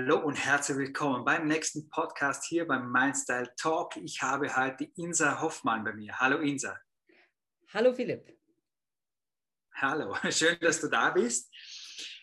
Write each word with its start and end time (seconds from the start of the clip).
Hallo 0.00 0.18
und 0.20 0.36
herzlich 0.36 0.78
willkommen 0.78 1.24
beim 1.24 1.48
nächsten 1.48 1.90
Podcast 1.90 2.44
hier 2.44 2.68
beim 2.68 2.92
Mindstyle 2.92 3.52
Talk. 3.56 3.96
Ich 3.96 4.22
habe 4.22 4.54
heute 4.54 4.84
Insa 4.94 5.40
Hoffmann 5.40 5.82
bei 5.82 5.92
mir. 5.92 6.16
Hallo 6.20 6.38
Insa. 6.38 6.78
Hallo 7.74 7.92
Philipp. 7.92 8.32
Hallo, 9.74 10.14
schön, 10.30 10.56
dass 10.60 10.80
du 10.80 10.86
da 10.86 11.10
bist. 11.10 11.52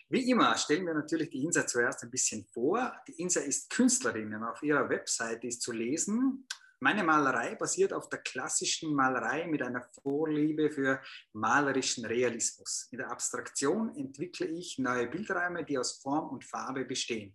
Wie 0.08 0.30
immer 0.30 0.56
stellen 0.56 0.86
wir 0.86 0.94
natürlich 0.94 1.28
die 1.28 1.44
Insa 1.44 1.66
zuerst 1.66 2.02
ein 2.02 2.10
bisschen 2.10 2.46
vor. 2.46 2.98
Die 3.08 3.20
Insa 3.20 3.40
ist 3.40 3.68
Künstlerin 3.68 4.34
und 4.34 4.44
auf 4.44 4.62
ihrer 4.62 4.88
Website 4.88 5.44
ist 5.44 5.60
zu 5.60 5.72
lesen. 5.72 6.46
Meine 6.78 7.04
Malerei 7.04 7.54
basiert 7.54 7.94
auf 7.94 8.10
der 8.10 8.18
klassischen 8.18 8.94
Malerei 8.94 9.46
mit 9.46 9.62
einer 9.62 9.82
Vorliebe 10.02 10.70
für 10.70 11.02
malerischen 11.32 12.04
Realismus. 12.04 12.88
In 12.90 12.98
der 12.98 13.10
Abstraktion 13.10 13.96
entwickle 13.96 14.46
ich 14.46 14.78
neue 14.78 15.06
Bildräume, 15.06 15.64
die 15.64 15.78
aus 15.78 15.98
Form 16.02 16.28
und 16.28 16.44
Farbe 16.44 16.84
bestehen. 16.84 17.34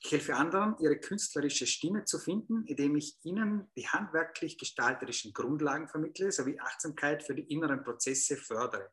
Ich 0.00 0.12
helfe 0.12 0.36
anderen, 0.36 0.76
ihre 0.78 0.98
künstlerische 0.98 1.66
Stimme 1.66 2.04
zu 2.04 2.18
finden, 2.18 2.64
indem 2.66 2.96
ich 2.96 3.18
ihnen 3.24 3.68
die 3.76 3.88
handwerklich-gestalterischen 3.88 5.32
Grundlagen 5.32 5.88
vermittle 5.88 6.30
sowie 6.30 6.60
Achtsamkeit 6.60 7.24
für 7.24 7.34
die 7.34 7.52
inneren 7.52 7.82
Prozesse 7.82 8.36
fördere. 8.36 8.90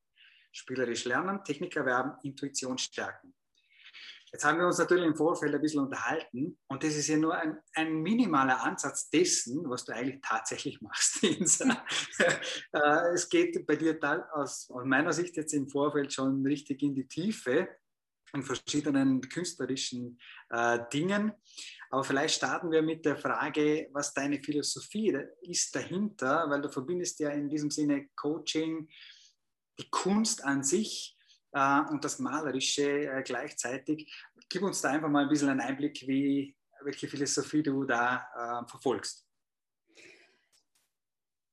Spielerisch 0.52 1.06
lernen, 1.06 1.44
Technik 1.44 1.76
erwerben, 1.76 2.14
Intuition 2.24 2.78
stärken. 2.78 3.36
Jetzt 4.32 4.44
haben 4.44 4.58
wir 4.58 4.66
uns 4.66 4.80
natürlich 4.80 5.06
im 5.06 5.16
Vorfeld 5.16 5.54
ein 5.54 5.62
bisschen 5.62 5.82
unterhalten 5.82 6.58
und 6.68 6.84
das 6.84 6.96
ist 6.96 7.08
ja 7.08 7.16
nur 7.16 7.36
ein, 7.36 7.58
ein 7.74 8.02
minimaler 8.02 8.64
Ansatz 8.64 9.10
dessen, 9.10 9.70
was 9.70 9.86
du 9.86 9.94
eigentlich 9.94 10.20
tatsächlich 10.22 10.82
machst. 10.82 11.24
Äh, 12.74 13.14
es 13.14 13.30
geht 13.30 13.66
bei 13.66 13.76
dir 13.76 13.98
aus, 14.34 14.70
aus 14.70 14.86
meiner 14.86 15.14
Sicht 15.14 15.38
jetzt 15.38 15.54
im 15.54 15.70
Vorfeld 15.70 16.12
schon 16.12 16.46
richtig 16.46 16.82
in 16.82 16.94
die 16.94 17.08
Tiefe 17.08 17.70
in 18.36 18.44
verschiedenen 18.44 19.22
künstlerischen 19.22 20.20
äh, 20.50 20.80
Dingen. 20.94 21.32
Aber 21.90 22.04
vielleicht 22.04 22.36
starten 22.36 22.72
wir 22.72 22.82
mit 22.82 23.06
der 23.06 23.18
Frage, 23.18 23.90
was 23.94 24.14
deine 24.14 24.40
Philosophie 24.42 25.18
ist 25.42 25.76
dahinter, 25.76 26.50
weil 26.50 26.62
du 26.62 26.70
verbindest 26.70 27.20
ja 27.20 27.30
in 27.30 27.50
diesem 27.50 27.72
Sinne 27.72 28.10
Coaching, 28.16 28.88
die 29.80 29.90
Kunst 29.90 30.44
an 30.44 30.64
sich 30.64 31.18
äh, 31.54 31.82
und 31.90 32.04
das 32.04 32.20
Malerische 32.20 33.08
äh, 33.08 33.24
gleichzeitig. 33.24 34.14
Gib 34.50 34.62
uns 34.62 34.82
da 34.82 34.92
einfach 34.92 35.10
mal 35.10 35.24
ein 35.24 35.30
bisschen 35.30 35.50
einen 35.50 35.62
Einblick, 35.62 36.06
wie, 36.08 36.56
welche 36.82 37.08
Philosophie 37.08 37.64
du 37.64 37.86
da 37.86 38.28
äh, 38.36 38.70
verfolgst. 38.70 39.26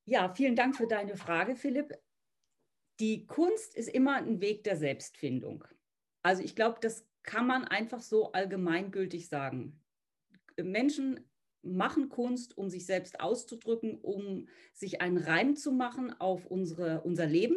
Ja, 0.05 0.35
vielen 0.35 0.57
Dank 0.57 0.77
für 0.77 0.89
deine 0.89 1.17
Frage, 1.17 1.55
Philipp. 1.55 1.95
Die 2.99 3.27
Kunst 3.27 3.75
ist 3.77 3.89
immer 3.89 4.17
ein 4.17 4.41
Weg 4.41 4.65
der 4.65 4.77
Selbstfindung. 4.77 5.65
Also 6.23 6.43
ich 6.43 6.55
glaube, 6.55 6.79
das 6.81 7.07
kann 7.23 7.47
man 7.47 7.65
einfach 7.65 8.01
so 8.01 8.33
allgemeingültig 8.33 9.29
sagen. 9.29 9.81
Menschen 10.61 11.21
machen 11.63 12.09
Kunst, 12.09 12.59
um 12.59 12.69
sich 12.69 12.87
selbst 12.87 13.21
auszudrücken, 13.21 13.99
um 14.01 14.49
sich 14.75 15.01
einen 15.01 15.19
Reim 15.19 15.57
zu 15.57 15.73
machen 15.73 16.13
auf 16.19 16.47
unsere, 16.47 17.03
unser 17.03 17.27
Leben, 17.27 17.57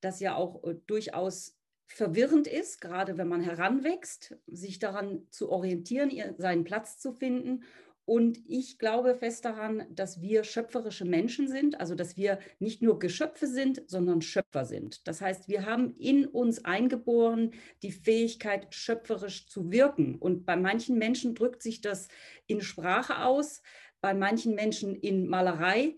das 0.00 0.20
ja 0.20 0.36
auch 0.36 0.62
äh, 0.64 0.76
durchaus 0.86 1.58
verwirrend 1.86 2.46
ist, 2.46 2.80
gerade 2.80 3.18
wenn 3.18 3.28
man 3.28 3.40
heranwächst, 3.40 4.36
sich 4.46 4.78
daran 4.78 5.26
zu 5.30 5.50
orientieren, 5.50 6.10
seinen 6.38 6.64
Platz 6.64 6.98
zu 6.98 7.12
finden. 7.12 7.64
Und 8.06 8.38
ich 8.46 8.78
glaube 8.78 9.14
fest 9.14 9.44
daran, 9.44 9.86
dass 9.90 10.20
wir 10.20 10.44
schöpferische 10.44 11.04
Menschen 11.04 11.48
sind, 11.48 11.80
also 11.80 11.94
dass 11.94 12.16
wir 12.16 12.38
nicht 12.58 12.82
nur 12.82 12.98
Geschöpfe 12.98 13.46
sind, 13.46 13.82
sondern 13.86 14.20
Schöpfer 14.20 14.66
sind. 14.66 15.06
Das 15.08 15.20
heißt, 15.20 15.48
wir 15.48 15.64
haben 15.64 15.96
in 15.96 16.26
uns 16.26 16.64
eingeboren 16.64 17.52
die 17.82 17.92
Fähigkeit, 17.92 18.74
schöpferisch 18.74 19.46
zu 19.48 19.70
wirken. 19.70 20.16
Und 20.16 20.44
bei 20.44 20.56
manchen 20.56 20.98
Menschen 20.98 21.34
drückt 21.34 21.62
sich 21.62 21.80
das 21.80 22.08
in 22.46 22.60
Sprache 22.60 23.24
aus, 23.24 23.62
bei 24.02 24.12
manchen 24.12 24.54
Menschen 24.54 24.94
in 24.94 25.26
Malerei. 25.26 25.96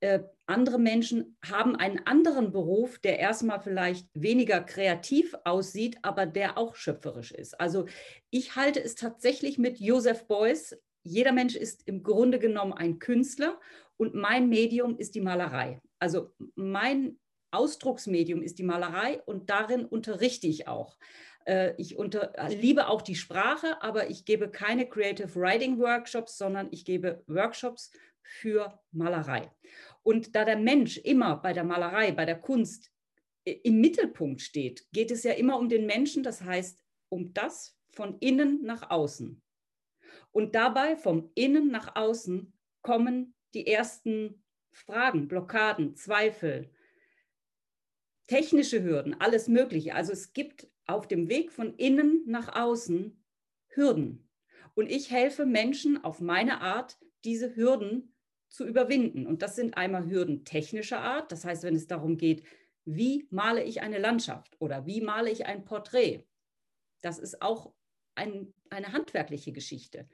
Äh, 0.00 0.20
andere 0.44 0.78
Menschen 0.78 1.36
haben 1.44 1.74
einen 1.74 2.06
anderen 2.06 2.52
Beruf, 2.52 2.98
der 2.98 3.18
erstmal 3.18 3.60
vielleicht 3.60 4.08
weniger 4.12 4.60
kreativ 4.60 5.34
aussieht, 5.44 5.96
aber 6.02 6.26
der 6.26 6.58
auch 6.58 6.76
schöpferisch 6.76 7.32
ist. 7.32 7.58
Also 7.58 7.86
ich 8.30 8.56
halte 8.56 8.82
es 8.82 8.94
tatsächlich 8.94 9.58
mit 9.58 9.80
Joseph 9.80 10.26
Beuys. 10.26 10.76
Jeder 11.06 11.32
Mensch 11.32 11.54
ist 11.54 11.86
im 11.86 12.02
Grunde 12.02 12.38
genommen 12.38 12.72
ein 12.72 12.98
Künstler 12.98 13.60
und 13.96 14.14
mein 14.14 14.48
Medium 14.48 14.98
ist 14.98 15.14
die 15.14 15.20
Malerei. 15.20 15.80
Also 15.98 16.32
mein 16.54 17.18
Ausdrucksmedium 17.52 18.42
ist 18.42 18.58
die 18.58 18.64
Malerei 18.64 19.22
und 19.22 19.48
darin 19.48 19.84
unterrichte 19.84 20.46
ich 20.46 20.68
auch. 20.68 20.98
Äh, 21.46 21.74
ich 21.78 21.96
unter, 21.96 22.32
liebe 22.48 22.88
auch 22.88 23.02
die 23.02 23.14
Sprache, 23.14 23.80
aber 23.82 24.10
ich 24.10 24.24
gebe 24.24 24.50
keine 24.50 24.88
Creative 24.88 25.34
Writing 25.36 25.78
Workshops, 25.78 26.36
sondern 26.36 26.68
ich 26.72 26.84
gebe 26.84 27.22
Workshops 27.28 27.92
für 28.20 28.80
Malerei. 28.90 29.50
Und 30.02 30.34
da 30.34 30.44
der 30.44 30.58
Mensch 30.58 30.98
immer 30.98 31.36
bei 31.36 31.52
der 31.52 31.64
Malerei, 31.64 32.10
bei 32.12 32.24
der 32.24 32.40
Kunst 32.40 32.90
im 33.44 33.80
Mittelpunkt 33.80 34.42
steht, 34.42 34.84
geht 34.92 35.12
es 35.12 35.22
ja 35.22 35.32
immer 35.32 35.56
um 35.56 35.68
den 35.68 35.86
Menschen, 35.86 36.24
das 36.24 36.42
heißt 36.42 36.82
um 37.08 37.32
das 37.32 37.78
von 37.90 38.18
innen 38.18 38.64
nach 38.64 38.90
außen. 38.90 39.40
Und 40.36 40.54
dabei 40.54 40.96
vom 40.96 41.30
Innen 41.34 41.70
nach 41.70 41.96
außen 41.96 42.52
kommen 42.82 43.34
die 43.54 43.66
ersten 43.66 44.44
Fragen, 44.70 45.28
Blockaden, 45.28 45.96
Zweifel, 45.96 46.70
technische 48.26 48.84
Hürden, 48.84 49.18
alles 49.18 49.48
Mögliche. 49.48 49.94
Also 49.94 50.12
es 50.12 50.34
gibt 50.34 50.68
auf 50.84 51.08
dem 51.08 51.30
Weg 51.30 51.52
von 51.52 51.74
innen 51.76 52.22
nach 52.26 52.54
außen 52.54 53.18
Hürden. 53.68 54.28
Und 54.74 54.90
ich 54.90 55.10
helfe 55.10 55.46
Menschen 55.46 56.04
auf 56.04 56.20
meine 56.20 56.60
Art, 56.60 56.98
diese 57.24 57.56
Hürden 57.56 58.14
zu 58.50 58.66
überwinden. 58.66 59.26
Und 59.26 59.40
das 59.40 59.56
sind 59.56 59.78
einmal 59.78 60.04
Hürden 60.04 60.44
technischer 60.44 61.00
Art, 61.00 61.32
das 61.32 61.46
heißt, 61.46 61.62
wenn 61.62 61.76
es 61.76 61.86
darum 61.86 62.18
geht, 62.18 62.42
wie 62.84 63.26
male 63.30 63.64
ich 63.64 63.80
eine 63.80 63.98
Landschaft 63.98 64.54
oder 64.58 64.84
wie 64.84 65.00
male 65.00 65.30
ich 65.30 65.46
ein 65.46 65.64
Porträt. 65.64 66.26
Das 67.00 67.18
ist 67.18 67.40
auch 67.40 67.72
ein, 68.16 68.52
eine 68.70 68.92
handwerkliche 68.92 69.52
Geschichte. 69.52 70.08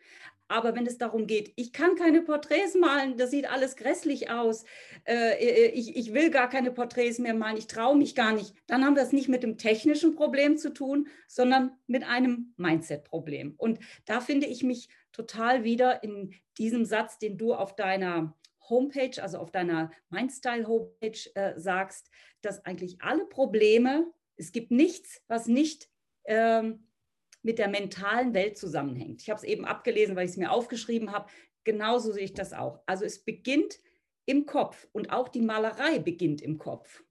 Aber 0.49 0.75
wenn 0.75 0.87
es 0.87 0.99
darum 0.99 1.27
geht, 1.27 1.53
ich 1.57 1.73
kann 1.73 1.95
keine 1.95 2.21
Porträts 2.21 2.75
malen, 2.75 3.17
das 3.17 3.31
sieht 3.31 3.51
alles 3.51 3.75
grässlich 3.77 4.31
aus, 4.31 4.65
äh, 5.05 5.33
äh, 5.39 5.67
ich, 5.69 5.97
ich 5.97 6.13
will 6.13 6.31
gar 6.31 6.51
keine 6.51 6.71
Porträts 6.71 7.19
mehr 7.19 7.33
malen, 7.33 7.57
ich 7.57 7.69
traue 7.69 7.97
mich 7.97 8.15
gar 8.15 8.33
nicht, 8.33 8.55
dann 8.67 8.85
haben 8.85 8.95
wir 8.95 9.03
es 9.03 9.13
nicht 9.13 9.29
mit 9.29 9.43
dem 9.43 9.57
technischen 9.57 10.15
Problem 10.15 10.59
zu 10.59 10.75
tun, 10.75 11.09
sondern 11.27 11.73
mit 11.87 12.05
einem 12.05 12.53
Mindset-Problem. 12.59 13.55
Und 13.57 13.79
da 14.05 14.21
finde 14.21 14.47
ich 14.47 14.63
mich 14.63 14.91
total 15.13 15.65
wieder 15.65 16.03
in 16.03 16.35
diesem 16.59 16.85
Satz, 16.85 17.19
den 17.19 17.39
du 17.39 17.55
auf 17.55 17.75
deiner 17.75 18.37
Homepage, 18.69 19.23
also 19.23 19.39
auf 19.39 19.51
deiner 19.51 19.91
Mindstyle-Homepage 20.11 21.31
äh, 21.35 21.59
sagst, 21.59 22.11
dass 22.43 22.65
eigentlich 22.65 23.01
alle 23.01 23.25
Probleme, 23.25 24.07
es 24.37 24.53
gibt 24.53 24.71
nichts, 24.71 25.23
was 25.29 25.47
nicht 25.47 25.89
ähm, 26.25 26.87
mit 27.43 27.59
der 27.59 27.69
mentalen 27.69 28.35
Welt 28.35 28.57
zusammenhängt. 28.57 29.23
Ich 29.23 29.31
habe 29.31 29.39
es 29.39 29.45
eben 29.45 29.65
abgelesen, 29.65 30.17
weil 30.17 30.25
ich 30.25 30.33
es 30.33 30.37
mir 30.37 30.53
aufgeschrieben 30.53 31.13
habe. 31.13 31.31
Genauso 31.65 32.13
sehe 32.13 32.25
ich 32.25 32.35
das 32.35 32.53
auch. 32.53 32.81
Also 32.87 33.05
es 33.05 33.25
beginnt 33.25 33.81
im 34.25 34.47
Kopf 34.47 34.89
und 34.93 35.13
auch 35.13 35.29
die 35.29 35.41
Malerei 35.41 35.99
beginnt 35.99 36.41
im 36.41 36.59
Kopf. 36.59 37.03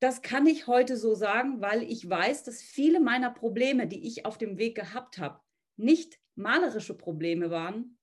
Das 0.00 0.22
kann 0.22 0.46
ich 0.46 0.66
heute 0.66 0.96
so 0.96 1.14
sagen, 1.14 1.60
weil 1.60 1.82
ich 1.82 2.08
weiß, 2.08 2.44
dass 2.44 2.62
viele 2.62 3.00
meiner 3.00 3.30
Probleme, 3.30 3.86
die 3.86 4.06
ich 4.06 4.24
auf 4.24 4.38
dem 4.38 4.58
Weg 4.58 4.74
gehabt 4.74 5.18
habe, 5.18 5.40
nicht 5.76 6.18
malerische 6.34 6.96
Probleme 6.96 7.50
waren, 7.50 7.98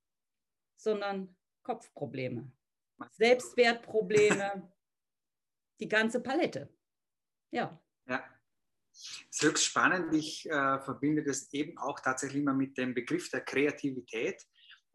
sondern 0.75 1.35
Kopfprobleme, 1.63 2.51
Selbstwertprobleme, 3.11 4.71
die 5.79 5.87
ganze 5.87 6.21
Palette. 6.21 6.69
Ja. 7.51 7.81
Ja. 8.07 8.23
Es 9.29 9.37
ist 9.37 9.43
höchst 9.43 9.65
spannend. 9.65 10.13
Ich 10.13 10.49
äh, 10.49 10.79
verbinde 10.81 11.23
das 11.23 11.51
eben 11.53 11.77
auch 11.77 11.99
tatsächlich 11.99 12.41
immer 12.41 12.53
mit 12.53 12.77
dem 12.77 12.93
Begriff 12.93 13.29
der 13.29 13.41
Kreativität. 13.41 14.41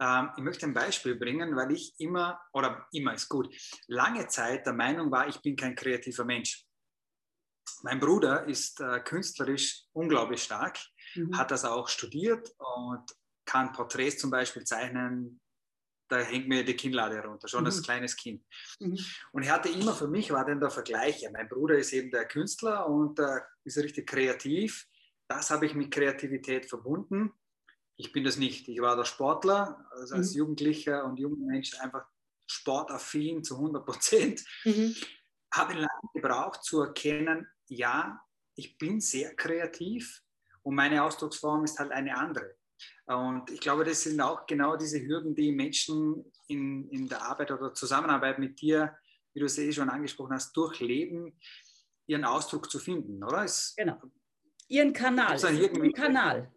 Ähm, 0.00 0.30
ich 0.36 0.42
möchte 0.42 0.66
ein 0.66 0.74
Beispiel 0.74 1.16
bringen, 1.16 1.54
weil 1.54 1.72
ich 1.72 1.94
immer, 1.98 2.40
oder 2.52 2.86
immer 2.92 3.14
ist 3.14 3.28
gut, 3.28 3.54
lange 3.86 4.26
Zeit 4.28 4.66
der 4.66 4.72
Meinung 4.72 5.10
war, 5.10 5.28
ich 5.28 5.40
bin 5.40 5.56
kein 5.56 5.74
kreativer 5.74 6.24
Mensch. 6.24 6.66
Mein 7.82 8.00
Bruder 8.00 8.44
ist 8.46 8.80
äh, 8.80 9.00
künstlerisch 9.00 9.84
unglaublich 9.92 10.42
stark, 10.42 10.78
mhm. 11.14 11.36
hat 11.36 11.50
das 11.50 11.64
auch 11.64 11.88
studiert 11.88 12.52
und 12.58 13.04
kann 13.44 13.72
Porträts 13.72 14.18
zum 14.18 14.30
Beispiel 14.30 14.64
zeichnen, 14.64 15.40
da 16.12 16.18
hängt 16.18 16.46
mir 16.46 16.62
die 16.62 16.76
Kinnlade 16.76 17.16
herunter, 17.16 17.48
schon 17.48 17.60
mhm. 17.60 17.66
als 17.66 17.82
kleines 17.82 18.16
Kind. 18.16 18.44
Mhm. 18.78 18.98
Und 19.32 19.42
ich 19.42 19.50
hatte 19.50 19.70
immer 19.70 19.94
für 19.94 20.08
mich, 20.08 20.30
war 20.30 20.44
dann 20.44 20.60
der 20.60 20.70
Vergleich, 20.70 21.26
mein 21.32 21.48
Bruder 21.48 21.76
ist 21.76 21.92
eben 21.92 22.10
der 22.10 22.26
Künstler 22.26 22.86
und 22.86 23.18
äh, 23.18 23.40
ist 23.64 23.78
richtig 23.78 24.06
kreativ. 24.06 24.86
Das 25.26 25.50
habe 25.50 25.64
ich 25.64 25.74
mit 25.74 25.90
Kreativität 25.90 26.66
verbunden. 26.66 27.32
Ich 27.96 28.12
bin 28.12 28.24
das 28.24 28.36
nicht. 28.36 28.68
Ich 28.68 28.80
war 28.80 28.94
der 28.94 29.04
Sportler, 29.04 29.86
also 29.90 30.16
als 30.16 30.32
mhm. 30.32 30.38
Jugendlicher 30.38 31.04
und 31.04 31.18
junger 31.18 31.46
Mensch 31.46 31.78
einfach 31.80 32.04
sportaffin 32.46 33.42
zu 33.42 33.56
100 33.56 33.84
Prozent. 33.84 34.44
Mhm. 34.64 34.94
Habe 35.54 35.74
lange 35.74 36.10
gebraucht 36.12 36.62
zu 36.62 36.82
erkennen, 36.82 37.46
ja, 37.68 38.20
ich 38.54 38.76
bin 38.76 39.00
sehr 39.00 39.34
kreativ 39.34 40.22
und 40.62 40.74
meine 40.74 41.02
Ausdrucksform 41.02 41.64
ist 41.64 41.78
halt 41.78 41.90
eine 41.90 42.16
andere. 42.16 42.54
Und 43.06 43.50
ich 43.50 43.60
glaube, 43.60 43.84
das 43.84 44.02
sind 44.02 44.20
auch 44.20 44.46
genau 44.46 44.76
diese 44.76 45.00
Hürden, 45.00 45.34
die 45.34 45.52
Menschen 45.52 46.32
in, 46.48 46.88
in 46.90 47.08
der 47.08 47.22
Arbeit 47.22 47.50
oder 47.50 47.74
Zusammenarbeit 47.74 48.38
mit 48.38 48.60
dir, 48.60 48.96
wie 49.34 49.40
du 49.40 49.46
es 49.46 49.58
eh 49.58 49.72
schon 49.72 49.90
angesprochen 49.90 50.34
hast, 50.34 50.56
durchleben, 50.56 51.38
ihren 52.06 52.24
Ausdruck 52.24 52.70
zu 52.70 52.78
finden, 52.78 53.22
oder? 53.22 53.44
Es, 53.44 53.74
genau. 53.76 54.00
Ihren 54.68 54.92
Kanal. 54.92 55.38
Ihren 55.38 55.92
Kanal. 55.92 56.52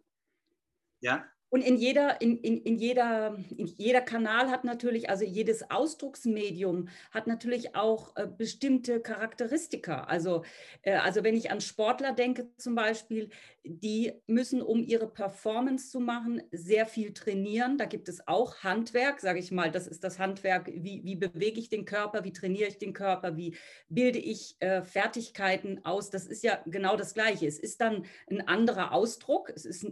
Ja. 1.01 1.25
Und 1.55 1.61
in 1.61 1.77
jeder, 1.77 2.19
in, 2.19 2.37
in, 2.39 2.57
in, 2.63 2.75
jeder, 2.75 3.37
in 3.55 3.65
jeder 3.65 4.01
Kanal 4.01 4.51
hat 4.51 4.65
natürlich, 4.65 5.09
also 5.09 5.23
jedes 5.23 5.71
Ausdrucksmedium 5.71 6.89
hat 7.11 7.27
natürlich 7.27 7.77
auch 7.77 8.13
äh, 8.17 8.27
bestimmte 8.27 8.99
Charakteristika. 8.99 10.03
Also, 10.03 10.43
äh, 10.81 10.95
also 10.95 11.23
wenn 11.23 11.33
ich 11.33 11.51
an 11.51 11.61
Sportler 11.61 12.11
denke 12.11 12.49
zum 12.57 12.75
Beispiel, 12.75 13.29
die 13.63 14.13
müssen, 14.27 14.61
um 14.61 14.83
ihre 14.83 15.07
Performance 15.07 15.89
zu 15.89 15.99
machen, 15.99 16.43
sehr 16.51 16.85
viel 16.85 17.13
trainieren. 17.13 17.77
Da 17.77 17.85
gibt 17.85 18.09
es 18.09 18.27
auch 18.27 18.57
Handwerk, 18.63 19.19
sage 19.21 19.39
ich 19.39 19.51
mal. 19.51 19.71
Das 19.71 19.87
ist 19.87 20.03
das 20.03 20.19
Handwerk, 20.19 20.67
wie, 20.67 21.03
wie 21.03 21.15
bewege 21.15 21.59
ich 21.59 21.69
den 21.69 21.85
Körper, 21.85 22.23
wie 22.23 22.33
trainiere 22.33 22.69
ich 22.69 22.77
den 22.77 22.93
Körper, 22.93 23.37
wie 23.37 23.55
bilde 23.89 24.19
ich 24.19 24.55
äh, 24.59 24.83
Fertigkeiten 24.83 25.83
aus. 25.83 26.09
Das 26.09 26.27
ist 26.27 26.43
ja 26.43 26.61
genau 26.65 26.95
das 26.95 27.13
Gleiche. 27.13 27.47
Es 27.47 27.57
ist 27.57 27.81
dann 27.81 28.05
ein 28.29 28.47
anderer 28.47 28.91
Ausdruck. 28.91 29.49
Es 29.49 29.65
ist 29.65 29.87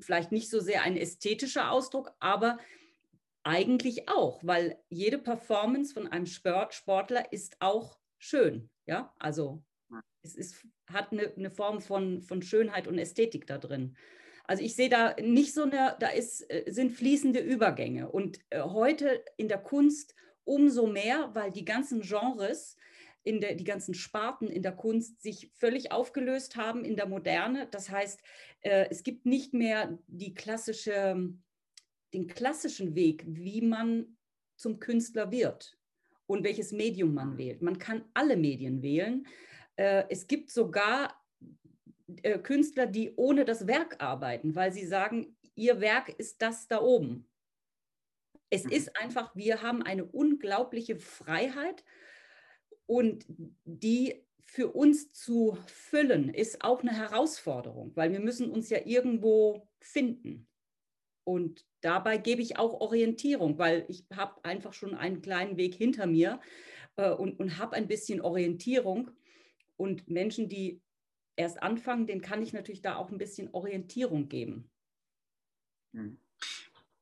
vielleicht 0.00 0.32
nicht 0.32 0.50
so 0.50 0.60
sehr 0.60 0.82
ein 0.82 0.96
ästhetischer 1.02 1.70
Ausdruck, 1.70 2.12
aber 2.20 2.58
eigentlich 3.42 4.08
auch, 4.08 4.40
weil 4.42 4.78
jede 4.88 5.18
Performance 5.18 5.92
von 5.92 6.06
einem 6.06 6.26
Sport, 6.26 6.74
Sportler 6.74 7.32
ist 7.32 7.56
auch 7.60 7.98
schön. 8.18 8.70
Ja, 8.86 9.12
also 9.18 9.62
es 10.22 10.34
ist, 10.34 10.66
hat 10.86 11.12
eine, 11.12 11.32
eine 11.36 11.50
Form 11.50 11.80
von, 11.80 12.22
von 12.22 12.42
Schönheit 12.42 12.86
und 12.86 12.98
Ästhetik 12.98 13.46
da 13.46 13.58
drin. 13.58 13.96
Also 14.44 14.62
ich 14.62 14.74
sehe 14.74 14.88
da 14.88 15.14
nicht 15.20 15.54
so 15.54 15.62
eine, 15.62 15.96
da 15.98 16.08
ist, 16.08 16.48
äh, 16.50 16.64
sind 16.70 16.92
fließende 16.92 17.40
Übergänge. 17.40 18.10
Und 18.10 18.38
äh, 18.50 18.62
heute 18.62 19.24
in 19.36 19.48
der 19.48 19.58
Kunst 19.58 20.14
umso 20.44 20.86
mehr, 20.86 21.30
weil 21.34 21.52
die 21.52 21.64
ganzen 21.64 22.00
Genres, 22.00 22.76
in 23.24 23.40
der, 23.40 23.54
die 23.54 23.64
ganzen 23.64 23.94
Sparten 23.94 24.48
in 24.48 24.62
der 24.62 24.72
Kunst 24.72 25.22
sich 25.22 25.50
völlig 25.54 25.92
aufgelöst 25.92 26.56
haben 26.56 26.84
in 26.84 26.96
der 26.96 27.06
Moderne. 27.06 27.68
Das 27.70 27.90
heißt, 27.90 28.20
äh, 28.60 28.86
es 28.90 29.02
gibt 29.02 29.26
nicht 29.26 29.54
mehr 29.54 29.98
die 30.06 30.34
klassische, 30.34 31.32
den 32.12 32.26
klassischen 32.26 32.94
Weg, 32.94 33.24
wie 33.26 33.60
man 33.60 34.16
zum 34.56 34.80
Künstler 34.80 35.30
wird 35.30 35.78
und 36.26 36.44
welches 36.44 36.72
Medium 36.72 37.14
man 37.14 37.38
wählt. 37.38 37.62
Man 37.62 37.78
kann 37.78 38.04
alle 38.14 38.36
Medien 38.36 38.82
wählen. 38.82 39.26
Äh, 39.76 40.04
es 40.08 40.26
gibt 40.26 40.50
sogar 40.50 41.20
äh, 42.22 42.38
Künstler, 42.38 42.86
die 42.86 43.12
ohne 43.16 43.44
das 43.44 43.66
Werk 43.66 44.02
arbeiten, 44.02 44.54
weil 44.54 44.72
sie 44.72 44.86
sagen, 44.86 45.36
ihr 45.54 45.80
Werk 45.80 46.08
ist 46.18 46.42
das 46.42 46.66
da 46.66 46.80
oben. 46.80 47.28
Es 48.50 48.64
mhm. 48.64 48.72
ist 48.72 48.96
einfach, 48.96 49.34
wir 49.36 49.62
haben 49.62 49.82
eine 49.82 50.04
unglaubliche 50.04 50.96
Freiheit 50.96 51.84
und 52.92 53.24
die 53.64 54.22
für 54.42 54.68
uns 54.68 55.14
zu 55.14 55.56
füllen, 55.66 56.28
ist 56.28 56.62
auch 56.62 56.82
eine 56.82 56.94
Herausforderung, 56.94 57.92
weil 57.94 58.12
wir 58.12 58.20
müssen 58.20 58.50
uns 58.50 58.68
ja 58.68 58.80
irgendwo 58.84 59.66
finden. 59.80 60.46
Und 61.24 61.64
dabei 61.80 62.18
gebe 62.18 62.42
ich 62.42 62.58
auch 62.58 62.82
Orientierung, 62.82 63.56
weil 63.56 63.86
ich 63.88 64.04
habe 64.14 64.44
einfach 64.44 64.74
schon 64.74 64.94
einen 64.94 65.22
kleinen 65.22 65.56
Weg 65.56 65.74
hinter 65.74 66.06
mir 66.06 66.38
äh, 66.96 67.12
und, 67.12 67.40
und 67.40 67.56
habe 67.56 67.76
ein 67.76 67.88
bisschen 67.88 68.20
Orientierung. 68.20 69.10
Und 69.78 70.10
Menschen, 70.10 70.50
die 70.50 70.82
erst 71.34 71.62
anfangen, 71.62 72.06
denen 72.06 72.20
kann 72.20 72.42
ich 72.42 72.52
natürlich 72.52 72.82
da 72.82 72.96
auch 72.96 73.10
ein 73.10 73.16
bisschen 73.16 73.48
Orientierung 73.54 74.28
geben. 74.28 74.70
Hm. 75.94 76.18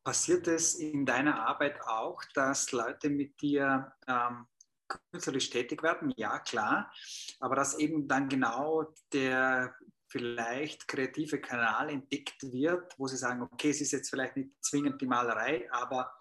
Passiert 0.05 0.47
es 0.47 0.77
in 0.77 1.05
deiner 1.05 1.49
Arbeit 1.49 1.81
auch, 1.81 2.23
dass 2.33 2.71
Leute 2.71 3.11
mit 3.11 3.43
dir 3.43 3.93
ähm, 4.07 4.47
künstlerisch 5.11 5.51
tätig 5.51 5.83
werden? 5.83 6.13
Ja, 6.17 6.39
klar. 6.41 6.93
Aber 7.41 7.57
dass 7.57 7.79
eben 7.79 8.09
dann 8.09 8.29
genau 8.29 8.93
der 9.13 9.75
vielleicht 10.09 10.89
kreative 10.89 11.41
Kanal 11.41 11.91
entdeckt 11.91 12.43
wird, 12.43 12.99
wo 12.99 13.07
sie 13.07 13.17
sagen, 13.17 13.43
okay, 13.43 13.71
es 13.71 13.81
ist 13.81 13.93
jetzt 13.93 14.11
vielleicht 14.11 14.37
nicht 14.37 14.51
zwingend 14.61 15.01
die 15.01 15.07
Malerei, 15.07 15.71
aber 15.71 16.13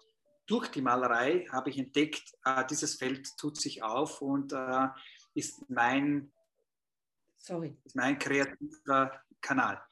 durch 0.46 0.68
die 0.68 0.82
Malerei 0.82 1.46
habe 1.50 1.70
ich 1.70 1.78
entdeckt, 1.78 2.34
äh, 2.44 2.64
dieses 2.66 2.94
Feld 2.94 3.36
tut 3.36 3.60
sich 3.60 3.82
auf 3.82 4.22
und 4.22 4.52
äh, 4.52 4.88
ist 5.34 5.68
mein 5.68 6.32
Sorry. 7.42 7.76
Das 7.84 7.92
ist 7.92 7.96
mein 7.96 8.18
kreativer 8.18 9.22
Kanal. 9.40 9.82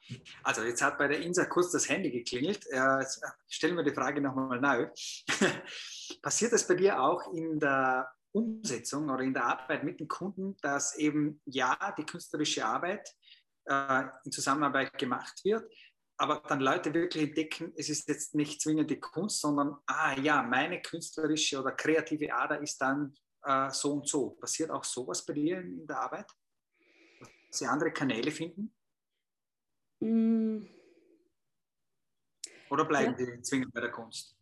Also 0.43 0.63
jetzt 0.63 0.81
hat 0.81 0.97
bei 0.97 1.07
der 1.07 1.21
Insa 1.21 1.45
kurz 1.45 1.71
das 1.71 1.89
Handy 1.89 2.11
geklingelt. 2.11 2.67
Äh, 2.67 3.03
stellen 3.47 3.75
wir 3.75 3.83
die 3.83 3.93
Frage 3.93 4.21
nochmal 4.21 4.61
neu. 4.61 4.89
Passiert 6.21 6.53
es 6.53 6.67
bei 6.67 6.75
dir 6.75 7.01
auch 7.01 7.33
in 7.33 7.59
der 7.59 8.11
Umsetzung 8.31 9.09
oder 9.09 9.23
in 9.23 9.33
der 9.33 9.45
Arbeit 9.45 9.83
mit 9.83 9.99
den 9.99 10.07
Kunden, 10.07 10.55
dass 10.61 10.95
eben 10.97 11.41
ja 11.45 11.77
die 11.97 12.05
künstlerische 12.05 12.65
Arbeit 12.65 13.09
äh, 13.65 14.03
in 14.23 14.31
Zusammenarbeit 14.31 14.97
gemacht 14.97 15.43
wird, 15.43 15.71
aber 16.19 16.41
dann 16.47 16.59
Leute 16.59 16.93
wirklich 16.93 17.29
entdecken, 17.29 17.73
es 17.77 17.87
ist 17.87 18.09
jetzt 18.09 18.35
nicht 18.35 18.61
zwingend 18.61 18.91
die 18.91 18.99
Kunst, 18.99 19.39
sondern 19.39 19.77
ah 19.85 20.19
ja, 20.19 20.43
meine 20.43 20.81
künstlerische 20.81 21.59
oder 21.61 21.71
kreative 21.71 22.33
Ader 22.33 22.61
ist 22.61 22.77
dann 22.77 23.15
äh, 23.43 23.71
so 23.71 23.93
und 23.93 24.07
so. 24.07 24.31
Passiert 24.31 24.69
auch 24.69 24.83
sowas 24.83 25.25
bei 25.25 25.31
dir 25.33 25.61
in, 25.61 25.87
der 25.87 25.97
Arbeit? 25.97 26.29
Sie 27.51 27.65
andere 27.65 27.91
Kanäle 27.93 28.31
finden? 28.31 28.75
Mm. 30.01 30.67
Oder 32.69 32.85
bleiben 32.85 33.15
ja. 33.17 33.25
die 33.25 33.41
zwingend 33.41 33.73
bei 33.73 33.79
der 33.79 33.91
Kunst? 33.91 34.38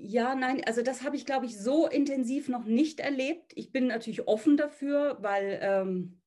Ja, 0.00 0.34
nein, 0.34 0.62
also 0.64 0.82
das 0.82 1.02
habe 1.02 1.16
ich, 1.16 1.26
glaube 1.26 1.46
ich, 1.46 1.58
so 1.58 1.88
intensiv 1.88 2.48
noch 2.48 2.64
nicht 2.64 3.00
erlebt. 3.00 3.52
Ich 3.56 3.72
bin 3.72 3.88
natürlich 3.88 4.28
offen 4.28 4.56
dafür, 4.56 5.18
weil 5.20 5.58
ähm, 5.60 6.20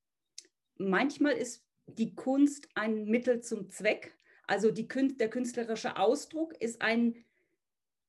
manchmal 0.78 1.34
ist 1.34 1.66
die 1.88 2.14
Kunst 2.16 2.68
ein 2.76 3.06
Mittel 3.06 3.42
zum 3.42 3.70
Zweck. 3.70 4.14
Also 4.46 4.72
die, 4.72 4.88
der 4.88 5.30
künstlerische 5.30 5.98
Ausdruck 5.98 6.54
ist 6.60 6.82
ein 6.82 7.16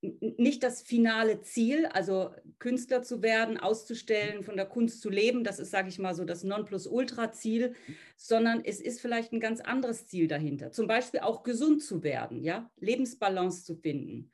nicht 0.02 0.64
das 0.64 0.82
finale 0.82 1.42
Ziel, 1.42 1.86
also 1.86 2.34
Künstler 2.58 3.04
zu 3.04 3.22
werden, 3.22 3.56
auszustellen, 3.56 4.42
von 4.42 4.56
der 4.56 4.66
Kunst 4.66 5.00
zu 5.00 5.08
leben, 5.08 5.44
das 5.44 5.60
ist, 5.60 5.70
sage 5.70 5.88
ich 5.88 6.00
mal, 6.00 6.12
so 6.12 6.24
das 6.24 6.42
Nonplusultra-Ziel, 6.42 7.76
sondern 8.16 8.64
es 8.64 8.80
ist 8.80 9.00
vielleicht 9.00 9.32
ein 9.32 9.38
ganz 9.38 9.60
anderes 9.60 10.08
Ziel 10.08 10.26
dahinter. 10.26 10.72
Zum 10.72 10.88
Beispiel 10.88 11.20
auch 11.20 11.44
gesund 11.44 11.84
zu 11.84 12.02
werden, 12.02 12.42
ja, 12.42 12.68
Lebensbalance 12.80 13.64
zu 13.64 13.76
finden. 13.76 14.32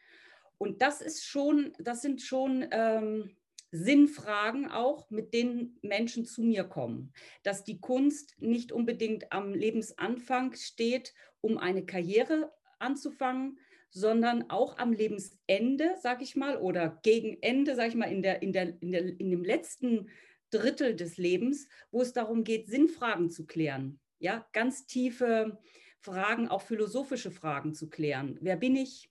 Und 0.59 0.83
das 0.83 1.00
ist 1.00 1.25
schon, 1.25 1.73
das 1.79 2.03
sind 2.03 2.21
schon 2.21 2.67
ähm, 2.71 3.37
Sinnfragen 3.71 4.71
auch, 4.71 5.11
mit 5.11 5.35
denen 5.35 5.79
Menschen 5.83 6.25
zu 6.25 6.43
mir 6.43 6.65
kommen. 6.65 7.12
Dass 7.43 7.65
die 7.65 7.81
Kunst 7.81 8.35
nicht 8.41 8.73
unbedingt 8.73 9.33
am 9.33 9.55
Lebensanfang 9.55 10.55
steht, 10.55 11.15
um 11.41 11.59
eine 11.59 11.85
Karriere 11.85 12.53
anzufangen, 12.79 13.59
sondern 13.91 14.50
auch 14.50 14.79
am 14.79 14.93
Lebensende, 14.93 15.95
sage 16.00 16.23
ich 16.23 16.37
mal, 16.37 16.59
oder 16.59 16.99
gegen 17.03 17.38
Ende, 17.43 17.75
sage 17.75 17.91
ich 17.91 17.95
mal, 17.95 18.11
in, 18.11 18.23
der, 18.23 18.43
in, 18.43 18.53
der, 18.53 18.83
in, 18.83 18.93
der, 18.93 19.03
in 19.21 19.31
dem 19.31 19.45
letzten 19.45 20.09
Drittel 20.50 20.97
des 20.97 21.17
Lebens, 21.17 21.69
wo 21.91 22.03
es 22.03 22.12
darum 22.12 22.45
geht, 22.45 22.69
Sinnfragen 22.69 23.31
zu 23.31 23.47
klären. 23.47 24.00
Ja, 24.19 24.47
ganz 24.53 24.87
tiefe 24.87 25.59
Fragen, 26.00 26.49
auch 26.49 26.62
philosophische 26.62 27.31
Fragen 27.31 27.75
zu 27.75 27.88
klären. 27.88 28.38
Wer 28.41 28.57
bin 28.57 28.77
ich? 28.77 29.11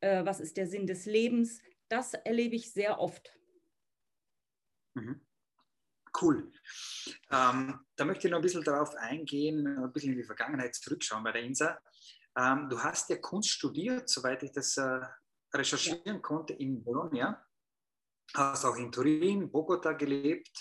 Äh, 0.00 0.24
was 0.24 0.40
ist 0.40 0.56
der 0.56 0.66
Sinn 0.66 0.86
des 0.86 1.06
Lebens? 1.06 1.60
Das 1.88 2.14
erlebe 2.14 2.56
ich 2.56 2.72
sehr 2.72 2.98
oft. 2.98 3.30
Mhm. 4.94 5.20
Cool. 6.20 6.52
Ähm, 7.30 7.80
da 7.96 8.04
möchte 8.04 8.28
ich 8.28 8.30
noch 8.30 8.38
ein 8.38 8.42
bisschen 8.42 8.62
darauf 8.62 8.94
eingehen, 8.94 9.66
ein 9.66 9.92
bisschen 9.92 10.12
in 10.12 10.18
die 10.18 10.24
Vergangenheit 10.24 10.74
zurückschauen 10.74 11.24
bei 11.24 11.32
der 11.32 11.42
INSA. 11.42 11.80
Ähm, 12.36 12.68
du 12.68 12.78
hast 12.78 13.10
ja 13.10 13.16
Kunst 13.16 13.50
studiert, 13.50 14.08
soweit 14.08 14.42
ich 14.42 14.52
das 14.52 14.76
äh, 14.76 15.00
recherchieren 15.52 16.02
ja. 16.04 16.18
konnte, 16.18 16.52
in 16.52 16.82
Bologna. 16.82 17.44
Hast 18.34 18.64
auch 18.64 18.76
in 18.76 18.90
Turin, 18.90 19.50
Bogota 19.50 19.92
gelebt. 19.92 20.56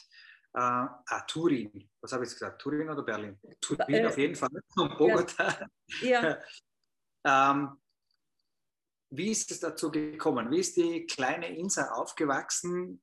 Äh, 0.54 0.60
ah, 0.60 1.24
Turin. 1.28 1.90
Was 2.02 2.12
habe 2.14 2.24
ich 2.24 2.30
jetzt 2.30 2.40
gesagt? 2.40 2.62
Turin 2.62 2.90
oder 2.90 3.04
Berlin? 3.04 3.40
Turin 3.62 3.94
äh, 3.94 4.06
auf 4.06 4.18
jeden 4.18 4.36
Fall. 4.36 4.50
Und 4.76 4.98
Bogota. 4.98 5.68
Ja. 6.02 6.24
ja. 6.24 6.38
ähm, 7.52 7.83
wie 9.16 9.30
ist 9.30 9.52
es 9.52 9.60
dazu 9.60 9.92
gekommen? 9.92 10.50
Wie 10.50 10.60
ist 10.60 10.76
die 10.76 11.06
kleine 11.06 11.56
Insa 11.56 11.92
aufgewachsen, 11.92 13.02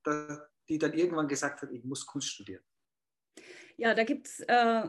die 0.67 0.77
dann 0.77 0.93
irgendwann 0.93 1.27
gesagt 1.27 1.61
hat, 1.61 1.71
ich 1.71 1.83
muss 1.83 2.05
Kunst 2.05 2.29
studieren? 2.29 2.63
Ja, 3.77 3.95
da 3.95 4.03
gibt 4.03 4.27
es 4.27 4.41
äh, 4.41 4.83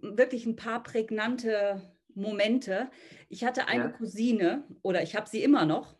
wirklich 0.00 0.46
ein 0.46 0.56
paar 0.56 0.82
prägnante 0.82 1.92
Momente. 2.14 2.90
Ich 3.28 3.44
hatte 3.44 3.66
eine 3.66 3.84
ja. 3.84 3.90
Cousine 3.90 4.64
oder 4.82 5.02
ich 5.02 5.16
habe 5.16 5.28
sie 5.28 5.42
immer 5.42 5.66
noch. 5.66 5.96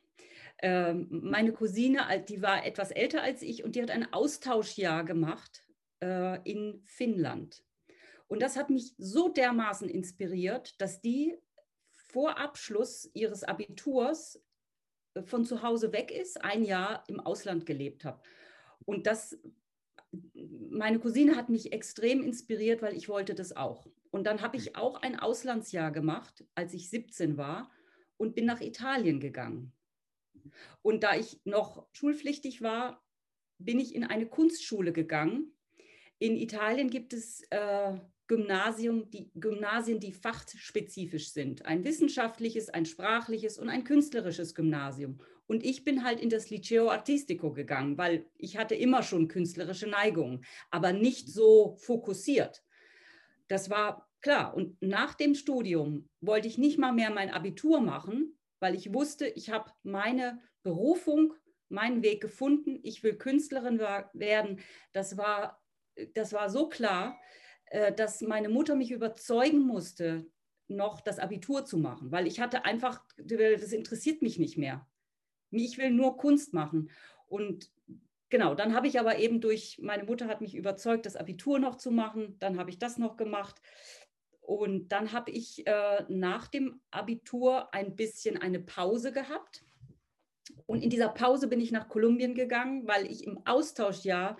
Ähm, 0.62 1.09
meine 1.11 1.53
Cousine, 1.53 2.25
die 2.29 2.41
war 2.41 2.65
etwas 2.65 2.91
älter 2.93 3.23
als 3.23 3.43
ich 3.43 3.65
und 3.65 3.75
die 3.75 3.83
hat 3.83 3.91
ein 3.91 4.12
Austauschjahr 4.12 5.05
gemacht 5.05 5.65
äh, 6.03 6.41
in 6.49 6.83
Finnland. 6.85 7.65
Und 8.29 8.41
das 8.41 8.57
hat 8.57 8.71
mich 8.71 8.95
so 8.97 9.29
dermaßen 9.29 9.89
inspiriert, 9.89 10.81
dass 10.81 11.00
die 11.00 11.37
vor 11.91 12.39
Abschluss 12.39 13.11
ihres 13.15 13.43
Abiturs 13.43 14.41
von 15.25 15.45
zu 15.45 15.62
Hause 15.62 15.93
weg 15.93 16.11
ist, 16.11 16.43
ein 16.43 16.64
Jahr 16.64 17.05
im 17.09 17.21
Ausland 17.21 17.67
gelebt 17.67 18.05
habe. 18.05 18.21
Und 18.85 19.07
das, 19.07 19.38
meine 20.71 20.99
Cousine 20.99 21.37
hat 21.37 21.49
mich 21.49 21.73
extrem 21.73 22.23
inspiriert, 22.23 22.83
weil 22.83 22.97
ich 22.97 23.09
wollte 23.09 23.35
das 23.35 23.57
auch. 23.57 23.87
Und 24.11 24.25
dann 24.25 24.43
habe 24.43 24.57
ich 24.57 24.76
auch 24.76 25.02
ein 25.02 25.19
Auslandsjahr 25.19 25.90
gemacht, 25.90 26.45
als 26.55 26.75
ich 26.75 26.90
17 26.90 27.37
war 27.37 27.71
und 28.17 28.35
bin 28.35 28.47
nach 28.47 28.61
Italien 28.61 29.21
gegangen. 29.21 29.73
Und 30.83 31.02
da 31.02 31.17
ich 31.17 31.40
noch 31.45 31.87
schulpflichtig 31.93 32.62
war, 32.62 33.05
bin 33.59 33.79
ich 33.79 33.95
in 33.95 34.05
eine 34.05 34.26
Kunstschule 34.26 34.93
gegangen. 34.93 35.52
In 36.19 36.37
Italien 36.37 36.90
gibt 36.90 37.12
es 37.12 37.43
äh, 37.50 37.99
Gymnasium, 38.31 39.11
die, 39.11 39.29
Gymnasien, 39.35 39.99
die 39.99 40.13
fachspezifisch 40.13 41.33
sind. 41.33 41.67
Ein 41.67 41.83
wissenschaftliches, 41.83 42.69
ein 42.69 42.87
sprachliches 42.87 43.59
und 43.59 43.69
ein 43.69 43.83
künstlerisches 43.83 44.55
Gymnasium. 44.55 45.19
Und 45.49 45.65
ich 45.65 45.83
bin 45.83 46.05
halt 46.05 46.21
in 46.21 46.31
das 46.31 46.49
Liceo 46.49 46.91
Artistico 46.91 47.53
gegangen, 47.53 47.99
weil 47.99 48.31
ich 48.39 48.57
hatte 48.57 48.77
immer 48.77 49.03
schon 49.03 49.27
künstlerische 49.27 49.89
Neigungen, 49.89 50.45
aber 50.71 50.93
nicht 50.93 51.29
so 51.29 51.75
fokussiert. 51.81 52.63
Das 53.49 53.69
war 53.69 54.09
klar. 54.21 54.55
Und 54.55 54.81
nach 54.81 55.15
dem 55.15 55.35
Studium 55.35 56.09
wollte 56.21 56.47
ich 56.47 56.57
nicht 56.57 56.79
mal 56.79 56.93
mehr 56.93 57.11
mein 57.11 57.31
Abitur 57.31 57.81
machen, 57.81 58.39
weil 58.61 58.77
ich 58.77 58.95
wusste, 58.95 59.27
ich 59.27 59.51
habe 59.51 59.73
meine 59.83 60.41
Berufung, 60.63 61.35
meinen 61.69 62.05
Weg 62.05 62.21
gefunden. 62.21 62.79
Ich 62.85 63.03
will 63.03 63.17
Künstlerin 63.17 63.81
werden. 63.81 64.61
Das 64.93 65.17
war, 65.17 65.61
das 66.15 66.33
war 66.33 66.49
so 66.49 66.69
klar, 66.69 67.19
dass 67.97 68.21
meine 68.21 68.49
Mutter 68.49 68.75
mich 68.75 68.91
überzeugen 68.91 69.61
musste, 69.61 70.27
noch 70.71 71.00
das 71.00 71.19
Abitur 71.19 71.65
zu 71.65 71.79
machen, 71.79 72.11
weil 72.11 72.27
ich 72.27 72.41
hatte 72.41 72.65
einfach, 72.65 73.05
das 73.17 73.73
interessiert 73.73 74.23
mich 74.23 74.39
nicht 74.39 74.57
mehr. 74.57 74.87
Ich 75.50 75.79
will 75.79 75.91
nur 75.91 76.17
Kunst 76.17 76.55
machen. 76.55 76.91
Und 77.27 77.71
genau, 78.29 78.55
dann 78.55 78.75
habe 78.75 78.87
ich 78.87 78.99
aber 78.99 79.19
eben 79.19 79.41
durch, 79.41 79.79
meine 79.83 80.05
Mutter 80.05 80.29
hat 80.29 80.41
mich 80.41 80.55
überzeugt, 80.55 81.07
das 81.07 81.17
Abitur 81.17 81.59
noch 81.59 81.77
zu 81.77 81.91
machen. 81.91 82.37
Dann 82.39 82.59
habe 82.59 82.71
ich 82.71 82.79
das 82.79 82.99
noch 82.99 83.17
gemacht. 83.17 83.61
Und 84.41 84.89
dann 84.89 85.12
habe 85.12 85.31
ich 85.33 85.67
äh, 85.67 86.05
nach 86.09 86.49
dem 86.49 86.81
Abitur 86.91 87.75
ein 87.75 87.97
bisschen 87.97 88.37
eine 88.37 88.61
Pause 88.61 89.12
gehabt. 89.12 89.65
Und 90.67 90.83
in 90.83 90.91
dieser 90.91 91.09
Pause 91.09 91.49
bin 91.49 91.61
ich 91.61 91.73
nach 91.73 91.89
Kolumbien 91.89 92.35
gegangen, 92.35 92.87
weil 92.87 93.11
ich 93.11 93.25
im 93.25 93.45
Austauschjahr 93.45 94.39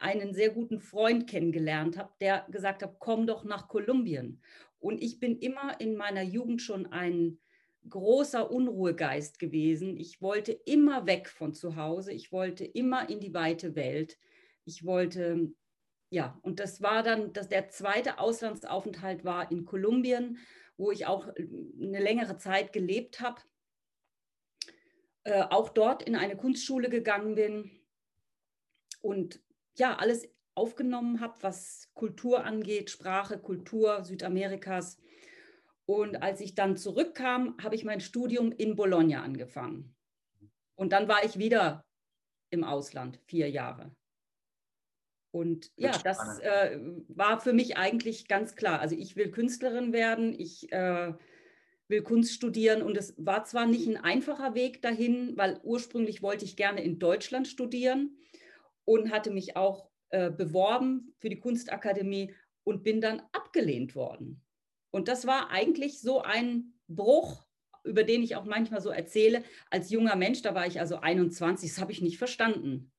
einen 0.00 0.34
sehr 0.34 0.50
guten 0.50 0.80
Freund 0.80 1.28
kennengelernt 1.28 1.98
habe, 1.98 2.10
der 2.20 2.46
gesagt 2.50 2.82
hat, 2.82 2.96
komm 2.98 3.26
doch 3.26 3.44
nach 3.44 3.68
Kolumbien. 3.68 4.40
Und 4.78 5.02
ich 5.02 5.20
bin 5.20 5.38
immer 5.38 5.80
in 5.80 5.96
meiner 5.96 6.22
Jugend 6.22 6.62
schon 6.62 6.86
ein 6.86 7.38
großer 7.88 8.50
Unruhegeist 8.50 9.38
gewesen. 9.38 9.96
Ich 9.96 10.20
wollte 10.20 10.52
immer 10.52 11.06
weg 11.06 11.28
von 11.28 11.54
zu 11.54 11.76
Hause. 11.76 12.12
Ich 12.12 12.32
wollte 12.32 12.64
immer 12.64 13.08
in 13.08 13.20
die 13.20 13.34
weite 13.34 13.74
Welt. 13.74 14.18
Ich 14.64 14.84
wollte 14.84 15.52
ja, 16.10 16.38
und 16.42 16.58
das 16.58 16.82
war 16.82 17.04
dann, 17.04 17.32
dass 17.32 17.48
der 17.48 17.68
zweite 17.68 18.18
Auslandsaufenthalt 18.18 19.24
war 19.24 19.50
in 19.52 19.64
Kolumbien, 19.64 20.38
wo 20.76 20.90
ich 20.90 21.06
auch 21.06 21.28
äh, 21.28 21.46
eine 21.80 22.00
längere 22.00 22.36
Zeit 22.36 22.72
gelebt 22.72 23.20
habe. 23.20 23.40
Äh, 25.22 25.42
auch 25.42 25.68
dort 25.68 26.02
in 26.02 26.16
eine 26.16 26.36
Kunstschule 26.36 26.90
gegangen 26.90 27.36
bin 27.36 27.70
und 29.00 29.40
ja, 29.76 29.96
alles 29.96 30.28
aufgenommen 30.54 31.20
habe, 31.20 31.34
was 31.42 31.90
Kultur 31.94 32.44
angeht, 32.44 32.90
Sprache, 32.90 33.38
Kultur 33.38 34.04
Südamerikas. 34.04 34.98
Und 35.86 36.22
als 36.22 36.40
ich 36.40 36.54
dann 36.54 36.76
zurückkam, 36.76 37.56
habe 37.62 37.74
ich 37.74 37.84
mein 37.84 38.00
Studium 38.00 38.52
in 38.52 38.76
Bologna 38.76 39.22
angefangen. 39.22 39.94
Und 40.76 40.92
dann 40.92 41.08
war 41.08 41.24
ich 41.24 41.38
wieder 41.38 41.84
im 42.50 42.64
Ausland, 42.64 43.18
vier 43.26 43.50
Jahre. 43.50 43.94
Und 45.32 45.70
ja, 45.76 45.96
das 46.02 46.40
äh, 46.40 46.78
war 47.08 47.40
für 47.40 47.52
mich 47.52 47.76
eigentlich 47.76 48.26
ganz 48.26 48.56
klar. 48.56 48.80
Also 48.80 48.96
ich 48.96 49.16
will 49.16 49.30
Künstlerin 49.30 49.92
werden, 49.92 50.34
ich 50.38 50.72
äh, 50.72 51.14
will 51.86 52.02
Kunst 52.02 52.32
studieren 52.32 52.82
und 52.82 52.96
es 52.96 53.14
war 53.16 53.44
zwar 53.44 53.66
nicht 53.66 53.86
ein 53.88 53.96
einfacher 53.96 54.54
Weg 54.54 54.82
dahin, 54.82 55.36
weil 55.36 55.60
ursprünglich 55.62 56.22
wollte 56.22 56.44
ich 56.44 56.56
gerne 56.56 56.82
in 56.82 56.98
Deutschland 56.98 57.46
studieren 57.46 58.16
und 58.90 59.10
hatte 59.10 59.30
mich 59.30 59.56
auch 59.56 59.88
äh, 60.10 60.30
beworben 60.30 61.14
für 61.18 61.28
die 61.28 61.38
Kunstakademie 61.38 62.34
und 62.64 62.82
bin 62.82 63.00
dann 63.00 63.22
abgelehnt 63.32 63.94
worden. 63.94 64.42
Und 64.90 65.08
das 65.08 65.26
war 65.26 65.50
eigentlich 65.50 66.00
so 66.00 66.22
ein 66.22 66.74
Bruch, 66.88 67.46
über 67.84 68.04
den 68.04 68.22
ich 68.22 68.36
auch 68.36 68.44
manchmal 68.44 68.80
so 68.80 68.90
erzähle. 68.90 69.44
Als 69.70 69.90
junger 69.90 70.16
Mensch, 70.16 70.42
da 70.42 70.54
war 70.54 70.66
ich 70.66 70.80
also 70.80 70.96
21, 70.96 71.70
das 71.70 71.80
habe 71.80 71.92
ich 71.92 72.02
nicht 72.02 72.18
verstanden 72.18 72.92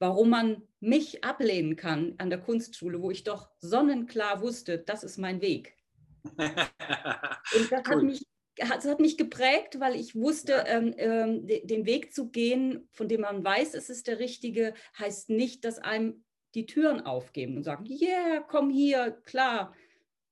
warum 0.00 0.30
man 0.30 0.62
mich 0.80 1.22
ablehnen 1.22 1.76
kann 1.76 2.14
an 2.18 2.30
der 2.30 2.40
Kunstschule, 2.40 3.00
wo 3.00 3.10
ich 3.10 3.22
doch 3.22 3.50
sonnenklar 3.60 4.40
wusste, 4.40 4.78
das 4.78 5.04
ist 5.04 5.18
mein 5.18 5.40
Weg. 5.40 5.76
Und 6.36 7.70
das, 7.70 7.82
cool. 7.86 7.96
hat 7.96 8.02
mich, 8.02 8.26
das 8.68 8.86
hat 8.86 9.00
mich 9.00 9.16
geprägt, 9.16 9.80
weil 9.80 9.94
ich 9.96 10.14
wusste, 10.14 10.64
ähm, 10.66 10.94
ähm, 10.96 11.46
den 11.46 11.86
Weg 11.86 12.12
zu 12.12 12.30
gehen, 12.30 12.88
von 12.92 13.08
dem 13.08 13.22
man 13.22 13.44
weiß, 13.44 13.74
es 13.74 13.90
ist 13.90 14.06
der 14.06 14.18
richtige, 14.18 14.74
heißt 14.98 15.30
nicht, 15.30 15.64
dass 15.64 15.78
einem 15.78 16.24
die 16.54 16.66
Türen 16.66 17.00
aufgeben 17.00 17.56
und 17.56 17.62
sagen, 17.62 17.86
yeah, 17.86 18.40
komm 18.40 18.70
hier, 18.70 19.12
klar. 19.24 19.74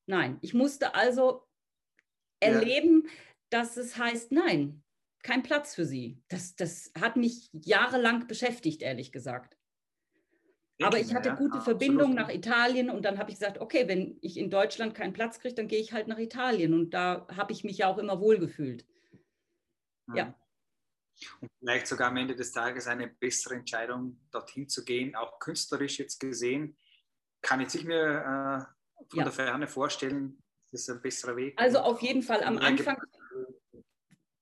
Nein, 0.06 0.38
ich 0.40 0.54
musste 0.54 0.94
also 0.94 1.47
erleben, 2.40 3.04
ja. 3.04 3.12
dass 3.50 3.76
es 3.76 3.97
heißt, 3.97 4.32
nein, 4.32 4.82
kein 5.23 5.42
Platz 5.42 5.75
für 5.75 5.85
sie. 5.85 6.23
Das, 6.28 6.56
das 6.56 6.92
hat 6.99 7.16
mich 7.16 7.50
jahrelang 7.52 8.26
beschäftigt, 8.26 8.82
ehrlich 8.82 9.12
gesagt. 9.12 9.57
Aber 10.80 10.99
ich 10.99 11.14
hatte 11.14 11.35
gute 11.35 11.56
ja, 11.56 11.61
Verbindungen 11.61 12.14
nach 12.14 12.28
Italien 12.28 12.88
und 12.90 13.04
dann 13.04 13.18
habe 13.18 13.30
ich 13.30 13.38
gesagt, 13.38 13.58
okay, 13.58 13.88
wenn 13.88 14.16
ich 14.20 14.37
in 14.37 14.49
Deutschland 14.50 14.94
keinen 14.94 15.12
Platz 15.12 15.40
kriege, 15.40 15.54
dann 15.54 15.68
gehe 15.68 15.80
ich 15.80 15.92
halt 15.92 16.06
nach 16.06 16.18
Italien. 16.18 16.73
Und 16.73 16.90
da 16.94 17.26
habe 17.35 17.52
ich 17.52 17.64
mich 17.64 17.78
ja 17.78 17.88
auch 17.88 17.99
immer 17.99 18.20
wohlgefühlt. 18.20 18.87
Ja. 20.14 20.26
Mhm. 20.26 20.35
Und 21.40 21.50
vielleicht 21.58 21.88
sogar 21.88 22.11
am 22.11 22.16
Ende 22.16 22.37
des 22.37 22.52
Tages 22.52 22.87
eine 22.87 23.08
bessere 23.08 23.54
Entscheidung, 23.54 24.20
dorthin 24.30 24.68
zu 24.68 24.85
gehen, 24.85 25.16
auch 25.16 25.40
künstlerisch 25.40 25.99
jetzt 25.99 26.20
gesehen. 26.20 26.76
Kann 27.42 27.61
ich 27.61 27.85
mir 27.85 27.97
äh, 27.97 29.04
von 29.11 29.18
ja. 29.18 29.25
der 29.25 29.32
Ferne 29.32 29.66
vorstellen, 29.66 30.40
das 30.70 30.82
ist 30.82 30.90
ein 30.90 31.02
besserer 31.02 31.35
Weg. 31.35 31.61
Also 31.61 31.78
auf 31.78 32.00
jeden 32.02 32.23
Fall 32.23 32.44
am 32.44 32.58
Anfang 32.58 32.99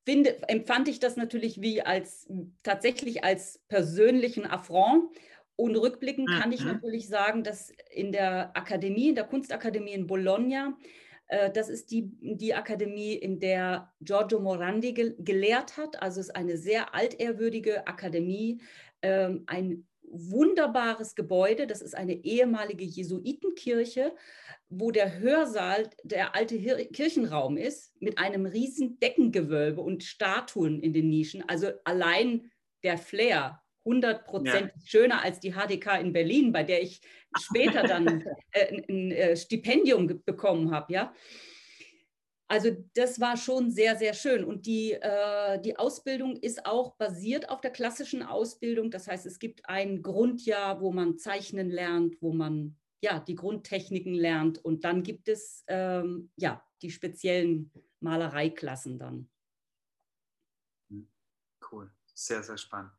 finde, 0.07 0.49
empfand 0.49 0.88
ich 0.88 1.00
das 1.00 1.16
natürlich 1.16 1.61
wie 1.61 1.83
als 1.83 2.28
tatsächlich 2.62 3.25
als 3.25 3.59
persönlichen 3.69 4.47
Affront 4.47 5.11
und 5.56 5.75
rückblickend 5.76 6.28
kann 6.28 6.52
ich 6.52 6.60
mhm. 6.60 6.72
natürlich 6.72 7.08
sagen, 7.08 7.42
dass 7.42 7.72
in 7.90 8.12
der 8.12 8.56
Akademie, 8.56 9.08
in 9.08 9.14
der 9.14 9.25
Kunstakademie 9.25 9.92
in 9.92 10.06
Bologna, 10.06 10.76
äh, 11.28 11.50
das 11.50 11.70
ist 11.70 11.90
die, 11.90 12.10
die 12.20 12.54
Akademie, 12.54 13.14
in 13.14 13.40
der 13.40 13.92
Giorgio 14.00 14.38
Morandi 14.38 14.92
ge 14.92 15.14
gelehrt 15.18 15.78
hat. 15.78 16.02
Also 16.02 16.20
es 16.20 16.28
ist 16.28 16.36
eine 16.36 16.58
sehr 16.58 16.94
altehrwürdige 16.94 17.86
Akademie, 17.86 18.60
ähm, 19.02 19.44
ein 19.46 19.86
wunderbares 20.02 21.14
Gebäude. 21.14 21.66
Das 21.66 21.80
ist 21.80 21.96
eine 21.96 22.14
ehemalige 22.25 22.84
Jesuitenkirche, 22.84 24.14
wo 24.68 24.90
der 24.90 25.18
Hörsaal 25.18 25.88
der 26.04 26.34
alte 26.34 26.56
Hir 26.56 26.84
Kirchenraum 26.92 27.56
ist, 27.56 27.94
mit 28.00 28.18
einem 28.18 28.46
riesen 28.46 28.98
Deckengewölbe 29.00 29.80
und 29.80 30.04
Statuen 30.04 30.80
in 30.80 30.92
den 30.92 31.08
Nischen. 31.08 31.48
Also 31.48 31.70
allein 31.84 32.50
der 32.82 32.98
Flair 32.98 33.62
100 33.87 34.26
Prozent 34.26 34.73
ja. 34.75 34.83
schöner 34.85 35.23
als 35.23 35.40
die 35.40 35.52
HDK 35.52 36.00
in 36.00 36.12
Berlin, 36.12 36.52
bei 36.52 36.64
der 36.64 36.83
ich 36.83 37.00
später 37.38 37.85
dann 37.85 38.25
äh, 38.50 38.83
ein 38.88 39.12
äh, 39.12 39.37
Stipendium 39.37 40.23
bekommen 40.25 40.73
habe, 40.73 40.93
ja. 40.93 41.14
Also 42.49 42.71
das 42.95 43.21
war 43.21 43.37
schon 43.37 43.73
sehr, 43.73 43.97
sehr 43.97 44.14
schön. 44.14 44.45
Und 44.45 44.66
die, 44.66 44.93
äh, 44.93 45.61
die 45.61 45.76
Ausbildung 45.76 46.37
ist 46.37 46.64
auch 46.64 46.95
basiert 46.95 47.49
auf 47.49 47.61
der 47.61 47.73
klassischen 47.73 48.23
Ausbildung. 48.23 48.90
Das 48.90 49.09
heißt, 49.09 49.26
es 49.26 49.40
gibt 49.40 49.69
ein 49.69 50.00
Grundjahr, 50.00 50.81
wo 50.81 50.93
man 50.93 51.19
zeichnen 51.19 51.71
lernt, 51.71 52.23
wo 52.23 52.33
man 52.33 52.76
ja 53.02 53.19
die 53.19 53.35
Grundtechniken 53.35 54.14
lernt. 54.14 54.64
Und 54.64 54.85
dann 54.85 55.02
gibt 55.02 55.28
es 55.28 55.64
ähm, 55.66 56.31
ja 56.37 56.64
die 56.83 56.90
speziellen 56.90 57.73
Malereiklassen 57.99 58.99
dann. 58.99 59.28
Cool, 61.71 61.90
sehr, 62.14 62.45
sehr 62.45 62.59
spannend. 62.59 62.93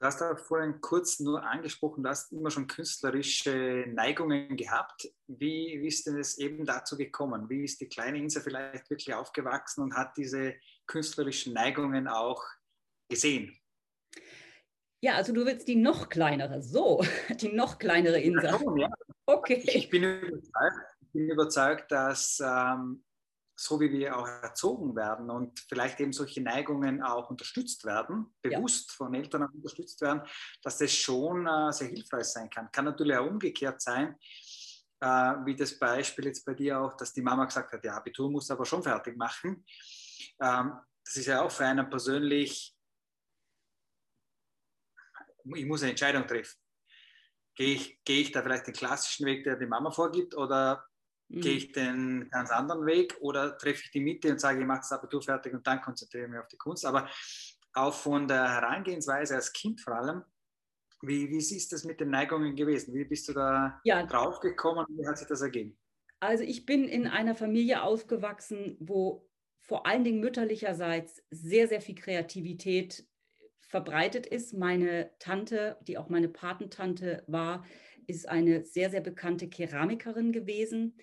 Du 0.00 0.06
hast 0.06 0.22
da 0.22 0.34
vorhin 0.34 0.80
kurz 0.80 1.20
nur 1.20 1.44
angesprochen, 1.44 2.02
du 2.02 2.08
hast 2.08 2.32
immer 2.32 2.50
schon 2.50 2.66
künstlerische 2.66 3.84
Neigungen 3.88 4.56
gehabt. 4.56 5.06
Wie, 5.26 5.78
wie 5.78 5.88
ist 5.88 6.06
denn 6.06 6.18
es 6.18 6.38
eben 6.38 6.64
dazu 6.64 6.96
gekommen? 6.96 7.50
Wie 7.50 7.64
ist 7.64 7.82
die 7.82 7.88
kleine 7.88 8.16
Insa 8.16 8.40
vielleicht 8.40 8.88
wirklich 8.88 9.12
aufgewachsen 9.12 9.82
und 9.82 9.94
hat 9.94 10.16
diese 10.16 10.54
künstlerischen 10.86 11.52
Neigungen 11.52 12.08
auch 12.08 12.42
gesehen? 13.10 13.54
Ja, 15.02 15.16
also 15.16 15.34
du 15.34 15.44
willst 15.44 15.68
die 15.68 15.76
noch 15.76 16.08
kleinere, 16.08 16.62
so, 16.62 17.04
die 17.38 17.52
noch 17.52 17.78
kleinere 17.78 18.20
Insa. 18.20 18.58
Ja, 18.78 18.90
Okay. 19.26 19.62
Ich 19.64 19.90
bin 19.90 20.02
überzeugt, 20.02 20.96
ich 21.02 21.12
bin 21.12 21.28
überzeugt 21.28 21.92
dass 21.92 22.40
ähm, 22.40 23.04
so 23.60 23.78
wie 23.78 23.92
wir 23.92 24.16
auch 24.16 24.26
erzogen 24.26 24.96
werden 24.96 25.28
und 25.28 25.60
vielleicht 25.68 26.00
eben 26.00 26.14
solche 26.14 26.40
Neigungen 26.40 27.02
auch 27.02 27.28
unterstützt 27.28 27.84
werden, 27.84 28.34
bewusst 28.40 28.88
ja. 28.88 28.96
von 28.96 29.14
Eltern 29.14 29.42
auch 29.42 29.52
unterstützt 29.52 30.00
werden, 30.00 30.22
dass 30.62 30.78
das 30.78 30.90
schon 30.94 31.46
äh, 31.46 31.70
sehr 31.70 31.88
hilfreich 31.88 32.24
sein 32.24 32.48
kann. 32.48 32.72
Kann 32.72 32.86
natürlich 32.86 33.14
auch 33.18 33.26
umgekehrt 33.26 33.82
sein, 33.82 34.16
äh, 35.00 35.06
wie 35.44 35.54
das 35.54 35.78
Beispiel 35.78 36.24
jetzt 36.24 36.46
bei 36.46 36.54
dir 36.54 36.80
auch, 36.80 36.96
dass 36.96 37.12
die 37.12 37.20
Mama 37.20 37.44
gesagt 37.44 37.70
hat, 37.70 37.84
ja, 37.84 37.96
Abitur 37.98 38.30
muss 38.30 38.50
aber 38.50 38.64
schon 38.64 38.82
fertig 38.82 39.18
machen. 39.18 39.62
Ähm, 40.40 40.80
das 41.04 41.16
ist 41.16 41.26
ja 41.26 41.42
auch 41.42 41.50
für 41.50 41.66
einen 41.66 41.90
persönlich, 41.90 42.74
ich 45.54 45.66
muss 45.66 45.82
eine 45.82 45.90
Entscheidung 45.90 46.26
treffen. 46.26 46.58
Gehe 47.54 47.74
ich, 47.74 48.02
gehe 48.04 48.22
ich 48.22 48.32
da 48.32 48.42
vielleicht 48.42 48.68
den 48.68 48.74
klassischen 48.74 49.26
Weg, 49.26 49.44
der 49.44 49.56
die 49.56 49.66
Mama 49.66 49.90
vorgibt, 49.90 50.34
oder 50.34 50.82
Mhm. 51.30 51.40
Gehe 51.40 51.56
ich 51.56 51.72
den 51.72 52.28
ganz 52.30 52.50
anderen 52.50 52.84
Weg 52.86 53.16
oder 53.20 53.56
treffe 53.56 53.82
ich 53.84 53.90
die 53.92 54.00
Mitte 54.00 54.30
und 54.30 54.40
sage, 54.40 54.60
ich 54.60 54.66
mache 54.66 54.80
das 54.80 54.92
Abitur 54.92 55.22
fertig 55.22 55.54
und 55.54 55.66
dann 55.66 55.80
konzentriere 55.80 56.24
ich 56.24 56.30
mich 56.30 56.40
auf 56.40 56.48
die 56.48 56.56
Kunst. 56.56 56.84
Aber 56.84 57.08
auch 57.72 57.94
von 57.94 58.26
der 58.26 58.48
Herangehensweise 58.48 59.36
als 59.36 59.52
Kind 59.52 59.80
vor 59.80 59.94
allem, 59.94 60.24
wie, 61.02 61.30
wie 61.30 61.38
ist 61.38 61.72
das 61.72 61.84
mit 61.84 62.00
den 62.00 62.10
Neigungen 62.10 62.54
gewesen? 62.56 62.92
Wie 62.94 63.04
bist 63.04 63.28
du 63.28 63.32
da 63.32 63.80
ja. 63.84 64.04
draufgekommen 64.04 64.84
und 64.84 64.98
wie 64.98 65.06
hat 65.06 65.18
sich 65.18 65.28
das 65.28 65.40
ergeben? 65.40 65.78
Also 66.18 66.44
ich 66.44 66.66
bin 66.66 66.84
in 66.84 67.06
einer 67.06 67.34
Familie 67.34 67.82
aufgewachsen, 67.82 68.76
wo 68.80 69.26
vor 69.60 69.86
allen 69.86 70.04
Dingen 70.04 70.20
mütterlicherseits 70.20 71.22
sehr, 71.30 71.68
sehr 71.68 71.80
viel 71.80 71.94
Kreativität 71.94 73.06
verbreitet 73.60 74.26
ist. 74.26 74.52
Meine 74.52 75.12
Tante, 75.20 75.78
die 75.86 75.96
auch 75.96 76.08
meine 76.08 76.28
Patentante 76.28 77.22
war, 77.28 77.64
ist 78.06 78.28
eine 78.28 78.64
sehr, 78.64 78.90
sehr 78.90 79.00
bekannte 79.00 79.48
Keramikerin 79.48 80.32
gewesen. 80.32 80.98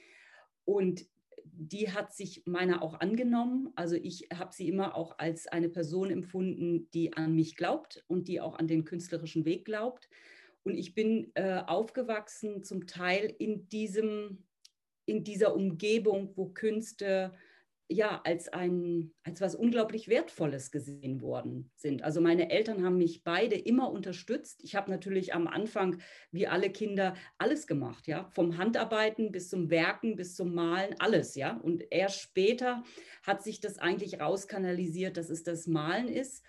Und 0.67 1.05
die 1.41 1.91
hat 1.91 2.13
sich 2.13 2.45
meiner 2.45 2.83
auch 2.83 2.99
angenommen. 2.99 3.71
Also 3.75 3.95
ich 3.95 4.27
habe 4.33 4.53
sie 4.53 4.67
immer 4.67 4.95
auch 4.95 5.17
als 5.17 5.47
eine 5.47 5.69
Person 5.69 6.11
empfunden, 6.11 6.89
die 6.91 7.13
an 7.13 7.33
mich 7.33 7.55
glaubt 7.55 8.03
und 8.07 8.27
die 8.27 8.41
auch 8.41 8.59
an 8.59 8.67
den 8.67 8.83
künstlerischen 8.83 9.45
Weg 9.45 9.63
glaubt. 9.63 10.09
Und 10.63 10.75
ich 10.75 10.93
bin 10.93 11.31
äh, 11.35 11.61
aufgewachsen 11.65 12.63
zum 12.63 12.85
Teil 12.85 13.33
in 13.39 13.69
diesem, 13.69 14.43
in 15.05 15.23
dieser 15.23 15.55
Umgebung, 15.55 16.33
wo 16.35 16.49
Künste 16.49 17.33
ja, 17.89 18.21
als 18.25 18.49
ein, 18.49 19.11
als 19.23 19.39
was 19.39 19.55
unglaublich 19.55 20.09
Wertvolles 20.09 20.71
gesehen 20.71 21.21
worden 21.21 21.71
sind. 21.75 22.03
Also 22.03 22.19
meine 22.19 22.49
Eltern 22.49 22.83
haben 22.83 22.97
mich 22.97 23.23
beide 23.23 23.55
immer 23.55 23.91
unterstützt. 23.91 24.61
Ich 24.63 24.75
habe 24.75 24.91
natürlich 24.91 25.33
am 25.33 25.47
Anfang, 25.47 26.01
wie 26.31 26.47
alle 26.47 26.69
Kinder, 26.69 27.15
alles 27.37 27.65
gemacht, 27.65 28.07
ja, 28.07 28.29
vom 28.31 28.57
Handarbeiten 28.57 29.31
bis 29.31 29.49
zum 29.49 29.69
Werken, 29.69 30.17
bis 30.17 30.35
zum 30.35 30.53
Malen, 30.53 30.95
alles, 30.99 31.35
ja. 31.35 31.57
Und 31.57 31.83
erst 31.89 32.19
später 32.19 32.83
hat 33.23 33.41
sich 33.41 33.61
das 33.61 33.79
eigentlich 33.79 34.19
rauskanalisiert, 34.19 35.15
dass 35.15 35.29
es 35.29 35.43
das 35.43 35.65
Malen 35.65 36.09
ist 36.09 36.43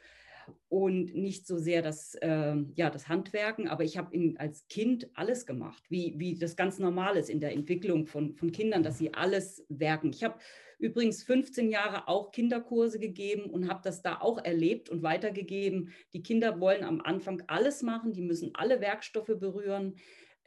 und 0.68 1.14
nicht 1.14 1.46
so 1.46 1.58
sehr 1.58 1.82
das, 1.82 2.14
äh, 2.16 2.56
ja, 2.74 2.90
das 2.90 3.08
Handwerken, 3.08 3.68
aber 3.68 3.84
ich 3.84 3.96
habe 3.96 4.34
als 4.38 4.66
Kind 4.68 5.08
alles 5.14 5.46
gemacht, 5.46 5.84
wie, 5.88 6.14
wie 6.16 6.36
das 6.36 6.56
ganz 6.56 6.78
normal 6.78 7.16
ist 7.16 7.30
in 7.30 7.40
der 7.40 7.52
Entwicklung 7.52 8.06
von, 8.06 8.34
von 8.34 8.50
Kindern, 8.50 8.82
dass 8.82 8.98
sie 8.98 9.14
alles 9.14 9.64
werken. 9.68 10.10
Ich 10.10 10.24
habe 10.24 10.38
übrigens 10.78 11.22
15 11.22 11.70
Jahre 11.70 12.08
auch 12.08 12.30
Kinderkurse 12.30 12.98
gegeben 12.98 13.50
und 13.50 13.68
habe 13.68 13.80
das 13.82 14.02
da 14.02 14.20
auch 14.20 14.38
erlebt 14.38 14.88
und 14.88 15.02
weitergegeben. 15.02 15.92
Die 16.12 16.22
Kinder 16.22 16.60
wollen 16.60 16.84
am 16.84 17.00
Anfang 17.00 17.42
alles 17.48 17.82
machen, 17.82 18.12
die 18.12 18.22
müssen 18.22 18.54
alle 18.54 18.80
Werkstoffe 18.80 19.38
berühren. 19.38 19.96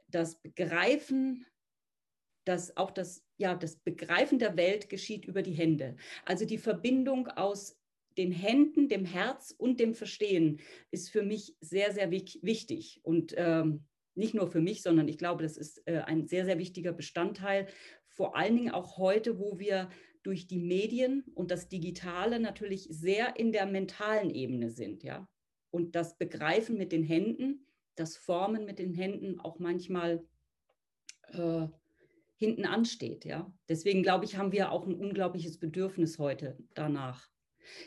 Das 0.08 0.42
Begreifen, 0.42 1.46
das 2.46 2.76
auch 2.78 2.92
das, 2.92 3.24
ja, 3.38 3.56
das 3.56 3.78
Begreifen 3.78 4.40
der 4.40 4.58
Welt 4.58 4.90
geschieht 4.90 5.26
über 5.26 5.42
die 5.42 5.54
Hände. 5.54 5.96
Also 6.26 6.46
die 6.46 6.58
Verbindung 6.58 7.28
aus 7.28 7.78
den 8.18 8.32
Händen, 8.32 8.90
dem 8.90 9.06
Herz 9.06 9.54
und 9.58 9.80
dem 9.80 9.94
Verstehen 9.94 10.60
ist 10.92 11.10
für 11.10 11.24
mich 11.24 11.56
sehr, 11.62 11.94
sehr 11.94 12.12
wichtig. 12.12 13.00
Und 13.04 13.34
ähm, 13.38 13.86
nicht 14.16 14.34
nur 14.34 14.48
für 14.48 14.62
mich, 14.62 14.82
sondern 14.82 15.08
ich 15.08 15.18
glaube, 15.18 15.44
das 15.44 15.58
ist 15.58 15.82
äh, 15.88 16.00
ein 16.00 16.28
sehr, 16.28 16.46
sehr 16.46 16.58
wichtiger 16.58 16.92
Bestandteil. 16.92 17.68
Vor 18.08 18.36
allen 18.36 18.56
Dingen 18.56 18.72
auch 18.72 18.98
heute, 18.98 19.40
wo 19.40 19.60
wir 19.60 19.90
durch 20.24 20.48
die 20.48 20.60
Medien 20.60 21.24
und 21.34 21.52
das 21.52 21.68
Digitale 21.68 22.40
natürlich 22.40 22.88
sehr 22.90 23.38
in 23.38 23.52
der 23.52 23.66
mentalen 23.66 24.30
Ebene 24.30 24.70
sind, 24.70 25.04
ja. 25.04 25.28
Und 25.72 25.96
das 25.96 26.18
Begreifen 26.18 26.78
mit 26.78 26.92
den 26.92 27.04
Händen, 27.04 27.66
das 27.96 28.18
Formen 28.18 28.66
mit 28.66 28.80
den 28.80 28.94
Händen 28.94 29.40
auch 29.40 29.60
manchmal 29.60 30.24
äh, 31.30 31.68
hinten 32.36 32.66
ansteht, 32.66 33.26
ja. 33.26 33.52
Deswegen 33.70 34.04
glaube 34.04 34.26
ich, 34.26 34.38
haben 34.38 34.52
wir 34.52 34.72
auch 34.72 34.86
ein 34.86 34.96
unglaubliches 34.96 35.60
Bedürfnis 35.60 36.20
heute 36.20 36.58
danach. 36.74 37.30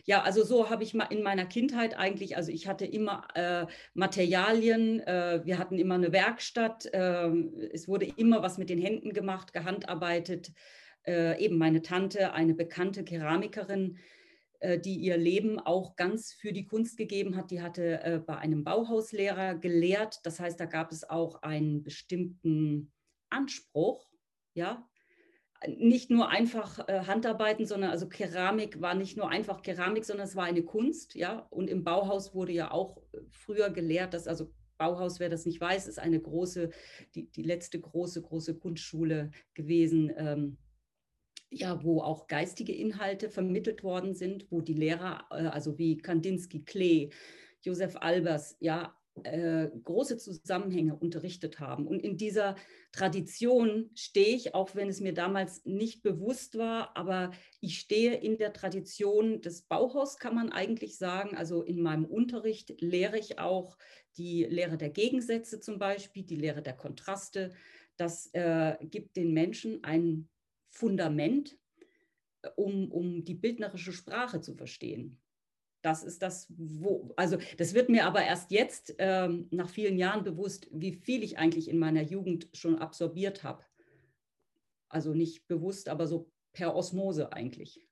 Ja, 0.05 0.23
also 0.23 0.45
so 0.45 0.71
habe 0.71 0.85
ich 0.85 0.95
in 0.95 1.23
meiner 1.23 1.47
Kindheit 1.47 1.97
eigentlich, 1.97 2.37
also 2.37 2.53
ich 2.53 2.67
hatte 2.67 2.87
immer 2.87 3.27
äh, 3.35 3.67
Materialien, 3.95 5.01
äh, 5.01 5.43
wir 5.45 5.59
hatten 5.59 5.79
immer 5.79 5.97
eine 5.97 6.13
Werkstatt, 6.13 6.87
äh, 6.93 7.29
es 7.73 7.89
wurde 7.89 8.07
immer 8.07 8.43
was 8.43 8.59
mit 8.59 8.71
den 8.71 8.79
Händen 8.79 9.13
gemacht, 9.13 9.53
gehandarbeitet 9.53 10.53
äh, 11.07 11.43
eben 11.43 11.59
meine 11.59 11.83
Tante, 11.83 12.33
eine 12.33 12.55
bekannte 12.55 13.05
Keramikerin, 13.05 13.99
äh, 14.61 14.79
die 14.79 14.97
ihr 14.97 15.17
Leben 15.17 15.59
auch 15.61 15.97
ganz 15.97 16.33
für 16.33 16.53
die 16.53 16.67
Kunst 16.67 16.97
gegeben 16.97 17.37
hat. 17.37 17.51
Die 17.51 17.63
hatte 17.63 18.03
äh, 18.03 18.19
bei 18.25 18.37
einem 18.39 18.65
Bauhauslehrer 18.65 19.57
gelehrt. 19.57 20.21
Das 20.25 20.41
heißt, 20.41 20.59
da 20.59 20.67
gab 20.67 20.93
es 20.93 21.09
auch 21.09 21.43
einen 21.43 21.83
bestimmten 21.83 22.93
Anspruch, 23.31 24.09
ja, 24.55 24.89
nicht 25.67 26.11
nur 26.11 26.29
einfach 26.29 26.89
äh, 26.89 27.01
Handarbeiten, 27.07 27.67
sondern 27.67 27.91
also 27.91 28.09
Keramik 28.09 28.81
war 28.81 28.95
nicht 28.95 29.17
nur 29.17 29.31
einfach 29.31 29.63
Keramik, 29.63 30.05
sondern 30.05 30.27
es 30.27 30.37
war 30.37 30.45
eine 30.45 30.63
Kunst, 30.63 31.15
ja. 31.15 31.47
Und 31.51 31.69
im 31.69 31.85
Bauhaus 31.85 32.35
wurde 32.35 32.53
ja 32.53 32.71
auch 32.71 32.99
äh, 33.13 33.19
früher 33.31 33.71
gelehrt, 33.71 34.15
dass 34.15 34.27
also 34.27 34.53
Bauhaus, 34.77 35.21
wer 35.21 35.29
das 35.29 35.47
nicht 35.47 35.61
weiß, 35.61 35.87
ist 35.87 35.99
eine 35.99 36.21
große, 36.21 36.71
die, 37.15 37.31
die 37.31 37.43
letzte 37.43 37.81
große, 37.81 38.23
große 38.23 38.59
Kunstschule 38.59 39.31
gewesen. 39.55 40.13
Ähm, 40.17 40.59
ja, 41.55 41.83
wo 41.83 42.01
auch 42.01 42.27
geistige 42.27 42.75
Inhalte 42.75 43.31
vermittelt 43.31 43.83
worden 43.83 44.15
sind, 44.15 44.51
wo 44.51 44.61
die 44.61 44.75
Lehrer, 44.75 45.25
äh, 45.31 45.47
also 45.47 45.79
wie 45.79 45.97
Kandinsky, 45.97 46.65
Klee, 46.65 47.11
Josef 47.63 47.97
Albers, 47.97 48.57
ja, 48.61 48.95
äh, 49.23 49.69
große 49.85 50.19
Zusammenhänge 50.19 50.97
unterrichtet 50.97 51.61
haben. 51.61 51.87
Und 51.87 52.01
in 52.01 52.17
dieser 52.17 52.57
Tradition 52.91 53.91
stehe 53.95 54.35
ich, 54.35 54.55
auch 54.55 54.75
wenn 54.75 54.89
es 54.89 55.01
mir 55.01 55.15
damals 55.15 55.65
nicht 55.65 56.03
bewusst 56.03 56.59
war, 56.59 56.97
aber 56.97 57.31
ich 57.61 57.79
stehe 57.79 58.15
in 58.15 58.39
der 58.39 58.53
Tradition 58.53 59.41
des 59.41 59.63
Bauhaus, 59.63 60.19
kann 60.19 60.35
man 60.35 60.51
eigentlich 60.51 60.99
sagen. 60.99 61.37
Also 61.37 61.63
in 61.63 61.81
meinem 61.81 62.05
Unterricht 62.05 62.81
lehre 62.81 63.17
ich 63.17 63.39
auch 63.39 63.79
die 64.17 64.45
Lehre 64.45 64.77
der 64.77 64.91
Gegensätze 64.91 65.61
zum 65.61 65.79
Beispiel, 65.79 66.25
die 66.25 66.37
Lehre 66.37 66.63
der 66.63 66.77
Kontraste. 66.77 67.53
Das 67.97 68.31
äh, 68.33 68.77
gibt 68.81 69.17
den 69.17 69.33
Menschen 69.33 69.85
ein 69.85 70.29
Fundament, 70.75 71.57
äh, 72.43 72.49
um, 72.57 72.91
um 72.91 73.25
die 73.25 73.35
bildnerische 73.35 73.93
Sprache 73.93 74.41
zu 74.41 74.55
verstehen. 74.55 75.21
Das 75.83 76.03
ist 76.03 76.23
das, 76.23 76.47
wo, 76.57 77.13
also 77.17 77.39
das 77.59 77.75
wird 77.75 77.91
mir 77.91 78.07
aber 78.07 78.23
erst 78.23 78.51
jetzt 78.51 78.95
ähm, 78.99 79.49
nach 79.51 79.69
vielen 79.69 79.99
Jahren 79.99 80.25
bewusst, 80.25 80.67
wie 80.73 80.95
viel 80.95 81.23
ich 81.23 81.39
eigentlich 81.39 81.69
in 81.69 81.79
meiner 81.79 82.03
Jugend 82.03 82.49
schon 82.55 82.79
absorbiert 82.79 83.45
habe. 83.45 83.65
Also 84.89 85.13
nicht 85.13 85.47
bewusst, 85.47 85.89
aber 85.89 86.07
so 86.07 86.33
per 86.53 86.75
Osmose 86.75 87.33
eigentlich. 87.33 87.87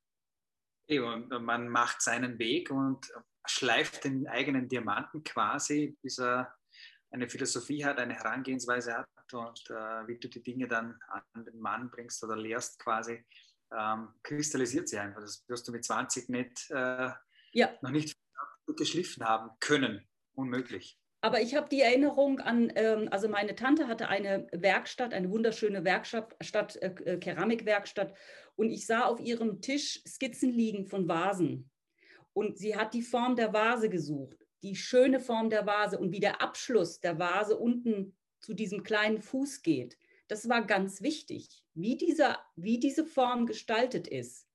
man 1.38 1.68
macht 1.68 2.00
seinen 2.00 2.38
Weg 2.38 2.70
und 2.70 3.12
schleift 3.46 4.04
den 4.04 4.26
eigenen 4.26 4.68
Diamanten 4.68 5.22
quasi, 5.22 5.96
bis 6.00 6.18
er 6.18 6.54
eine 7.10 7.28
Philosophie 7.28 7.84
hat, 7.84 7.98
eine 7.98 8.14
Herangehensweise 8.14 8.94
hat 8.96 9.06
und 9.34 9.70
äh, 9.70 10.06
wie 10.06 10.18
du 10.18 10.28
die 10.28 10.42
Dinge 10.42 10.68
dann 10.68 10.98
an 11.08 11.44
den 11.44 11.58
Mann 11.58 11.90
bringst 11.90 12.22
oder 12.24 12.36
lehrst 12.36 12.78
quasi, 12.78 13.24
ähm, 13.76 14.08
kristallisiert 14.22 14.88
sie 14.88 14.98
einfach. 14.98 15.20
Das 15.20 15.44
wirst 15.48 15.66
du 15.68 15.72
mit 15.72 15.84
20 15.84 16.28
nicht, 16.28 16.70
äh, 16.70 17.10
ja. 17.52 17.70
noch 17.80 17.90
nicht 17.90 18.16
geschliffen 18.76 19.24
haben 19.24 19.50
können. 19.60 20.06
Unmöglich. 20.34 20.98
Aber 21.24 21.40
ich 21.40 21.54
habe 21.54 21.68
die 21.68 21.80
Erinnerung 21.80 22.40
an, 22.40 22.72
ähm, 22.74 23.08
also 23.12 23.28
meine 23.28 23.54
Tante 23.54 23.86
hatte 23.86 24.08
eine 24.08 24.48
Werkstatt, 24.50 25.14
eine 25.14 25.30
wunderschöne 25.30 25.84
Werkstatt, 25.84 26.34
Stadt, 26.40 26.76
äh, 26.76 26.94
äh 27.04 27.18
Keramikwerkstatt. 27.18 28.14
Und 28.56 28.70
ich 28.70 28.86
sah 28.86 29.04
auf 29.04 29.20
ihrem 29.20 29.60
Tisch 29.60 30.02
Skizzen 30.06 30.50
liegen 30.50 30.86
von 30.86 31.08
Vasen. 31.08 31.70
Und 32.32 32.58
sie 32.58 32.76
hat 32.76 32.92
die 32.92 33.02
Form 33.02 33.36
der 33.36 33.52
Vase 33.52 33.88
gesucht, 33.88 34.38
die 34.62 34.74
schöne 34.74 35.20
Form 35.20 35.48
der 35.48 35.66
Vase 35.66 35.98
und 35.98 36.12
wie 36.12 36.20
der 36.20 36.40
Abschluss 36.40 36.98
der 36.98 37.18
Vase 37.18 37.56
unten 37.56 38.16
zu 38.42 38.54
diesem 38.54 38.82
kleinen 38.82 39.22
Fuß 39.22 39.62
geht. 39.62 39.96
Das 40.28 40.48
war 40.48 40.66
ganz 40.66 41.02
wichtig, 41.02 41.64
wie, 41.74 41.96
dieser, 41.96 42.38
wie 42.56 42.78
diese 42.78 43.04
Form 43.04 43.46
gestaltet 43.46 44.06
ist. 44.08 44.46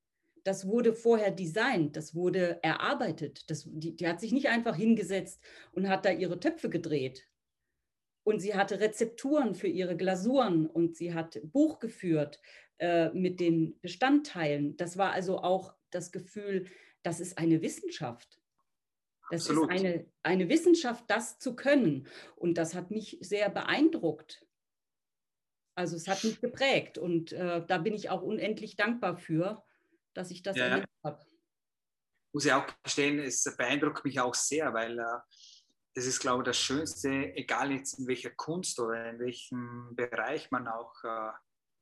Das 0.43 0.67
wurde 0.67 0.93
vorher 0.93 1.31
designt, 1.31 1.97
das 1.97 2.15
wurde 2.15 2.59
erarbeitet. 2.63 3.49
Das, 3.49 3.67
die, 3.67 3.95
die 3.95 4.07
hat 4.07 4.21
sich 4.21 4.31
nicht 4.31 4.47
einfach 4.47 4.75
hingesetzt 4.75 5.41
und 5.73 5.89
hat 5.89 6.05
da 6.05 6.11
ihre 6.11 6.39
Töpfe 6.39 6.69
gedreht. 6.69 7.27
Und 8.23 8.39
sie 8.39 8.55
hatte 8.55 8.79
Rezepturen 8.79 9.55
für 9.55 9.67
ihre 9.67 9.95
Glasuren 9.95 10.67
und 10.67 10.95
sie 10.95 11.13
hat 11.13 11.39
Buch 11.43 11.79
geführt 11.79 12.39
äh, 12.77 13.09
mit 13.09 13.39
den 13.39 13.79
Bestandteilen. 13.81 14.77
Das 14.77 14.97
war 14.97 15.11
also 15.11 15.39
auch 15.39 15.73
das 15.91 16.11
Gefühl, 16.11 16.67
das 17.03 17.19
ist 17.19 17.37
eine 17.37 17.61
Wissenschaft. 17.61 18.39
Das 19.29 19.49
Absolut. 19.49 19.73
ist 19.73 19.79
eine, 19.79 20.05
eine 20.23 20.49
Wissenschaft, 20.49 21.05
das 21.07 21.37
zu 21.39 21.55
können. 21.55 22.07
Und 22.35 22.57
das 22.57 22.75
hat 22.75 22.91
mich 22.91 23.17
sehr 23.21 23.49
beeindruckt. 23.49 24.45
Also 25.75 25.95
es 25.95 26.07
hat 26.07 26.23
mich 26.23 26.41
geprägt 26.41 26.97
und 26.97 27.33
äh, 27.33 27.63
da 27.67 27.77
bin 27.77 27.93
ich 27.93 28.09
auch 28.09 28.23
unendlich 28.23 28.77
dankbar 28.77 29.15
für, 29.15 29.63
dass 30.15 30.31
ich 30.31 30.41
das 30.41 30.57
ja. 30.57 30.65
erlebt 30.65 30.87
habe. 31.03 31.23
Muss 32.33 32.45
ich 32.45 32.53
auch 32.53 32.65
gestehen, 32.81 33.19
es 33.19 33.43
beeindruckt 33.55 34.03
mich 34.03 34.19
auch 34.19 34.33
sehr, 34.33 34.73
weil 34.73 34.97
äh, 34.97 35.19
das 35.93 36.05
ist, 36.05 36.19
glaube 36.19 36.41
ich, 36.41 36.45
das 36.45 36.57
Schönste, 36.57 37.09
egal 37.35 37.71
jetzt 37.71 37.99
in 37.99 38.07
welcher 38.07 38.31
Kunst 38.31 38.79
oder 38.79 39.09
in 39.09 39.19
welchem 39.19 39.95
Bereich 39.95 40.49
man 40.49 40.67
auch 40.67 40.93
äh, 41.03 41.31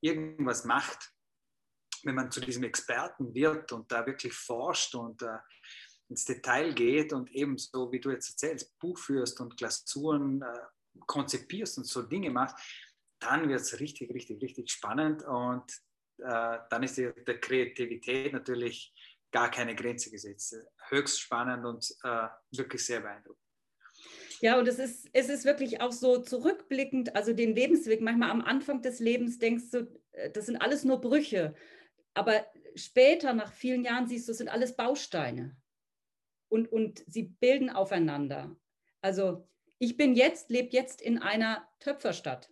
irgendwas 0.02 0.66
macht, 0.66 1.14
wenn 2.04 2.16
man 2.16 2.32
zu 2.32 2.42
diesem 2.42 2.64
Experten 2.64 3.34
wird 3.34 3.72
und 3.72 3.92
da 3.92 4.06
wirklich 4.06 4.34
forscht 4.34 4.94
und 4.96 5.22
äh, 5.22 5.38
ins 6.10 6.26
Detail 6.26 6.74
geht 6.74 7.14
und 7.14 7.32
ebenso, 7.32 7.92
wie 7.92 8.00
du 8.00 8.12
jetzt 8.12 8.30
erzählst, 8.30 8.78
Buch 8.80 8.98
führst 8.98 9.40
und 9.42 9.58
Glasuren 9.58 10.42
äh, 10.42 11.00
konzipierst 11.08 11.78
und 11.78 11.86
so 11.86 12.02
Dinge 12.04 12.30
machst, 12.30 12.56
dann 13.20 13.50
wird 13.50 13.62
es 13.62 13.80
richtig, 13.80 14.14
richtig, 14.14 14.42
richtig 14.42 14.70
spannend 14.70 15.24
und 15.24 15.72
äh, 16.20 16.58
dann 16.70 16.84
ist 16.84 16.98
die, 16.98 17.12
der 17.26 17.40
Kreativität 17.40 18.34
natürlich 18.34 18.94
gar 19.32 19.50
keine 19.52 19.76
Grenze 19.76 20.12
gesetzt. 20.12 20.56
Höchst 20.90 21.20
spannend 21.20 21.66
und 21.66 21.94
äh, 22.04 22.28
wirklich 22.52 22.86
sehr 22.86 23.02
beeindruckend. 23.02 23.42
Ja, 24.42 24.60
und 24.60 24.68
es 24.68 24.80
ist, 24.80 25.10
es 25.14 25.30
ist 25.30 25.46
wirklich 25.46 25.82
auch 25.82 25.92
so 25.92 26.22
zurückblickend, 26.22 27.16
also 27.16 27.34
den 27.34 27.56
Lebensweg. 27.56 28.02
Manchmal 28.02 28.30
am 28.30 28.42
Anfang 28.42 28.82
des 28.82 29.00
Lebens 29.00 29.40
denkst 29.40 29.72
du, 29.72 30.02
äh, 30.12 30.30
das 30.32 30.46
sind 30.46 30.58
alles 30.58 30.84
nur 30.84 31.02
Brüche. 31.02 31.56
Aber 32.14 32.46
später, 32.76 33.34
nach 33.34 33.52
vielen 33.52 33.84
Jahren, 33.84 34.08
siehst 34.08 34.28
du, 34.28 34.32
es 34.32 34.38
sind 34.38 34.50
alles 34.50 34.76
Bausteine. 34.76 35.56
Und, 36.56 36.72
und 36.72 37.04
sie 37.06 37.24
bilden 37.24 37.70
aufeinander. 37.70 38.56
Also 39.02 39.46
ich 39.78 39.98
bin 39.98 40.16
jetzt, 40.16 40.50
lebe 40.50 40.70
jetzt 40.72 41.02
in 41.02 41.18
einer 41.18 41.68
Töpferstadt. 41.80 42.50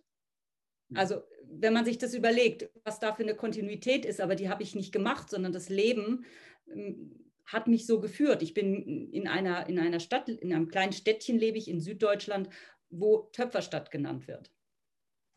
Mhm. 0.90 0.98
Also 0.98 1.22
wenn 1.46 1.72
man 1.72 1.86
sich 1.86 1.96
das 1.96 2.12
überlegt, 2.12 2.68
was 2.84 3.00
da 3.00 3.14
für 3.14 3.22
eine 3.22 3.34
Kontinuität 3.34 4.04
ist, 4.04 4.20
aber 4.20 4.34
die 4.34 4.50
habe 4.50 4.62
ich 4.62 4.74
nicht 4.74 4.92
gemacht, 4.92 5.30
sondern 5.30 5.52
das 5.52 5.70
Leben 5.70 6.26
ähm, 6.70 7.32
hat 7.46 7.66
mich 7.66 7.86
so 7.86 7.98
geführt. 7.98 8.42
Ich 8.42 8.52
bin 8.52 9.10
in 9.10 9.26
einer, 9.26 9.66
in 9.68 9.78
einer 9.78 10.00
Stadt, 10.00 10.28
in 10.28 10.52
einem 10.52 10.68
kleinen 10.68 10.92
Städtchen 10.92 11.38
lebe 11.38 11.56
ich 11.56 11.68
in 11.68 11.80
Süddeutschland, 11.80 12.50
wo 12.90 13.30
Töpferstadt 13.32 13.90
genannt 13.90 14.28
wird. 14.28 14.50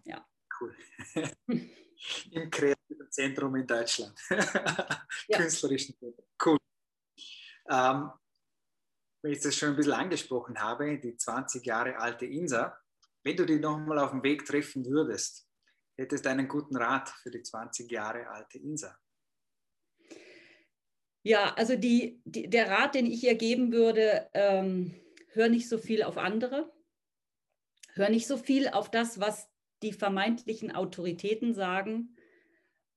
Ja. 0.04 0.28
Cool. 0.60 0.76
Im 2.32 2.50
kreativen 2.50 3.10
Zentrum 3.12 3.56
in 3.56 3.66
Deutschland. 3.66 4.14
ja. 4.30 5.38
Künstlerischen 5.38 5.98
Zentrum. 5.98 6.26
Cool. 6.44 6.58
Ähm, 7.70 8.12
wenn 9.22 9.32
ich 9.32 9.42
das 9.42 9.56
schon 9.56 9.70
ein 9.70 9.76
bisschen 9.76 9.94
angesprochen 9.94 10.60
habe, 10.60 10.98
die 11.00 11.16
20 11.16 11.66
Jahre 11.66 11.98
alte 11.98 12.26
Insa, 12.26 12.78
wenn 13.24 13.36
du 13.36 13.46
die 13.46 13.60
nochmal 13.60 14.00
auf 14.00 14.12
dem 14.12 14.24
Weg 14.24 14.46
treffen 14.46 14.86
würdest, 14.86 15.48
hättest 15.98 16.26
du 16.26 16.30
einen 16.30 16.48
guten 16.48 16.78
Rat 16.78 17.10
für 17.10 17.32
die 17.32 17.42
20 17.42 17.92
Jahre 17.92 18.28
alte 18.28 18.60
Insa? 18.60 18.98
Ja, 21.24 21.54
also 21.56 21.76
die, 21.76 22.22
die, 22.24 22.50
der 22.50 22.70
Rat, 22.70 22.96
den 22.96 23.06
ich 23.06 23.24
ihr 23.24 23.36
geben 23.36 23.74
würde, 23.74 24.30
ähm, 24.34 24.94
hör 25.34 25.50
nicht 25.50 25.68
so 25.68 25.78
viel 25.78 26.04
auf 26.04 26.18
andere, 26.18 26.72
hör 27.96 28.10
nicht 28.10 28.28
so 28.28 28.38
viel 28.38 28.70
auf 28.70 28.90
das, 28.90 29.20
was 29.20 29.50
die 29.84 29.92
vermeintlichen 29.92 30.74
Autoritäten 30.74 31.54
sagen, 31.54 32.16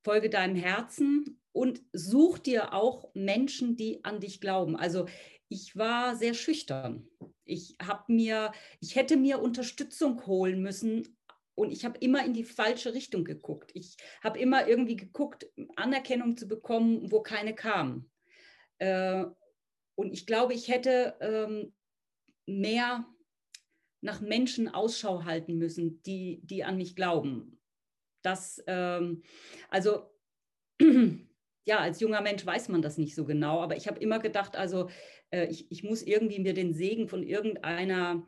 folge 0.04 0.30
deinem 0.30 0.54
Herzen 0.54 1.40
und 1.52 1.82
such 1.92 2.38
dir 2.38 2.72
auch 2.72 3.12
Menschen, 3.14 3.76
die 3.76 4.04
an 4.04 4.20
dich 4.20 4.40
glauben. 4.40 4.76
Also 4.76 5.06
ich 5.50 5.76
war 5.76 6.16
sehr 6.16 6.32
schüchtern. 6.32 7.08
Ich 7.44 7.76
habe 7.82 8.12
mir, 8.12 8.52
ich 8.80 8.94
hätte 8.94 9.16
mir 9.16 9.40
Unterstützung 9.40 10.24
holen 10.26 10.62
müssen 10.62 11.18
und 11.56 11.72
ich 11.72 11.84
habe 11.84 11.98
immer 11.98 12.24
in 12.24 12.32
die 12.32 12.44
falsche 12.44 12.94
Richtung 12.94 13.24
geguckt. 13.24 13.72
Ich 13.74 13.96
habe 14.22 14.38
immer 14.38 14.68
irgendwie 14.68 14.96
geguckt, 14.96 15.50
Anerkennung 15.74 16.36
zu 16.36 16.46
bekommen, 16.46 17.10
wo 17.10 17.20
keine 17.20 17.54
kam. 17.54 18.08
Äh, 18.78 19.24
und 19.96 20.12
ich 20.12 20.24
glaube, 20.24 20.54
ich 20.54 20.68
hätte 20.68 21.16
ähm, 21.20 21.74
mehr 22.46 23.06
nach 24.02 24.20
Menschen 24.20 24.68
Ausschau 24.68 25.24
halten 25.24 25.58
müssen, 25.58 26.00
die, 26.04 26.40
die 26.44 26.62
an 26.62 26.76
mich 26.76 26.94
glauben. 26.94 27.60
Das, 28.22 28.62
ähm, 28.68 29.22
also, 29.68 30.14
ja, 31.64 31.78
als 31.78 32.00
junger 32.00 32.20
Mensch 32.20 32.44
weiß 32.44 32.68
man 32.68 32.82
das 32.82 32.98
nicht 32.98 33.14
so 33.14 33.24
genau, 33.24 33.60
aber 33.60 33.76
ich 33.76 33.86
habe 33.86 34.00
immer 34.00 34.18
gedacht, 34.18 34.56
also 34.56 34.88
äh, 35.30 35.46
ich, 35.46 35.70
ich 35.70 35.82
muss 35.82 36.02
irgendwie 36.02 36.38
mir 36.38 36.54
den 36.54 36.72
Segen 36.72 37.08
von 37.08 37.22
irgendeiner 37.22 38.26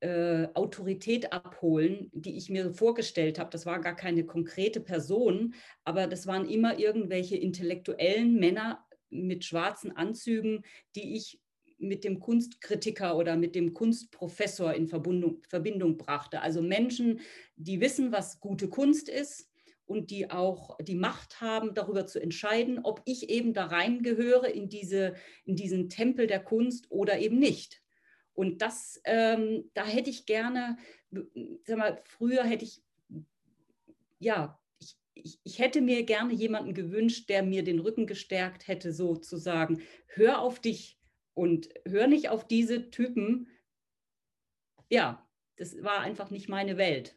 äh, 0.00 0.48
Autorität 0.54 1.32
abholen, 1.32 2.10
die 2.12 2.36
ich 2.36 2.50
mir 2.50 2.74
vorgestellt 2.74 3.38
habe. 3.38 3.50
Das 3.50 3.64
war 3.64 3.80
gar 3.80 3.96
keine 3.96 4.24
konkrete 4.24 4.80
Person, 4.80 5.54
aber 5.84 6.06
das 6.06 6.26
waren 6.26 6.48
immer 6.48 6.78
irgendwelche 6.78 7.36
intellektuellen 7.36 8.34
Männer, 8.34 8.84
mit 9.14 9.44
schwarzen 9.44 9.96
Anzügen, 9.96 10.64
die 10.96 11.16
ich 11.16 11.40
mit 11.78 12.04
dem 12.04 12.20
Kunstkritiker 12.20 13.16
oder 13.16 13.36
mit 13.36 13.54
dem 13.54 13.74
Kunstprofessor 13.74 14.74
in 14.74 14.88
Verbindung, 14.88 15.42
Verbindung 15.48 15.96
brachte. 15.96 16.40
Also 16.40 16.62
Menschen, 16.62 17.20
die 17.56 17.80
wissen, 17.80 18.12
was 18.12 18.40
gute 18.40 18.68
Kunst 18.68 19.08
ist 19.08 19.50
und 19.86 20.10
die 20.10 20.30
auch 20.30 20.76
die 20.80 20.94
Macht 20.94 21.40
haben, 21.40 21.74
darüber 21.74 22.06
zu 22.06 22.20
entscheiden, 22.20 22.80
ob 22.82 23.02
ich 23.04 23.28
eben 23.28 23.52
da 23.52 23.66
reingehöre 23.66 24.48
in, 24.48 24.68
diese, 24.68 25.14
in 25.44 25.56
diesen 25.56 25.88
Tempel 25.88 26.26
der 26.26 26.42
Kunst 26.42 26.90
oder 26.90 27.18
eben 27.18 27.38
nicht. 27.38 27.82
Und 28.32 28.62
das, 28.62 29.00
ähm, 29.04 29.70
da 29.74 29.84
hätte 29.84 30.10
ich 30.10 30.26
gerne, 30.26 30.76
sag 31.64 31.78
mal, 31.78 32.02
früher 32.04 32.44
hätte 32.44 32.64
ich 32.64 32.82
ja 34.18 34.58
ich, 35.14 35.38
ich, 35.44 35.58
hätte 35.58 35.80
mir 35.80 36.02
gerne 36.04 36.34
jemanden 36.34 36.74
gewünscht, 36.74 37.28
der 37.28 37.42
mir 37.42 37.62
den 37.62 37.78
Rücken 37.78 38.06
gestärkt 38.06 38.68
hätte, 38.68 38.92
sozusagen. 38.92 39.80
Hör 40.06 40.40
auf 40.40 40.60
dich 40.60 40.98
und 41.34 41.68
hör 41.86 42.06
nicht 42.06 42.28
auf 42.28 42.46
diese 42.46 42.90
Typen. 42.90 43.48
Ja, 44.90 45.26
das 45.56 45.82
war 45.82 46.00
einfach 46.00 46.30
nicht 46.30 46.48
meine 46.48 46.76
Welt. 46.76 47.14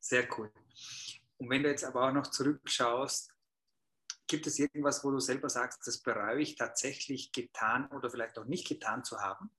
Sehr 0.00 0.26
cool. 0.36 0.50
Und 1.38 1.50
wenn 1.50 1.62
du 1.62 1.68
jetzt 1.68 1.84
aber 1.84 2.08
auch 2.08 2.12
noch 2.12 2.26
zurückschaust, 2.26 3.34
gibt 4.26 4.46
es 4.46 4.58
irgendwas, 4.58 5.04
wo 5.04 5.10
du 5.10 5.18
selber 5.18 5.48
sagst, 5.48 5.86
das 5.86 6.02
bereue 6.02 6.40
ich 6.40 6.56
tatsächlich 6.56 7.32
getan 7.32 7.88
oder 7.88 8.10
vielleicht 8.10 8.38
auch 8.38 8.44
nicht 8.44 8.68
getan 8.68 9.04
zu 9.04 9.18
haben? 9.20 9.50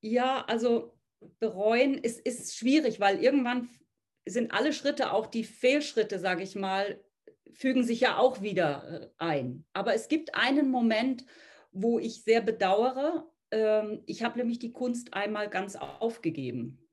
Ja, 0.00 0.44
also 0.44 0.98
bereuen 1.40 1.94
ist, 1.94 2.20
ist 2.20 2.56
schwierig, 2.56 3.00
weil 3.00 3.22
irgendwann 3.22 3.68
sind 4.26 4.52
alle 4.52 4.72
Schritte, 4.72 5.12
auch 5.12 5.26
die 5.26 5.44
Fehlschritte, 5.44 6.18
sage 6.18 6.42
ich 6.42 6.54
mal, 6.54 7.02
fügen 7.54 7.84
sich 7.84 8.00
ja 8.00 8.18
auch 8.18 8.40
wieder 8.40 9.02
äh, 9.02 9.10
ein. 9.18 9.64
Aber 9.72 9.94
es 9.94 10.08
gibt 10.08 10.34
einen 10.34 10.70
Moment, 10.70 11.24
wo 11.72 11.98
ich 11.98 12.22
sehr 12.22 12.40
bedauere. 12.40 13.30
Ähm, 13.50 14.02
ich 14.06 14.22
habe 14.22 14.38
nämlich 14.38 14.58
die 14.58 14.72
Kunst 14.72 15.14
einmal 15.14 15.48
ganz 15.48 15.76
aufgegeben, 15.76 16.88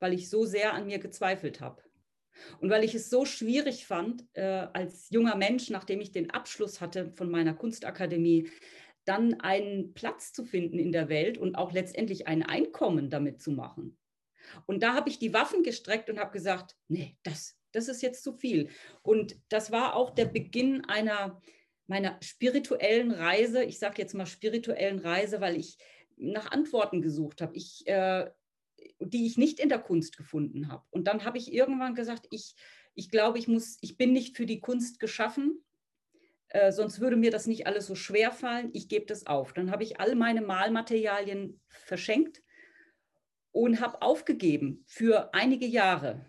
weil 0.00 0.12
ich 0.12 0.28
so 0.28 0.44
sehr 0.44 0.74
an 0.74 0.86
mir 0.86 0.98
gezweifelt 0.98 1.60
habe. 1.60 1.82
Und 2.60 2.70
weil 2.70 2.84
ich 2.84 2.94
es 2.94 3.10
so 3.10 3.24
schwierig 3.24 3.86
fand, 3.86 4.24
äh, 4.34 4.66
als 4.72 5.10
junger 5.10 5.36
Mensch, 5.36 5.68
nachdem 5.70 6.00
ich 6.00 6.12
den 6.12 6.30
Abschluss 6.30 6.80
hatte 6.80 7.12
von 7.12 7.30
meiner 7.30 7.54
Kunstakademie, 7.54 8.50
dann 9.04 9.40
einen 9.40 9.94
Platz 9.94 10.32
zu 10.32 10.44
finden 10.44 10.78
in 10.78 10.92
der 10.92 11.08
Welt 11.08 11.38
und 11.38 11.56
auch 11.56 11.72
letztendlich 11.72 12.28
ein 12.28 12.42
Einkommen 12.42 13.10
damit 13.10 13.42
zu 13.42 13.50
machen. 13.50 13.98
Und 14.66 14.82
da 14.82 14.94
habe 14.94 15.08
ich 15.08 15.18
die 15.18 15.32
Waffen 15.32 15.62
gestreckt 15.62 16.10
und 16.10 16.18
habe 16.18 16.32
gesagt, 16.32 16.76
nee, 16.88 17.16
das, 17.22 17.58
das 17.72 17.88
ist 17.88 18.02
jetzt 18.02 18.22
zu 18.22 18.32
viel. 18.32 18.68
Und 19.02 19.36
das 19.48 19.70
war 19.70 19.96
auch 19.96 20.10
der 20.10 20.26
Beginn 20.26 20.84
einer 20.84 21.40
meiner 21.90 22.16
spirituellen 22.22 23.10
Reise. 23.10 23.62
Ich 23.64 23.78
sage 23.78 24.00
jetzt 24.00 24.14
mal 24.14 24.26
spirituellen 24.26 25.00
Reise, 25.00 25.40
weil 25.40 25.56
ich 25.56 25.76
nach 26.16 26.50
Antworten 26.50 27.02
gesucht 27.02 27.42
habe, 27.42 27.58
äh, 27.84 28.30
die 29.00 29.26
ich 29.26 29.36
nicht 29.36 29.60
in 29.60 29.68
der 29.68 29.80
Kunst 29.80 30.16
gefunden 30.16 30.68
habe. 30.68 30.84
Und 30.90 31.06
dann 31.06 31.24
habe 31.24 31.36
ich 31.36 31.52
irgendwann 31.52 31.94
gesagt, 31.94 32.26
ich, 32.30 32.54
ich 32.94 33.10
glaube, 33.10 33.38
ich 33.38 33.48
muss, 33.48 33.76
ich 33.82 33.98
bin 33.98 34.12
nicht 34.12 34.36
für 34.36 34.46
die 34.46 34.60
Kunst 34.60 35.00
geschaffen 35.00 35.62
äh, 36.50 36.72
sonst 36.72 37.00
würde 37.00 37.16
mir 37.16 37.30
das 37.30 37.46
nicht 37.46 37.66
alles 37.66 37.86
so 37.86 37.94
schwer 37.94 38.32
fallen. 38.32 38.70
Ich 38.72 38.88
gebe 38.88 39.06
das 39.06 39.26
auf. 39.26 39.52
Dann 39.52 39.70
habe 39.70 39.84
ich 39.84 40.00
all 40.00 40.16
meine 40.16 40.42
Malmaterialien 40.42 41.60
verschenkt 41.68 42.42
und 43.52 43.80
habe 43.80 44.02
aufgegeben 44.02 44.84
für 44.86 45.32
einige 45.32 45.66
Jahre. 45.66 46.26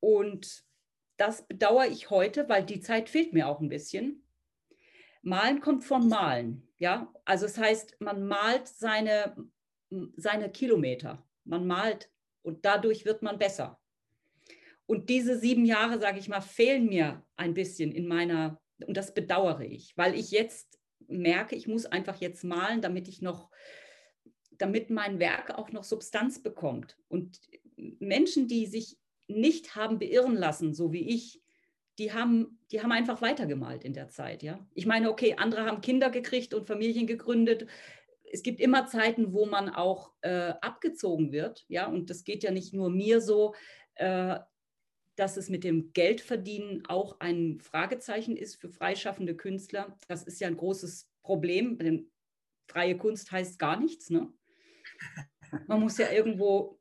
Und 0.00 0.64
das 1.18 1.46
bedauere 1.46 1.86
ich 1.86 2.10
heute, 2.10 2.48
weil 2.48 2.64
die 2.64 2.80
Zeit 2.80 3.10
fehlt 3.10 3.32
mir 3.32 3.46
auch 3.48 3.60
ein 3.60 3.68
bisschen. 3.68 4.25
Malen 5.26 5.60
kommt 5.60 5.82
vom 5.82 6.08
Malen. 6.08 6.62
Ja, 6.78 7.12
also 7.24 7.46
es 7.46 7.54
das 7.54 7.64
heißt, 7.64 8.00
man 8.00 8.28
malt 8.28 8.68
seine, 8.68 9.36
seine 10.16 10.50
Kilometer. 10.52 11.26
Man 11.44 11.66
malt 11.66 12.10
und 12.42 12.64
dadurch 12.64 13.04
wird 13.04 13.22
man 13.22 13.36
besser. 13.36 13.80
Und 14.86 15.10
diese 15.10 15.36
sieben 15.36 15.64
Jahre, 15.64 15.98
sage 15.98 16.20
ich 16.20 16.28
mal, 16.28 16.40
fehlen 16.40 16.86
mir 16.86 17.26
ein 17.34 17.54
bisschen 17.54 17.90
in 17.90 18.06
meiner, 18.06 18.60
und 18.86 18.96
das 18.96 19.14
bedauere 19.14 19.62
ich, 19.62 19.96
weil 19.96 20.14
ich 20.14 20.30
jetzt 20.30 20.78
merke, 21.08 21.56
ich 21.56 21.66
muss 21.66 21.86
einfach 21.86 22.20
jetzt 22.20 22.44
malen, 22.44 22.80
damit 22.80 23.08
ich 23.08 23.20
noch, 23.20 23.50
damit 24.52 24.90
mein 24.90 25.18
Werk 25.18 25.58
auch 25.58 25.72
noch 25.72 25.82
Substanz 25.82 26.40
bekommt. 26.40 26.96
Und 27.08 27.40
Menschen, 27.98 28.46
die 28.46 28.66
sich 28.66 28.96
nicht 29.26 29.74
haben 29.74 29.98
beirren 29.98 30.36
lassen, 30.36 30.72
so 30.72 30.92
wie 30.92 31.08
ich, 31.08 31.42
die 31.98 32.12
haben, 32.12 32.58
die 32.70 32.82
haben 32.82 32.92
einfach 32.92 33.22
weitergemalt 33.22 33.84
in 33.84 33.94
der 33.94 34.08
Zeit. 34.08 34.42
Ja? 34.42 34.64
Ich 34.74 34.86
meine, 34.86 35.10
okay, 35.10 35.34
andere 35.38 35.64
haben 35.64 35.80
Kinder 35.80 36.10
gekriegt 36.10 36.54
und 36.54 36.66
Familien 36.66 37.06
gegründet. 37.06 37.66
Es 38.30 38.42
gibt 38.42 38.60
immer 38.60 38.86
Zeiten, 38.86 39.32
wo 39.32 39.46
man 39.46 39.70
auch 39.70 40.12
äh, 40.20 40.52
abgezogen 40.60 41.32
wird. 41.32 41.64
Ja? 41.68 41.86
Und 41.86 42.10
das 42.10 42.24
geht 42.24 42.42
ja 42.42 42.50
nicht 42.50 42.74
nur 42.74 42.90
mir 42.90 43.20
so, 43.20 43.54
äh, 43.94 44.38
dass 45.16 45.38
es 45.38 45.48
mit 45.48 45.64
dem 45.64 45.92
Geldverdienen 45.94 46.84
auch 46.86 47.20
ein 47.20 47.58
Fragezeichen 47.60 48.36
ist 48.36 48.56
für 48.56 48.68
freischaffende 48.68 49.34
Künstler. 49.34 49.96
Das 50.08 50.22
ist 50.22 50.40
ja 50.40 50.48
ein 50.48 50.58
großes 50.58 51.10
Problem, 51.22 51.78
denn 51.78 52.10
freie 52.68 52.98
Kunst 52.98 53.32
heißt 53.32 53.58
gar 53.58 53.80
nichts. 53.80 54.10
Ne? 54.10 54.30
Man 55.66 55.80
muss 55.80 55.96
ja 55.96 56.10
irgendwo 56.10 56.75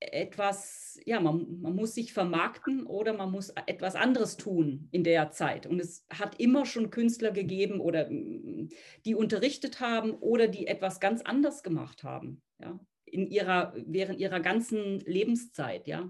etwas, 0.00 1.00
ja, 1.06 1.20
man, 1.20 1.60
man 1.60 1.74
muss 1.74 1.94
sich 1.94 2.12
vermarkten 2.12 2.86
oder 2.86 3.14
man 3.14 3.32
muss 3.32 3.50
etwas 3.66 3.96
anderes 3.96 4.36
tun 4.36 4.88
in 4.92 5.02
der 5.02 5.30
Zeit. 5.32 5.66
Und 5.66 5.80
es 5.80 6.06
hat 6.10 6.38
immer 6.40 6.66
schon 6.66 6.90
Künstler 6.90 7.32
gegeben 7.32 7.80
oder 7.80 8.08
mm, 8.08 8.68
die 9.04 9.14
unterrichtet 9.14 9.80
haben 9.80 10.12
oder 10.12 10.46
die 10.46 10.66
etwas 10.66 11.00
ganz 11.00 11.22
anders 11.22 11.62
gemacht 11.62 12.04
haben, 12.04 12.42
ja, 12.60 12.78
in 13.04 13.26
ihrer, 13.26 13.74
während 13.86 14.20
ihrer 14.20 14.40
ganzen 14.40 15.00
Lebenszeit, 15.00 15.86
ja. 15.86 16.08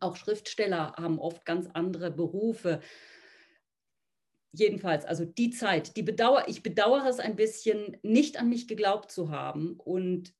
Auch 0.00 0.16
Schriftsteller 0.16 0.94
haben 0.96 1.18
oft 1.18 1.44
ganz 1.44 1.68
andere 1.74 2.10
Berufe. 2.10 2.80
Jedenfalls, 4.52 5.04
also 5.04 5.24
die 5.24 5.50
Zeit, 5.50 5.96
die 5.96 6.02
bedauere, 6.02 6.48
ich 6.48 6.62
bedauere 6.62 7.06
es 7.06 7.20
ein 7.20 7.36
bisschen, 7.36 7.98
nicht 8.02 8.40
an 8.40 8.48
mich 8.48 8.68
geglaubt 8.68 9.10
zu 9.10 9.30
haben 9.30 9.74
und 9.76 10.34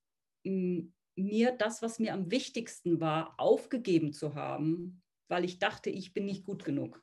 mm, 0.45 0.89
mir 1.25 1.53
das, 1.53 1.83
was 1.83 1.99
mir 1.99 2.13
am 2.13 2.31
wichtigsten 2.31 3.01
war, 3.01 3.35
aufgegeben 3.39 4.13
zu 4.13 4.35
haben, 4.35 5.03
weil 5.29 5.45
ich 5.45 5.59
dachte, 5.59 5.91
ich 5.91 6.13
bin 6.13 6.27
nicht 6.27 6.45
gut 6.45 6.65
genug. 6.65 7.03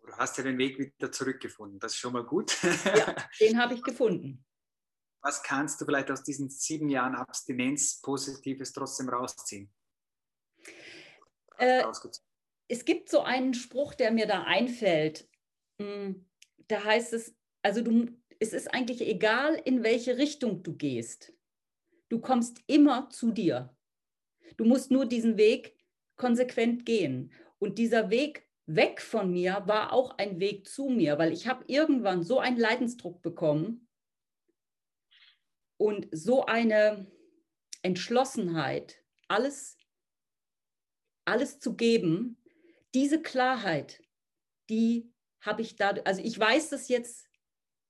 Du 0.00 0.12
hast 0.14 0.38
ja 0.38 0.44
den 0.44 0.58
Weg 0.58 0.78
wieder 0.78 1.12
zurückgefunden. 1.12 1.78
Das 1.80 1.92
ist 1.92 1.98
schon 1.98 2.14
mal 2.14 2.24
gut. 2.24 2.56
Ja, 2.84 3.14
den 3.40 3.60
habe 3.60 3.74
ich 3.74 3.82
gefunden. 3.82 4.44
Was 5.20 5.42
kannst 5.42 5.80
du 5.80 5.84
vielleicht 5.84 6.10
aus 6.10 6.22
diesen 6.22 6.48
sieben 6.48 6.88
Jahren 6.88 7.14
Abstinenz 7.14 8.00
Positives 8.00 8.72
trotzdem 8.72 9.08
rausziehen? 9.08 9.70
Äh, 11.58 11.84
es 12.68 12.84
gibt 12.84 13.10
so 13.10 13.20
einen 13.20 13.52
Spruch, 13.52 13.94
der 13.94 14.12
mir 14.12 14.26
da 14.26 14.44
einfällt. 14.44 15.28
Hm, 15.80 16.28
da 16.68 16.84
heißt 16.84 17.12
es, 17.12 17.34
also 17.62 17.82
du, 17.82 18.06
es 18.38 18.52
ist 18.52 18.72
eigentlich 18.72 19.00
egal, 19.02 19.60
in 19.64 19.82
welche 19.82 20.16
Richtung 20.18 20.62
du 20.62 20.76
gehst. 20.76 21.32
Du 22.08 22.20
kommst 22.20 22.62
immer 22.66 23.10
zu 23.10 23.32
dir. 23.32 23.74
Du 24.56 24.64
musst 24.64 24.90
nur 24.90 25.06
diesen 25.06 25.36
Weg 25.36 25.76
konsequent 26.16 26.86
gehen. 26.86 27.32
Und 27.58 27.78
dieser 27.78 28.10
Weg 28.10 28.48
weg 28.66 29.00
von 29.00 29.30
mir 29.30 29.62
war 29.66 29.92
auch 29.92 30.18
ein 30.18 30.40
Weg 30.40 30.66
zu 30.66 30.88
mir, 30.88 31.18
weil 31.18 31.32
ich 31.32 31.46
habe 31.46 31.64
irgendwann 31.66 32.22
so 32.22 32.38
einen 32.38 32.58
Leidensdruck 32.58 33.22
bekommen 33.22 33.88
und 35.76 36.08
so 36.12 36.46
eine 36.46 37.10
Entschlossenheit, 37.82 39.02
alles 39.28 39.78
alles 41.28 41.60
zu 41.60 41.76
geben, 41.76 42.42
diese 42.94 43.20
Klarheit, 43.20 44.02
die 44.70 45.12
habe 45.40 45.62
ich 45.62 45.76
da, 45.76 45.90
also 46.04 46.22
ich 46.22 46.38
weiß 46.38 46.70
das 46.70 46.88
jetzt 46.88 47.27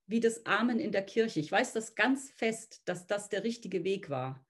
wie 0.09 0.21
das 0.21 0.44
Amen 0.47 0.81
in 0.81 0.90
der 0.90 1.05
Kirche. 1.05 1.38
Ich 1.38 1.53
weiß 1.53 1.73
das 1.75 1.94
ganz 1.94 2.31
fest, 2.31 2.83
dass 2.87 3.07
das 3.07 3.29
der 3.29 3.44
richtige 3.44 3.85
Weg 3.85 4.11
war. 4.11 4.44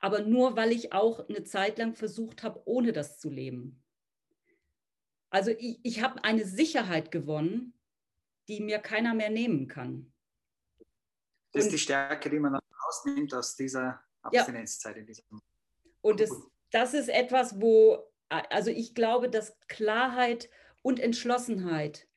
Aber 0.00 0.20
nur 0.20 0.56
weil 0.56 0.72
ich 0.72 0.92
auch 0.92 1.28
eine 1.28 1.44
Zeit 1.44 1.78
lang 1.78 1.94
versucht 1.94 2.42
habe, 2.42 2.62
ohne 2.64 2.92
das 2.92 3.18
zu 3.18 3.30
leben. 3.30 3.82
Also 5.30 5.50
ich, 5.50 5.78
ich 5.82 6.02
habe 6.02 6.24
eine 6.24 6.44
Sicherheit 6.44 7.10
gewonnen, 7.10 7.78
die 8.48 8.60
mir 8.60 8.78
keiner 8.78 9.14
mehr 9.14 9.30
nehmen 9.30 9.68
kann. 9.68 10.12
Das 11.52 11.66
ist 11.66 11.72
die 11.72 11.78
Stärke, 11.78 12.28
die 12.28 12.38
man 12.38 12.58
rausnimmt 12.86 13.32
aus 13.34 13.56
dieser 13.56 14.02
Abstinenzzeit. 14.22 14.96
Ja. 15.08 15.38
Und 16.00 16.20
das, 16.20 16.30
das 16.70 16.94
ist 16.94 17.08
etwas, 17.08 17.60
wo 17.60 18.12
also 18.32 18.70
ich 18.70 18.94
glaube, 18.94 19.28
dass 19.28 19.58
Klarheit 19.68 20.48
und 20.80 20.98
Entschlossenheit 20.98 22.08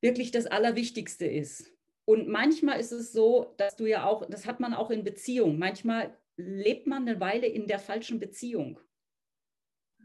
wirklich 0.00 0.30
das 0.30 0.46
Allerwichtigste 0.46 1.26
ist. 1.26 1.72
Und 2.04 2.28
manchmal 2.28 2.80
ist 2.80 2.92
es 2.92 3.12
so, 3.12 3.54
dass 3.58 3.76
du 3.76 3.86
ja 3.86 4.06
auch, 4.06 4.28
das 4.30 4.46
hat 4.46 4.60
man 4.60 4.72
auch 4.72 4.90
in 4.90 5.04
Beziehungen, 5.04 5.58
manchmal 5.58 6.16
lebt 6.36 6.86
man 6.86 7.06
eine 7.06 7.20
Weile 7.20 7.46
in 7.46 7.66
der 7.66 7.78
falschen 7.78 8.18
Beziehung. 8.18 8.80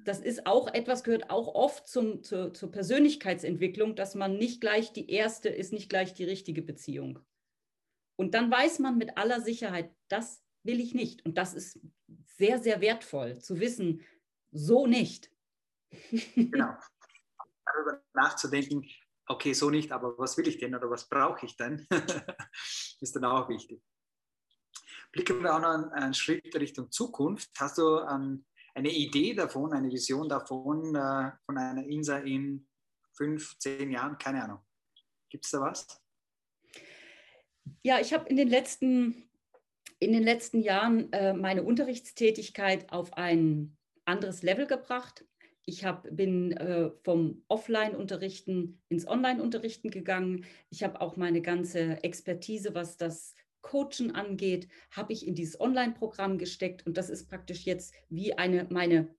Das 0.04 0.20
ist 0.20 0.46
auch 0.46 0.74
etwas, 0.74 1.04
gehört 1.04 1.30
auch 1.30 1.56
oft 1.56 1.88
zum, 1.88 2.24
zur, 2.24 2.54
zur 2.54 2.72
Persönlichkeitsentwicklung, 2.72 3.96
dass 3.96 4.16
man 4.16 4.38
nicht 4.38 4.60
gleich 4.60 4.92
die 4.92 5.10
erste 5.10 5.48
ist, 5.48 5.72
nicht 5.72 5.90
gleich 5.90 6.14
die 6.14 6.26
richtige 6.26 6.62
Beziehung. 6.62 7.20
Und 8.18 8.34
dann 8.34 8.52
weiß 8.52 8.80
man 8.80 8.98
mit 8.98 9.18
aller 9.18 9.40
Sicherheit, 9.40 9.94
das 10.10 10.44
will 10.64 10.82
ich 10.82 10.94
nicht. 10.94 11.26
Und 11.26 11.38
das 11.38 11.54
ist 11.54 11.80
sehr, 12.26 12.60
sehr 12.60 12.82
wertvoll 12.82 13.40
zu 13.40 13.60
wissen, 13.60 14.02
so 14.52 14.88
nicht. 14.88 15.32
genau. 16.36 16.76
Darüber 17.66 18.04
nachzudenken, 18.14 18.86
okay, 19.28 19.54
so 19.54 19.70
nicht, 19.70 19.92
aber 19.92 20.18
was 20.18 20.38
will 20.38 20.48
ich 20.48 20.58
denn 20.58 20.76
oder 20.76 20.90
was 20.90 21.08
brauche 21.08 21.46
ich 21.46 21.56
denn, 21.56 21.88
ist 23.02 23.16
dann 23.16 23.26
auch 23.26 23.50
wichtig. 23.50 23.82
Blicken 25.12 25.44
wir 25.44 25.56
auch 25.56 25.60
noch 25.60 25.92
einen, 25.92 26.14
Schritt 26.14 26.56
Richtung 26.56 26.92
Zukunft. 26.92 27.52
Hast 27.60 27.78
du 27.78 28.00
ähm, 28.00 28.46
eine 28.74 28.90
Idee 28.90 29.34
davon, 29.34 29.74
eine 29.74 29.92
Vision 29.92 30.28
davon, 30.28 30.96
äh, 30.96 31.32
von 31.46 31.58
einer 31.58 31.86
INSA 31.86 32.18
in 32.20 32.68
fünf, 33.16 33.58
zehn 33.60 33.92
Jahren? 33.92 34.18
Keine 34.18 34.44
Ahnung. 34.44 34.60
Gibt 35.30 35.46
es 35.46 35.52
da 35.52 35.62
was? 35.62 36.02
Ja, 37.84 38.00
ich 38.00 38.14
habe 38.14 38.28
in 38.30 38.38
den 38.38 38.50
letzten 38.50 39.30
in 40.04 40.12
den 40.12 40.24
letzten 40.24 40.62
Jahren 40.62 41.12
äh, 41.14 41.34
meine 41.34 41.64
Unterrichtstätigkeit 41.64 42.92
auf 42.92 43.14
ein 43.14 43.78
anderes 44.06 44.44
Level 44.44 44.68
gebracht. 44.68 45.26
Ich 45.66 45.86
hab, 45.86 46.08
bin 46.16 46.52
äh, 46.52 46.92
vom 47.04 47.44
Offline-Unterrichten 47.48 48.82
ins 48.90 49.08
Online-Unterrichten 49.08 49.92
gegangen. 49.92 50.46
Ich 50.70 50.84
habe 50.84 51.00
auch 51.00 51.16
meine 51.16 51.42
ganze 51.42 52.04
Expertise, 52.04 52.76
was 52.76 52.98
das 52.98 53.36
Coachen 53.62 54.12
angeht, 54.12 54.68
habe 54.92 55.14
ich 55.14 55.26
in 55.26 55.36
dieses 55.36 55.60
Online-Programm 55.60 56.38
gesteckt 56.38 56.86
und 56.86 56.98
das 56.98 57.10
ist 57.10 57.30
praktisch 57.30 57.64
jetzt 57.64 57.96
wie 58.10 58.34
eine 58.34 58.68
meine, 58.70 59.16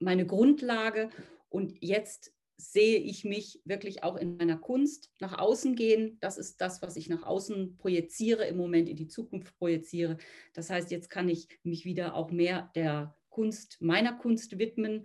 meine 0.00 0.26
Grundlage. 0.26 1.10
Und 1.50 1.76
jetzt 1.80 2.34
sehe 2.56 2.98
ich 2.98 3.24
mich 3.24 3.60
wirklich 3.64 4.02
auch 4.02 4.16
in 4.16 4.36
meiner 4.36 4.56
Kunst 4.56 5.12
nach 5.20 5.38
außen 5.38 5.76
gehen. 5.76 6.18
Das 6.20 6.38
ist 6.38 6.60
das, 6.60 6.82
was 6.82 6.96
ich 6.96 7.08
nach 7.08 7.24
außen 7.24 7.76
projiziere, 7.76 8.46
im 8.46 8.56
Moment 8.56 8.88
in 8.88 8.96
die 8.96 9.08
Zukunft 9.08 9.56
projiziere. 9.58 10.16
Das 10.54 10.70
heißt, 10.70 10.90
jetzt 10.90 11.10
kann 11.10 11.28
ich 11.28 11.48
mich 11.62 11.84
wieder 11.84 12.14
auch 12.14 12.30
mehr 12.30 12.70
der 12.74 13.16
Kunst, 13.28 13.80
meiner 13.80 14.12
Kunst 14.12 14.58
widmen 14.58 15.04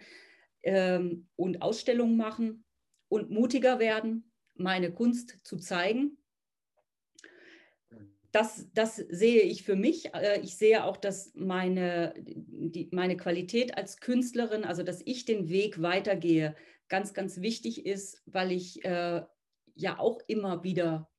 ähm, 0.64 1.28
und 1.36 1.62
Ausstellungen 1.62 2.18
machen 2.18 2.66
und 3.08 3.30
mutiger 3.30 3.80
werden, 3.80 4.32
meine 4.56 4.92
Kunst 4.94 5.40
zu 5.44 5.58
zeigen. 5.58 6.18
Das, 8.32 8.68
das 8.74 8.98
sehe 8.98 9.42
ich 9.42 9.64
für 9.64 9.76
mich. 9.76 10.14
Äh, 10.14 10.42
ich 10.42 10.58
sehe 10.58 10.84
auch, 10.84 10.98
dass 10.98 11.34
meine, 11.34 12.14
die, 12.18 12.90
meine 12.92 13.18
Qualität 13.18 13.76
als 13.78 14.00
Künstlerin, 14.00 14.64
also 14.64 14.84
dass 14.84 15.02
ich 15.06 15.26
den 15.26 15.50
Weg 15.50 15.82
weitergehe, 15.82 16.56
ganz, 16.90 17.14
ganz 17.14 17.42
wichtig 17.42 17.86
ist, 17.86 18.22
weil 18.26 18.52
ich 18.52 18.84
äh, 18.86 19.24
ja 19.76 20.00
auch 20.00 20.20
immer 20.28 20.64
wieder 20.64 21.10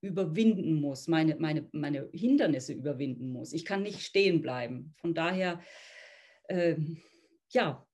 überwinden 0.00 0.74
muss, 0.80 1.08
meine, 1.08 1.36
meine, 1.36 1.68
meine 1.72 2.08
Hindernisse 2.12 2.72
überwinden 2.72 3.30
muss. 3.30 3.52
Ich 3.52 3.64
kann 3.64 3.82
nicht 3.82 4.00
stehen 4.00 4.40
bleiben. 4.40 4.94
Von 4.96 5.12
daher 5.12 5.60
äh, 6.48 6.76
ja, 7.50 7.86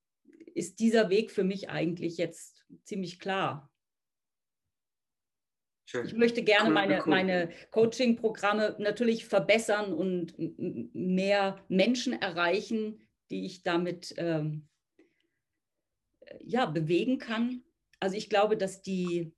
ist 0.54 0.80
dieser 0.80 1.10
Weg 1.10 1.30
für 1.30 1.44
mich 1.44 1.70
eigentlich 1.70 2.16
jetzt 2.16 2.64
ziemlich 2.84 3.18
klar. 3.18 3.70
Schön. 5.84 6.06
Ich 6.06 6.14
möchte 6.14 6.42
gerne 6.42 6.68
cool, 6.68 6.74
meine, 6.74 6.98
cool. 7.00 7.10
meine 7.10 7.50
Coaching-Programme 7.70 8.76
natürlich 8.78 9.26
verbessern 9.26 9.92
und 9.92 10.34
mehr 10.94 11.62
Menschen 11.68 12.14
erreichen, 12.14 13.06
die 13.30 13.44
ich 13.44 13.62
damit 13.62 14.14
ähm, 14.16 14.68
ja, 16.40 16.66
bewegen 16.66 17.18
kann. 17.18 17.62
Also 18.00 18.16
ich 18.16 18.30
glaube, 18.30 18.56
dass 18.56 18.82
die, 18.82 19.34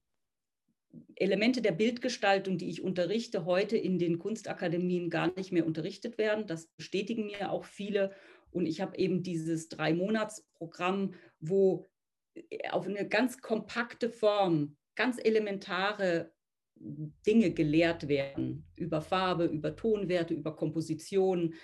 Elemente 1.16 1.62
der 1.62 1.72
Bildgestaltung, 1.72 2.58
die 2.58 2.68
ich 2.68 2.82
unterrichte, 2.82 3.44
heute 3.44 3.76
in 3.76 3.98
den 3.98 4.18
Kunstakademien 4.18 5.10
gar 5.10 5.34
nicht 5.36 5.52
mehr 5.52 5.66
unterrichtet 5.66 6.18
werden. 6.18 6.46
Das 6.46 6.66
bestätigen 6.76 7.26
mir 7.26 7.50
auch 7.50 7.64
viele. 7.64 8.12
Und 8.54 8.66
ich 8.66 8.80
habe 8.80 8.96
eben 8.98 9.22
dieses 9.22 9.68
Drei-Monats-Programm, 9.68 11.14
wo 11.40 11.86
äh, 12.34 12.68
auf 12.70 12.86
eine 12.86 13.08
ganz 13.08 13.40
kompakte 13.40 14.08
Form 14.08 14.76
ganz 14.94 15.18
elementare 15.22 16.32
Dinge 16.76 17.50
gelehrt 17.50 18.08
werden, 18.08 18.66
über 18.76 19.00
Farbe, 19.00 19.44
über 19.46 19.74
Tonwerte, 19.74 20.34
über 20.34 20.54
Komposition. 20.54 21.54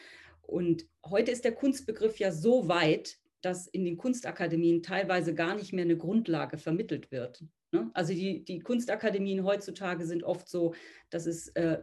Und 0.42 0.86
heute 1.04 1.30
ist 1.30 1.44
der 1.44 1.54
Kunstbegriff 1.54 2.18
ja 2.18 2.32
so 2.32 2.68
weit, 2.68 3.18
dass 3.40 3.66
in 3.66 3.84
den 3.84 3.96
Kunstakademien 3.96 4.82
teilweise 4.82 5.34
gar 5.34 5.54
nicht 5.54 5.72
mehr 5.72 5.84
eine 5.84 5.96
Grundlage 5.96 6.58
vermittelt 6.58 7.10
wird. 7.10 7.44
Ne? 7.72 7.90
Also 7.94 8.12
die, 8.12 8.44
die 8.44 8.60
Kunstakademien 8.60 9.44
heutzutage 9.44 10.06
sind 10.06 10.24
oft 10.24 10.48
so, 10.48 10.74
dass 11.08 11.26
es 11.26 11.48
äh, 11.48 11.78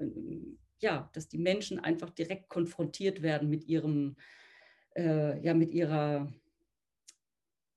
ja, 0.80 1.10
dass 1.14 1.28
die 1.28 1.38
Menschen 1.38 1.80
einfach 1.80 2.10
direkt 2.10 2.50
konfrontiert 2.50 3.22
werden 3.22 3.50
mit 3.50 3.66
ihrem, 3.66 4.16
äh, 4.98 5.40
ja, 5.40 5.54
mit 5.54 5.74
ihrer, 5.74 6.32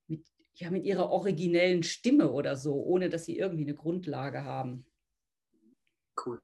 mit, 0.09 0.27
ja, 0.55 0.71
mit 0.71 0.85
ihrer 0.85 1.11
originellen 1.11 1.83
Stimme 1.83 2.31
oder 2.31 2.57
so, 2.57 2.75
ohne 2.75 3.09
dass 3.09 3.27
sie 3.27 3.39
irgendwie 3.39 3.65
eine 3.65 3.75
Grundlage 3.75 4.45
haben. 4.45 4.87
Cool. 6.25 6.41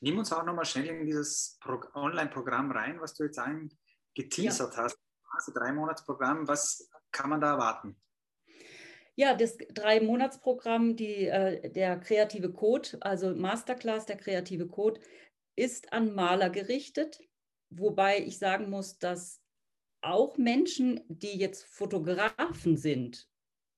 Nimm 0.00 0.18
uns 0.18 0.32
auch 0.32 0.44
nochmal 0.44 0.66
schnell 0.66 0.86
in 0.86 1.06
dieses 1.06 1.58
Online-Programm 1.94 2.70
rein, 2.70 3.00
was 3.00 3.14
du 3.14 3.24
jetzt 3.24 3.38
angeteasert 3.38 4.74
ja. 4.76 4.82
hast. 4.82 4.98
Also 5.30 5.52
drei 5.52 5.72
Monatsprogramm, 5.72 6.46
was 6.46 6.90
kann 7.10 7.30
man 7.30 7.40
da 7.40 7.52
erwarten? 7.52 7.96
Ja, 9.16 9.34
das 9.34 9.56
Drei-Monats-Programm, 9.56 10.96
äh, 10.98 11.70
der 11.70 11.98
kreative 12.00 12.52
Code, 12.52 12.98
also 13.00 13.32
Masterclass, 13.34 14.06
der 14.06 14.16
kreative 14.16 14.66
Code, 14.66 15.00
ist 15.56 15.92
an 15.92 16.14
Maler 16.14 16.50
gerichtet, 16.50 17.20
wobei 17.70 18.18
ich 18.18 18.38
sagen 18.38 18.70
muss, 18.70 18.98
dass 18.98 19.43
auch 20.06 20.36
Menschen, 20.38 21.00
die 21.08 21.38
jetzt 21.38 21.64
Fotografen 21.64 22.76
sind, 22.76 23.28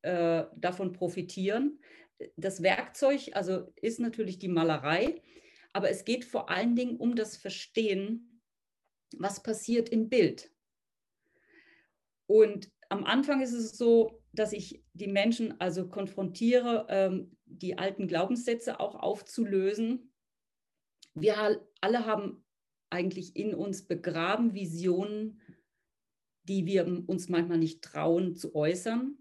äh, 0.03 0.45
davon 0.57 0.93
profitieren. 0.93 1.81
Das 2.37 2.63
Werkzeug 2.63 3.31
also 3.33 3.73
ist 3.77 4.01
natürlich 4.01 4.39
die 4.39 4.49
Malerei, 4.49 5.23
aber 5.73 5.91
es 5.91 6.05
geht 6.05 6.25
vor 6.25 6.49
allen 6.51 6.75
Dingen 6.75 6.97
um 6.97 7.17
das 7.17 7.37
Verstehen, 7.37 8.43
was 9.17 9.43
passiert 9.43 9.89
im 9.89 10.09
Bild. 10.09 10.51
Und 12.27 12.71
am 12.89 13.05
Anfang 13.05 13.41
ist 13.41 13.53
es 13.53 13.77
so, 13.77 14.23
dass 14.33 14.53
ich 14.53 14.83
die 14.93 15.09
Menschen 15.09 15.61
also 15.61 15.89
konfrontiere, 15.89 16.87
ähm, 16.89 17.37
die 17.45 17.79
alten 17.79 18.07
Glaubenssätze 18.07 18.81
auch 18.81 18.95
aufzulösen. 18.95 20.13
Wir 21.15 21.61
alle 21.81 22.07
haben 22.07 22.45
eigentlich 22.91 23.37
in 23.37 23.55
uns 23.55 23.87
begraben 23.87 24.55
Visionen, 24.55 25.41
die 26.49 26.67
wir 26.67 26.87
uns 27.07 27.29
manchmal 27.29 27.59
nicht 27.59 27.83
trauen 27.83 28.37
zu 28.37 28.55
äußern. 28.55 29.19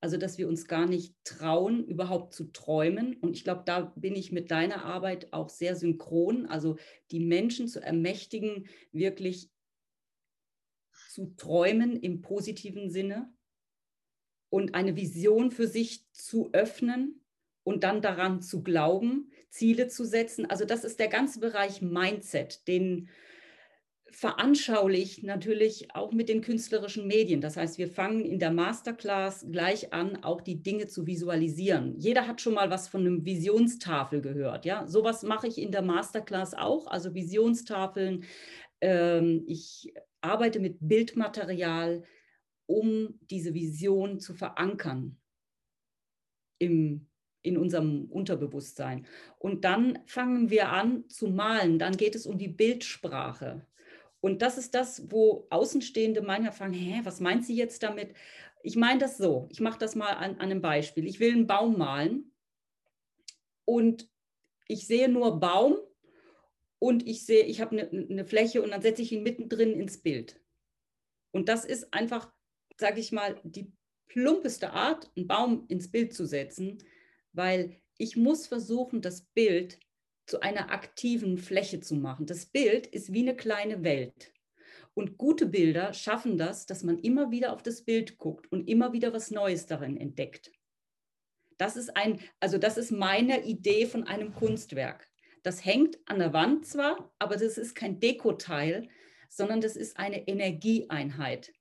Also, 0.00 0.16
dass 0.16 0.38
wir 0.38 0.46
uns 0.46 0.68
gar 0.68 0.86
nicht 0.86 1.16
trauen, 1.24 1.84
überhaupt 1.84 2.32
zu 2.32 2.52
träumen. 2.52 3.16
Und 3.16 3.34
ich 3.34 3.42
glaube, 3.42 3.62
da 3.66 3.92
bin 3.96 4.14
ich 4.14 4.30
mit 4.30 4.52
deiner 4.52 4.84
Arbeit 4.84 5.32
auch 5.32 5.48
sehr 5.48 5.74
synchron. 5.74 6.46
Also, 6.46 6.76
die 7.10 7.18
Menschen 7.18 7.66
zu 7.66 7.82
ermächtigen, 7.82 8.68
wirklich 8.92 9.50
zu 11.10 11.34
träumen 11.36 11.96
im 11.96 12.20
positiven 12.20 12.90
Sinne 12.90 13.32
und 14.50 14.74
eine 14.74 14.94
Vision 14.94 15.50
für 15.50 15.66
sich 15.66 16.08
zu 16.12 16.52
öffnen 16.52 17.24
und 17.64 17.82
dann 17.82 18.00
daran 18.00 18.40
zu 18.40 18.62
glauben, 18.62 19.32
Ziele 19.50 19.88
zu 19.88 20.04
setzen. 20.04 20.46
Also, 20.46 20.64
das 20.64 20.84
ist 20.84 21.00
der 21.00 21.08
ganze 21.08 21.40
Bereich 21.40 21.82
Mindset, 21.82 22.68
den 22.68 23.08
veranschaulicht 24.10 25.22
natürlich 25.22 25.94
auch 25.94 26.12
mit 26.12 26.28
den 26.28 26.40
künstlerischen 26.40 27.06
Medien. 27.06 27.40
Das 27.40 27.56
heißt, 27.56 27.78
wir 27.78 27.88
fangen 27.88 28.24
in 28.24 28.38
der 28.38 28.50
Masterclass 28.50 29.46
gleich 29.50 29.92
an, 29.92 30.22
auch 30.22 30.40
die 30.40 30.62
Dinge 30.62 30.86
zu 30.86 31.06
visualisieren. 31.06 31.94
Jeder 31.98 32.26
hat 32.26 32.40
schon 32.40 32.54
mal 32.54 32.70
was 32.70 32.88
von 32.88 33.02
einem 33.02 33.24
Visionstafel 33.24 34.20
gehört. 34.20 34.64
Ja, 34.64 34.86
sowas 34.86 35.22
mache 35.22 35.46
ich 35.46 35.58
in 35.58 35.72
der 35.72 35.82
Masterclass 35.82 36.54
auch, 36.54 36.86
also 36.86 37.14
Visionstafeln. 37.14 38.24
Ähm, 38.80 39.44
ich 39.46 39.92
arbeite 40.20 40.60
mit 40.60 40.78
Bildmaterial, 40.80 42.02
um 42.66 43.18
diese 43.30 43.54
Vision 43.54 44.20
zu 44.20 44.34
verankern 44.34 45.16
im 46.58 47.08
in 47.42 47.56
unserem 47.56 48.06
Unterbewusstsein. 48.06 49.06
Und 49.38 49.64
dann 49.64 50.00
fangen 50.06 50.50
wir 50.50 50.70
an 50.70 51.08
zu 51.08 51.28
malen. 51.28 51.78
Dann 51.78 51.96
geht 51.96 52.14
es 52.14 52.26
um 52.26 52.36
die 52.36 52.48
Bildsprache. 52.48 53.66
Und 54.20 54.42
das 54.42 54.58
ist 54.58 54.74
das, 54.74 55.10
wo 55.10 55.46
Außenstehende 55.50 56.22
manchmal 56.22 56.52
fragen, 56.52 56.72
hä, 56.72 57.00
was 57.04 57.20
meint 57.20 57.44
sie 57.44 57.54
jetzt 57.54 57.82
damit? 57.82 58.14
Ich 58.62 58.76
meine 58.76 58.98
das 58.98 59.16
so, 59.16 59.48
ich 59.50 59.60
mache 59.60 59.78
das 59.78 59.94
mal 59.94 60.12
an, 60.12 60.32
an 60.32 60.40
einem 60.40 60.60
Beispiel. 60.60 61.06
Ich 61.06 61.20
will 61.20 61.32
einen 61.32 61.46
Baum 61.46 61.78
malen 61.78 62.32
und 63.64 64.08
ich 64.66 64.86
sehe 64.86 65.08
nur 65.08 65.38
Baum 65.38 65.78
und 66.80 67.06
ich 67.06 67.24
sehe, 67.24 67.44
ich 67.44 67.60
habe 67.60 67.78
eine, 67.78 67.90
eine 67.90 68.24
Fläche 68.24 68.62
und 68.62 68.70
dann 68.70 68.82
setze 68.82 69.02
ich 69.02 69.12
ihn 69.12 69.22
mittendrin 69.22 69.78
ins 69.78 70.02
Bild. 70.02 70.40
Und 71.30 71.48
das 71.48 71.64
ist 71.64 71.92
einfach, 71.92 72.32
sage 72.76 73.00
ich 73.00 73.12
mal, 73.12 73.40
die 73.44 73.72
plumpeste 74.08 74.70
Art, 74.70 75.10
einen 75.16 75.26
Baum 75.26 75.66
ins 75.68 75.90
Bild 75.90 76.14
zu 76.14 76.26
setzen, 76.26 76.82
weil 77.32 77.76
ich 77.98 78.16
muss 78.16 78.46
versuchen, 78.46 79.02
das 79.02 79.22
Bild 79.22 79.78
zu 80.28 80.40
einer 80.40 80.70
aktiven 80.70 81.38
Fläche 81.38 81.80
zu 81.80 81.96
machen. 81.96 82.26
Das 82.26 82.46
Bild 82.46 82.86
ist 82.86 83.12
wie 83.12 83.22
eine 83.22 83.34
kleine 83.34 83.82
Welt. 83.82 84.32
Und 84.92 85.16
gute 85.16 85.46
Bilder 85.46 85.94
schaffen 85.94 86.36
das, 86.36 86.66
dass 86.66 86.82
man 86.82 86.98
immer 86.98 87.30
wieder 87.30 87.52
auf 87.52 87.62
das 87.62 87.82
Bild 87.82 88.18
guckt 88.18 88.50
und 88.52 88.68
immer 88.68 88.92
wieder 88.92 89.12
was 89.12 89.30
Neues 89.30 89.66
darin 89.66 89.96
entdeckt. 89.96 90.52
Das 91.56 91.76
ist 91.76 91.96
ein, 91.96 92.20
also 92.40 92.58
das 92.58 92.76
ist 92.76 92.90
meine 92.90 93.44
Idee 93.44 93.86
von 93.86 94.04
einem 94.04 94.34
Kunstwerk. 94.34 95.08
Das 95.42 95.64
hängt 95.64 95.98
an 96.06 96.18
der 96.18 96.32
Wand 96.32 96.66
zwar, 96.66 97.10
aber 97.18 97.36
das 97.36 97.56
ist 97.56 97.74
kein 97.74 97.98
Dekoteil, 97.98 98.88
sondern 99.30 99.60
das 99.60 99.76
ist 99.76 99.96
eine 99.96 100.28
Energieeinheit. 100.28 101.52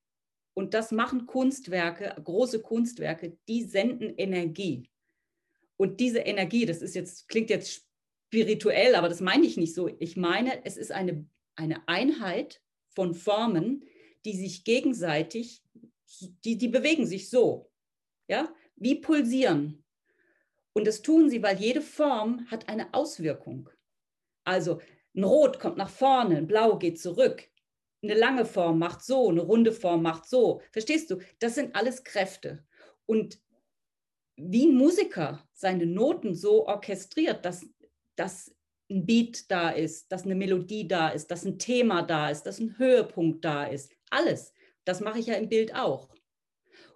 Und 0.54 0.74
das 0.74 0.92
machen 0.92 1.26
Kunstwerke, 1.26 2.20
große 2.22 2.62
Kunstwerke, 2.62 3.38
die 3.48 3.64
senden 3.64 4.16
Energie. 4.18 4.90
Und 5.78 6.00
diese 6.00 6.20
Energie, 6.20 6.66
das 6.66 6.82
ist 6.82 6.96
jetzt, 6.96 7.30
klingt 7.30 7.50
jetzt 7.50 7.87
spirituell, 8.28 8.96
aber 8.96 9.10
das 9.10 9.22
meine 9.22 9.46
ich 9.46 9.58
nicht 9.58 9.74
so. 9.74 9.88
Ich 10.00 10.18
meine, 10.18 10.66
es 10.66 10.78
ist 10.78 10.92
eine, 10.92 11.26
eine 11.56 11.88
Einheit 11.88 12.62
von 12.90 13.14
Formen, 13.14 13.86
die 14.26 14.36
sich 14.36 14.64
gegenseitig, 14.64 15.64
die, 16.44 16.58
die 16.58 16.68
bewegen 16.68 17.06
sich 17.06 17.30
so, 17.30 17.72
ja, 18.28 18.54
wie 18.76 18.96
pulsieren. 18.96 19.84
Und 20.74 20.86
das 20.86 21.02
tun 21.02 21.30
sie, 21.30 21.42
weil 21.42 21.58
jede 21.58 21.82
Form 21.82 22.46
hat 22.52 22.68
eine 22.70 22.94
Auswirkung. 22.94 23.70
Also 24.44 24.82
ein 25.16 25.24
Rot 25.24 25.60
kommt 25.60 25.78
nach 25.78 25.90
vorne, 25.90 26.38
ein 26.38 26.48
Blau 26.48 26.78
geht 26.78 27.00
zurück. 27.00 27.44
Eine 28.04 28.14
lange 28.14 28.46
Form 28.46 28.78
macht 28.78 29.04
so, 29.04 29.30
eine 29.30 29.42
runde 29.42 29.72
Form 29.72 30.04
macht 30.04 30.26
so. 30.26 30.62
Verstehst 30.72 31.10
du? 31.10 31.18
Das 31.40 31.56
sind 31.56 31.76
alles 31.76 32.04
Kräfte. 32.04 32.64
Und 33.06 33.40
wie 34.36 34.68
ein 34.68 34.76
Musiker 34.76 35.48
seine 35.54 35.88
Noten 35.88 36.36
so 36.36 36.68
orchestriert, 36.68 37.44
dass 37.44 37.66
dass 38.18 38.54
ein 38.90 39.06
Beat 39.06 39.50
da 39.52 39.70
ist, 39.70 40.12
dass 40.12 40.24
eine 40.24 40.36
Melodie 40.36 40.88
da 40.88 41.10
ist, 41.10 41.30
dass 41.32 41.46
ein 41.46 41.60
Thema 41.60 42.04
da 42.04 42.30
ist, 42.30 42.44
dass 42.44 42.60
ein 42.60 42.78
Höhepunkt 42.78 43.44
da 43.44 43.66
ist. 43.66 43.92
Alles. 44.10 44.54
Das 44.86 45.02
mache 45.02 45.20
ich 45.20 45.28
ja 45.28 45.34
im 45.36 45.50
Bild 45.50 45.76
auch. 45.76 46.10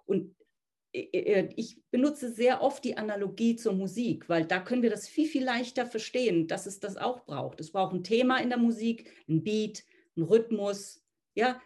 Und 0.06 0.34
äh, 0.92 1.00
äh, 1.00 1.48
ich 1.56 1.82
benutze 1.90 2.32
sehr 2.32 2.62
oft 2.62 2.84
die 2.84 2.96
Analogie 2.96 3.56
zur 3.56 3.74
Musik, 3.74 4.28
weil 4.28 4.46
da 4.46 4.60
können 4.60 4.82
wir 4.82 4.90
das 4.90 5.08
viel, 5.08 5.26
viel 5.26 5.44
leichter 5.44 5.86
verstehen, 5.86 6.48
dass 6.48 6.66
es 6.66 6.80
das 6.80 6.96
auch 6.96 7.24
braucht. 7.24 7.60
Es 7.60 7.72
braucht 7.72 7.94
ein 7.94 8.04
Thema 8.04 8.38
in 8.38 8.48
der 8.48 8.58
Musik, 8.58 9.10
ein 9.28 9.42
Beat, 9.42 9.84
ein 10.16 10.22
Rhythmus, 10.22 11.04
ja, 11.34 11.60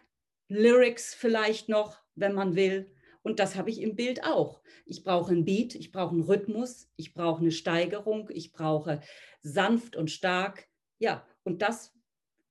Lyrics 0.49 1.13
vielleicht 1.13 1.69
noch, 1.69 2.01
wenn 2.15 2.33
man 2.33 2.55
will. 2.55 2.91
Und 3.27 3.39
das 3.39 3.57
habe 3.57 3.69
ich 3.69 3.81
im 3.81 3.97
Bild 3.97 4.23
auch. 4.23 4.61
Ich 4.85 5.03
brauche 5.03 5.33
ein 5.33 5.43
Beat, 5.43 5.75
ich 5.75 5.91
brauche 5.91 6.11
einen 6.11 6.23
Rhythmus, 6.23 6.89
ich 6.95 7.13
brauche 7.13 7.41
eine 7.41 7.51
Steigerung, 7.51 8.29
ich 8.31 8.53
brauche 8.53 9.01
sanft 9.41 9.97
und 9.97 10.09
stark. 10.09 10.65
Ja, 10.97 11.27
und 11.43 11.61
das, 11.61 11.93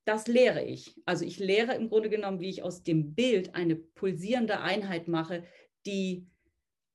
das 0.05 0.27
lehre 0.27 0.63
ich. 0.63 0.95
Also 1.07 1.25
ich 1.25 1.39
lehre 1.39 1.75
im 1.75 1.89
Grunde 1.89 2.11
genommen, 2.11 2.41
wie 2.41 2.51
ich 2.51 2.63
aus 2.63 2.83
dem 2.83 3.15
Bild 3.15 3.55
eine 3.55 3.75
pulsierende 3.75 4.61
Einheit 4.61 5.09
mache, 5.09 5.45
die 5.87 6.27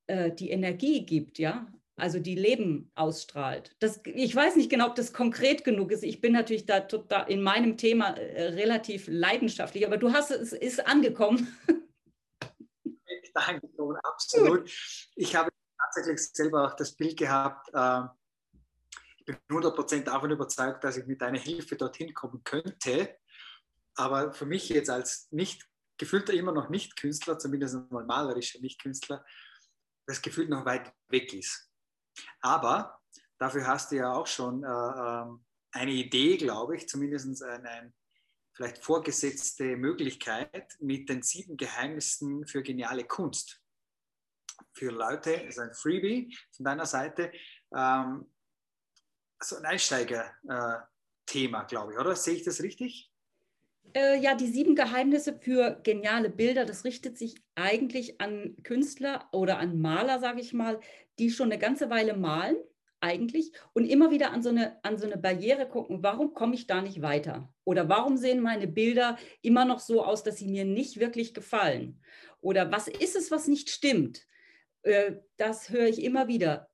äh, 0.05 0.31
die 0.31 0.51
Energie 0.51 1.03
gibt, 1.03 1.39
ja, 1.39 1.73
also 1.95 2.19
die 2.19 2.35
Leben 2.35 2.91
ausstrahlt. 2.93 3.75
Das, 3.79 3.99
ich 4.05 4.35
weiß 4.35 4.57
nicht 4.57 4.69
genau, 4.69 4.89
ob 4.89 4.95
das 4.95 5.11
konkret 5.11 5.63
genug 5.63 5.91
ist. 5.91 6.03
Ich 6.03 6.21
bin 6.21 6.33
natürlich 6.33 6.67
da 6.67 6.81
total 6.81 7.31
in 7.31 7.41
meinem 7.41 7.77
Thema 7.77 8.11
äh, 8.11 8.49
relativ 8.49 9.07
leidenschaftlich, 9.07 9.87
aber 9.87 9.97
du 9.97 10.13
hast 10.13 10.29
es 10.29 10.53
ist 10.53 10.85
angekommen. 10.85 11.47
Danke, 13.33 13.69
absolut. 14.03 14.69
Ich 15.15 15.35
habe 15.35 15.51
tatsächlich 15.77 16.31
selber 16.33 16.65
auch 16.65 16.75
das 16.75 16.95
Bild 16.95 17.17
gehabt. 17.17 17.69
Äh, 17.73 18.01
ich 19.17 19.25
bin 19.25 19.37
100% 19.49 20.03
davon 20.03 20.31
überzeugt, 20.31 20.83
dass 20.83 20.97
ich 20.97 21.05
mit 21.05 21.21
deiner 21.21 21.39
Hilfe 21.39 21.75
dorthin 21.75 22.13
kommen 22.13 22.43
könnte. 22.43 23.17
Aber 23.95 24.33
für 24.33 24.45
mich 24.45 24.69
jetzt 24.69 24.89
als 24.89 25.27
nicht 25.31 25.67
gefühlter 25.97 26.33
immer 26.33 26.51
noch 26.51 26.69
nicht 26.69 26.97
Künstler, 26.97 27.37
zumindest 27.37 27.91
mal 27.91 28.05
malerischer 28.05 28.59
Nicht-Künstler, 28.59 29.23
das 30.07 30.21
Gefühl 30.21 30.47
noch 30.47 30.65
weit 30.65 30.91
weg 31.09 31.33
ist. 31.33 31.71
Aber 32.41 32.99
dafür 33.37 33.67
hast 33.67 33.91
du 33.91 33.97
ja 33.97 34.11
auch 34.11 34.27
schon 34.27 34.63
äh, 34.63 34.67
ähm, 34.67 35.45
eine 35.71 35.91
Idee, 35.91 36.37
glaube 36.37 36.75
ich, 36.75 36.89
zumindest 36.89 37.43
eine 37.43 37.93
vielleicht 38.53 38.83
vorgesetzte 38.83 39.77
Möglichkeit 39.77 40.77
mit 40.79 41.09
den 41.09 41.21
sieben 41.21 41.57
Geheimnissen 41.57 42.45
für 42.45 42.61
geniale 42.61 43.03
Kunst. 43.03 43.61
Für 44.73 44.91
Leute, 44.91 45.31
ist 45.31 45.59
ein 45.59 45.73
Freebie 45.73 46.37
von 46.55 46.65
deiner 46.65 46.85
Seite, 46.85 47.31
ähm, 47.75 48.31
so 49.41 49.55
ein 49.55 49.65
Einsteiger-Thema, 49.65 51.63
äh, 51.63 51.65
glaube 51.67 51.93
ich, 51.93 51.99
oder? 51.99 52.15
Sehe 52.15 52.35
ich 52.35 52.43
das 52.43 52.61
richtig? 52.61 53.11
Äh, 53.93 54.19
ja, 54.19 54.35
die 54.35 54.47
sieben 54.47 54.75
Geheimnisse 54.75 55.33
für 55.33 55.79
geniale 55.83 56.29
Bilder, 56.29 56.65
das 56.65 56.85
richtet 56.85 57.17
sich 57.17 57.35
eigentlich 57.55 58.21
an 58.21 58.55
Künstler 58.63 59.27
oder 59.31 59.57
an 59.57 59.81
Maler, 59.81 60.19
sage 60.19 60.39
ich 60.39 60.53
mal, 60.53 60.79
die 61.19 61.29
schon 61.29 61.51
eine 61.51 61.59
ganze 61.59 61.89
Weile 61.89 62.15
malen, 62.15 62.57
eigentlich, 63.01 63.51
und 63.73 63.85
immer 63.85 64.11
wieder 64.11 64.31
an 64.31 64.41
so 64.41 64.49
eine, 64.49 64.83
an 64.83 64.97
so 64.97 65.05
eine 65.05 65.17
Barriere 65.17 65.67
gucken, 65.67 66.03
warum 66.03 66.33
komme 66.33 66.55
ich 66.55 66.67
da 66.67 66.81
nicht 66.81 67.01
weiter? 67.01 67.53
Oder 67.63 67.89
warum 67.89 68.17
sehen 68.17 68.41
meine 68.41 68.67
Bilder 68.67 69.17
immer 69.41 69.65
noch 69.65 69.79
so 69.79 70.03
aus, 70.03 70.23
dass 70.23 70.37
sie 70.37 70.47
mir 70.47 70.65
nicht 70.65 70.99
wirklich 70.99 71.33
gefallen? 71.33 72.01
Oder 72.39 72.71
was 72.71 72.87
ist 72.87 73.15
es, 73.15 73.31
was 73.31 73.47
nicht 73.47 73.69
stimmt? 73.69 74.25
Äh, 74.83 75.13
das 75.37 75.69
höre 75.69 75.87
ich 75.87 76.03
immer 76.03 76.27
wieder. 76.27 76.69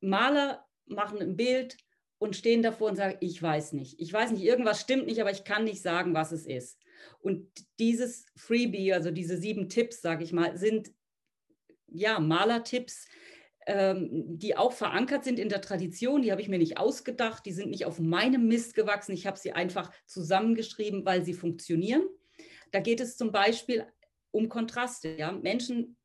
Maler 0.00 0.66
machen 0.86 1.20
ein 1.20 1.36
Bild, 1.36 1.76
und 2.18 2.36
stehen 2.36 2.62
davor 2.62 2.90
und 2.90 2.96
sagen, 2.96 3.16
ich 3.20 3.40
weiß 3.40 3.72
nicht. 3.72 3.98
Ich 4.00 4.12
weiß 4.12 4.32
nicht, 4.32 4.42
irgendwas 4.42 4.80
stimmt 4.80 5.06
nicht, 5.06 5.20
aber 5.20 5.30
ich 5.30 5.44
kann 5.44 5.64
nicht 5.64 5.80
sagen, 5.80 6.14
was 6.14 6.32
es 6.32 6.46
ist. 6.46 6.78
Und 7.20 7.48
dieses 7.78 8.26
Freebie, 8.36 8.92
also 8.92 9.10
diese 9.10 9.38
sieben 9.38 9.68
Tipps, 9.68 10.00
sage 10.00 10.24
ich 10.24 10.32
mal, 10.32 10.56
sind 10.56 10.92
ja 11.86 12.18
Malertipps, 12.18 13.06
die 13.68 14.56
auch 14.56 14.72
verankert 14.72 15.24
sind 15.24 15.38
in 15.38 15.50
der 15.50 15.60
Tradition. 15.60 16.22
Die 16.22 16.30
habe 16.32 16.40
ich 16.40 16.48
mir 16.48 16.58
nicht 16.58 16.78
ausgedacht, 16.78 17.44
die 17.44 17.52
sind 17.52 17.68
nicht 17.68 17.84
auf 17.84 17.98
meinem 17.98 18.48
Mist 18.48 18.74
gewachsen. 18.74 19.12
Ich 19.12 19.26
habe 19.26 19.38
sie 19.38 19.52
einfach 19.52 19.92
zusammengeschrieben, 20.06 21.04
weil 21.04 21.22
sie 21.22 21.34
funktionieren. 21.34 22.02
Da 22.70 22.80
geht 22.80 23.00
es 23.00 23.18
zum 23.18 23.30
Beispiel 23.30 23.86
um 24.30 24.48
Kontraste. 24.48 25.16
Ja? 25.18 25.32
Menschen 25.32 25.96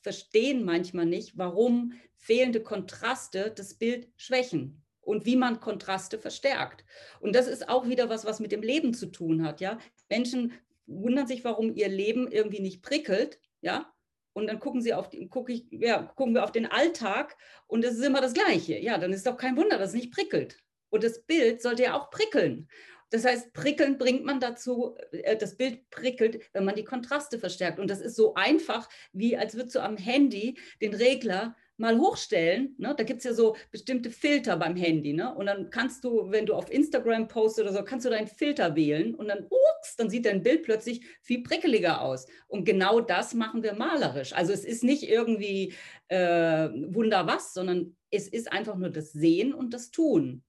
verstehen 0.00 0.64
manchmal 0.64 1.06
nicht, 1.06 1.36
warum 1.36 1.92
fehlende 2.16 2.62
Kontraste 2.62 3.52
das 3.54 3.74
Bild 3.74 4.08
schwächen 4.16 4.82
und 5.00 5.26
wie 5.26 5.36
man 5.36 5.60
Kontraste 5.60 6.18
verstärkt. 6.18 6.84
Und 7.20 7.34
das 7.34 7.46
ist 7.46 7.68
auch 7.68 7.88
wieder 7.88 8.08
was, 8.08 8.24
was 8.24 8.40
mit 8.40 8.52
dem 8.52 8.62
Leben 8.62 8.94
zu 8.94 9.06
tun 9.06 9.44
hat. 9.44 9.60
Ja? 9.60 9.78
Menschen 10.08 10.52
wundern 10.86 11.26
sich, 11.26 11.44
warum 11.44 11.74
ihr 11.74 11.88
Leben 11.88 12.30
irgendwie 12.30 12.60
nicht 12.60 12.82
prickelt. 12.82 13.38
Ja? 13.60 13.92
Und 14.32 14.46
dann 14.46 14.60
gucken, 14.60 14.80
sie 14.80 14.94
auf 14.94 15.08
die, 15.10 15.28
guck 15.28 15.50
ich, 15.50 15.66
ja, 15.70 16.02
gucken 16.02 16.34
wir 16.34 16.44
auf 16.44 16.52
den 16.52 16.66
Alltag 16.66 17.36
und 17.66 17.84
es 17.84 17.96
ist 17.96 18.04
immer 18.04 18.20
das 18.20 18.34
Gleiche. 18.34 18.78
Ja, 18.78 18.98
dann 18.98 19.12
ist 19.12 19.26
doch 19.26 19.36
kein 19.36 19.56
Wunder, 19.56 19.78
dass 19.78 19.88
es 19.90 19.94
nicht 19.94 20.12
prickelt. 20.12 20.58
Und 20.90 21.04
das 21.04 21.22
Bild 21.22 21.60
sollte 21.62 21.84
ja 21.84 21.94
auch 21.94 22.10
prickeln. 22.10 22.68
Das 23.12 23.26
heißt, 23.26 23.52
prickeln 23.52 23.98
bringt 23.98 24.24
man 24.24 24.40
dazu, 24.40 24.96
äh, 25.12 25.36
das 25.36 25.56
Bild 25.56 25.90
prickelt, 25.90 26.40
wenn 26.54 26.64
man 26.64 26.74
die 26.74 26.84
Kontraste 26.84 27.38
verstärkt. 27.38 27.78
Und 27.78 27.90
das 27.90 28.00
ist 28.00 28.16
so 28.16 28.34
einfach, 28.34 28.88
wie 29.12 29.36
als 29.36 29.54
würdest 29.54 29.76
du 29.76 29.80
am 29.80 29.98
Handy 29.98 30.58
den 30.80 30.94
Regler 30.94 31.54
mal 31.82 31.98
hochstellen. 31.98 32.74
Ne? 32.78 32.94
Da 32.96 33.02
gibt 33.02 33.18
es 33.18 33.24
ja 33.24 33.34
so 33.34 33.56
bestimmte 33.70 34.10
Filter 34.10 34.56
beim 34.56 34.76
Handy. 34.76 35.12
Ne? 35.12 35.34
Und 35.34 35.46
dann 35.46 35.68
kannst 35.68 36.04
du, 36.04 36.30
wenn 36.30 36.46
du 36.46 36.54
auf 36.54 36.72
Instagram 36.72 37.28
postest 37.28 37.68
oder 37.68 37.76
so, 37.76 37.84
kannst 37.84 38.06
du 38.06 38.10
deinen 38.10 38.28
Filter 38.28 38.74
wählen 38.76 39.14
und 39.14 39.28
dann, 39.28 39.44
ups, 39.44 39.96
dann 39.96 40.08
sieht 40.08 40.24
dein 40.24 40.42
Bild 40.42 40.62
plötzlich 40.62 41.04
viel 41.20 41.42
prickeliger 41.42 42.00
aus. 42.00 42.26
Und 42.46 42.64
genau 42.64 43.00
das 43.00 43.34
machen 43.34 43.62
wir 43.62 43.74
malerisch. 43.74 44.32
Also 44.32 44.52
es 44.52 44.64
ist 44.64 44.84
nicht 44.84 45.02
irgendwie 45.02 45.74
äh, 46.08 46.68
Wunder 46.94 47.26
was, 47.26 47.52
sondern 47.52 47.96
es 48.10 48.28
ist 48.28 48.50
einfach 48.50 48.76
nur 48.76 48.90
das 48.90 49.12
Sehen 49.12 49.52
und 49.52 49.74
das 49.74 49.90
Tun. 49.90 50.44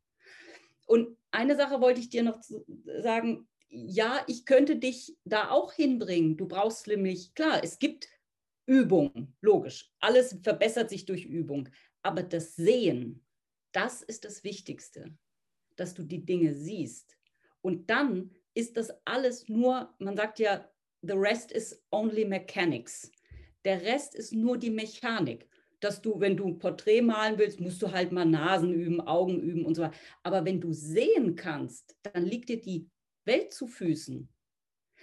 Und 0.86 1.18
eine 1.32 1.56
Sache 1.56 1.82
wollte 1.82 2.00
ich 2.00 2.10
dir 2.10 2.22
noch 2.22 2.40
sagen, 3.02 3.48
ja, 3.70 4.24
ich 4.28 4.46
könnte 4.46 4.76
dich 4.76 5.16
da 5.26 5.50
auch 5.50 5.74
hinbringen. 5.74 6.38
Du 6.38 6.48
brauchst 6.48 6.86
nämlich, 6.86 7.34
klar, 7.34 7.64
es 7.64 7.80
gibt 7.80 8.08
Übung, 8.66 9.36
logisch. 9.42 9.92
Alles 10.00 10.38
verbessert 10.42 10.90
sich 10.90 11.06
durch 11.06 11.26
Übung. 11.26 11.70
Aber 12.02 12.24
das 12.24 12.56
Sehen, 12.56 13.26
das 13.72 14.02
ist 14.02 14.26
das 14.26 14.44
Wichtigste, 14.44 15.18
dass 15.76 15.94
du 15.94 16.04
die 16.04 16.26
Dinge 16.26 16.54
siehst. 16.54 17.18
Und 17.62 17.90
dann 17.90 18.32
ist 18.54 18.78
das 18.78 18.92
alles 19.06 19.48
nur, 19.48 19.94
man 20.00 20.16
sagt 20.16 20.40
ja, 20.40 20.70
the 21.02 21.14
rest 21.14 21.52
is 21.52 21.82
only 21.92 22.26
mechanics. 22.26 23.12
Der 23.66 23.82
Rest 23.82 24.16
ist 24.16 24.34
nur 24.34 24.58
die 24.58 24.72
Mechanik. 24.72 25.48
Dass 25.80 26.02
du, 26.02 26.18
wenn 26.20 26.38
du 26.38 26.48
ein 26.48 26.60
Porträt 26.60 27.02
malen 27.02 27.38
willst, 27.38 27.60
musst 27.60 27.82
du 27.82 27.92
halt 27.92 28.14
mal 28.14 28.26
Nasen 28.26 28.74
üben, 28.74 29.02
Augen 29.02 29.42
üben 29.42 29.66
und 29.66 29.76
so 29.76 29.82
weiter. 29.82 29.98
Aber 30.24 30.46
wenn 30.46 30.62
du 30.62 30.72
sehen 30.72 31.36
kannst, 31.36 31.98
dann 32.04 32.26
liegt 32.26 32.48
dir 32.48 32.62
die 32.62 32.90
Welt 33.26 33.52
zu 33.52 33.68
Füßen. 33.68 34.30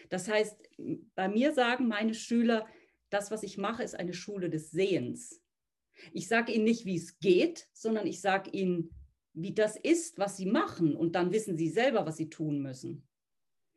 Das 0.09 0.29
heißt, 0.29 0.57
bei 1.15 1.29
mir 1.29 1.53
sagen 1.53 1.87
meine 1.87 2.15
Schüler, 2.15 2.67
das, 3.11 3.31
was 3.31 3.43
ich 3.43 3.59
mache, 3.59 3.83
ist 3.83 3.95
eine 3.95 4.15
Schule 4.15 4.51
des 4.51 4.71
Sehens. 4.71 5.43
Ich 6.13 6.29
sage 6.29 6.53
ihnen 6.53 6.65
nicht, 6.65 6.87
wie 6.87 6.97
es 6.97 7.19
geht, 7.19 7.69
sondern 7.73 8.07
ich 8.07 8.21
sage 8.21 8.51
ihnen, 8.51 8.91
wie 9.35 9.53
das 9.53 9.77
ist, 9.77 10.19
was 10.19 10.37
sie 10.37 10.47
machen. 10.47 10.97
Und 10.97 11.15
dann 11.15 11.33
wissen 11.33 11.57
sie 11.57 11.69
selber, 11.69 12.07
was 12.07 12.17
sie 12.17 12.31
tun 12.31 12.61
müssen. 12.61 13.07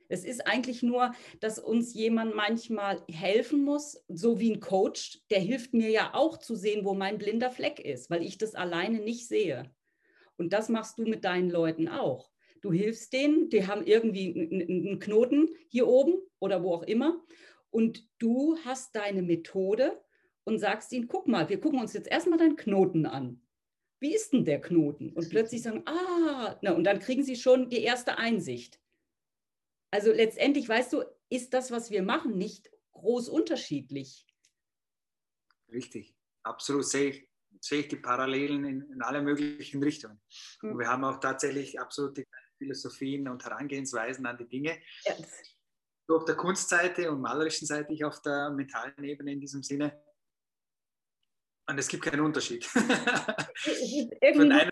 Es 0.10 0.24
ist 0.26 0.46
eigentlich 0.46 0.84
nur, 0.84 1.14
dass 1.40 1.58
uns 1.60 1.94
jemand 1.94 2.36
manchmal 2.36 3.04
helfen 3.10 3.64
muss, 3.64 4.04
so 4.08 4.40
wie 4.40 4.52
ein 4.52 4.60
Coach, 4.60 5.22
der 5.30 5.40
hilft 5.40 5.74
mir 5.74 5.90
ja 5.90 6.14
auch 6.14 6.38
zu 6.38 6.56
sehen, 6.56 6.86
wo 6.86 6.94
mein 6.94 7.18
blinder 7.18 7.50
Fleck 7.50 7.80
ist, 7.80 8.10
weil 8.10 8.22
ich 8.22 8.38
das 8.38 8.54
alleine 8.54 9.00
nicht 9.00 9.28
sehe. 9.28 9.74
Und 10.38 10.54
das 10.54 10.70
machst 10.70 11.00
du 11.00 11.04
mit 11.04 11.26
deinen 11.26 11.50
Leuten 11.50 11.88
auch. 11.88 12.32
Du 12.62 12.72
hilfst 12.72 13.12
denen, 13.12 13.50
die 13.50 13.66
haben 13.68 13.86
irgendwie 13.86 14.34
einen 14.34 15.00
Knoten 15.00 15.50
hier 15.68 15.88
oben 15.88 16.16
oder 16.40 16.64
wo 16.64 16.74
auch 16.74 16.84
immer 16.84 17.22
und 17.74 18.08
du 18.20 18.56
hast 18.66 18.96
deine 18.96 19.24
Methode 19.24 20.00
und 20.44 20.60
sagst 20.60 20.92
ihnen, 20.94 21.08
guck 21.08 21.28
mal, 21.28 21.50
wir 21.50 21.60
gucken 21.60 21.80
uns 21.80 21.94
jetzt 21.94 22.08
erstmal 22.08 22.38
deinen 22.38 22.56
Knoten 22.56 23.06
an. 23.08 23.42
Wie 24.00 24.14
ist 24.14 24.32
denn 24.32 24.46
der 24.46 24.62
Knoten? 24.62 25.12
Und 25.14 25.30
plötzlich 25.30 25.64
sagen, 25.64 25.82
ah, 25.88 26.60
na, 26.62 26.74
und 26.74 26.84
dann 26.84 27.00
kriegen 27.00 27.24
sie 27.24 27.36
schon 27.36 27.70
die 27.70 27.82
erste 27.82 28.18
Einsicht. 28.18 28.80
Also 29.90 30.12
letztendlich, 30.12 30.70
weißt 30.70 30.94
du, 30.94 31.04
ist 31.30 31.54
das, 31.54 31.72
was 31.72 31.90
wir 31.90 32.04
machen, 32.04 32.38
nicht 32.38 32.70
groß 32.92 33.30
unterschiedlich. 33.30 34.28
Richtig, 35.72 36.16
absolut 36.44 36.86
sehe 36.86 37.10
ich, 37.10 37.30
sehe 37.60 37.80
ich 37.80 37.88
die 37.88 37.96
Parallelen 37.96 38.66
in, 38.66 38.82
in 38.92 39.02
alle 39.02 39.24
möglichen 39.24 39.82
Richtungen. 39.82 40.22
Und 40.62 40.72
hm. 40.72 40.80
wir 40.80 40.88
haben 40.90 41.04
auch 41.06 41.20
tatsächlich 41.20 41.80
absolute 41.80 42.26
Philosophien 42.60 43.28
und 43.30 43.44
Herangehensweisen 43.44 44.26
an 44.28 44.38
die 44.38 44.48
Dinge. 44.48 44.78
Ja, 45.06 45.16
Auf 46.16 46.26
der 46.26 46.36
Kunstseite 46.36 47.11
und 47.11 47.22
malerischen 47.22 47.68
Seite, 47.68 47.93
ich 47.93 48.03
auf 48.05 48.22
der 48.22 48.49
mentalen 48.51 49.03
Ebene 49.03 49.34
in 49.34 49.39
diesem 49.39 49.64
Sinne. 49.64 50.01
Und 51.68 51.78
es 51.78 51.88
gibt 51.88 52.03
keinen 52.03 52.22
Unterschied. 52.22 52.66
Von 52.66 54.51
einem 54.51 54.72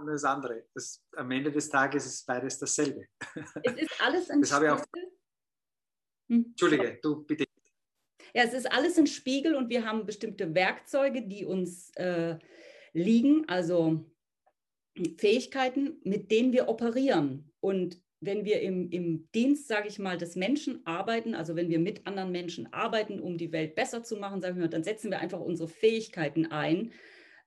und 0.00 0.06
das 0.06 0.24
andere. 0.24 0.66
Das, 0.74 1.02
am 1.16 1.30
Ende 1.30 1.52
des 1.52 1.68
Tages 1.68 2.06
ist 2.06 2.26
beides 2.26 2.58
dasselbe. 2.58 3.06
Es 3.62 3.72
ist 3.74 4.00
alles 4.00 4.30
ein 4.30 4.40
das 4.40 4.50
Spiegel. 4.50 4.70
Auch, 4.70 4.84
hm. 6.28 6.44
Entschuldige, 6.46 6.98
du 7.02 7.22
bitte. 7.24 7.44
Ja, 8.34 8.44
es 8.44 8.54
ist 8.54 8.70
alles 8.70 8.96
ein 8.98 9.06
Spiegel 9.06 9.56
und 9.56 9.68
wir 9.68 9.84
haben 9.84 10.06
bestimmte 10.06 10.54
Werkzeuge, 10.54 11.26
die 11.26 11.44
uns 11.44 11.90
äh, 11.96 12.38
liegen, 12.92 13.48
also 13.48 14.08
Fähigkeiten, 15.18 16.00
mit 16.04 16.30
denen 16.30 16.52
wir 16.52 16.68
operieren. 16.68 17.52
Und 17.60 18.00
wenn 18.20 18.44
wir 18.44 18.60
im, 18.60 18.90
im 18.90 19.30
Dienst, 19.32 19.66
sage 19.66 19.88
ich 19.88 19.98
mal, 19.98 20.18
des 20.18 20.36
Menschen 20.36 20.86
arbeiten, 20.86 21.34
also 21.34 21.56
wenn 21.56 21.70
wir 21.70 21.78
mit 21.78 22.06
anderen 22.06 22.30
Menschen 22.30 22.70
arbeiten, 22.72 23.18
um 23.18 23.38
die 23.38 23.50
Welt 23.50 23.74
besser 23.74 24.04
zu 24.04 24.16
machen, 24.16 24.42
sagen 24.42 24.60
wir, 24.60 24.68
dann 24.68 24.84
setzen 24.84 25.10
wir 25.10 25.20
einfach 25.20 25.40
unsere 25.40 25.68
Fähigkeiten 25.68 26.46
ein. 26.46 26.92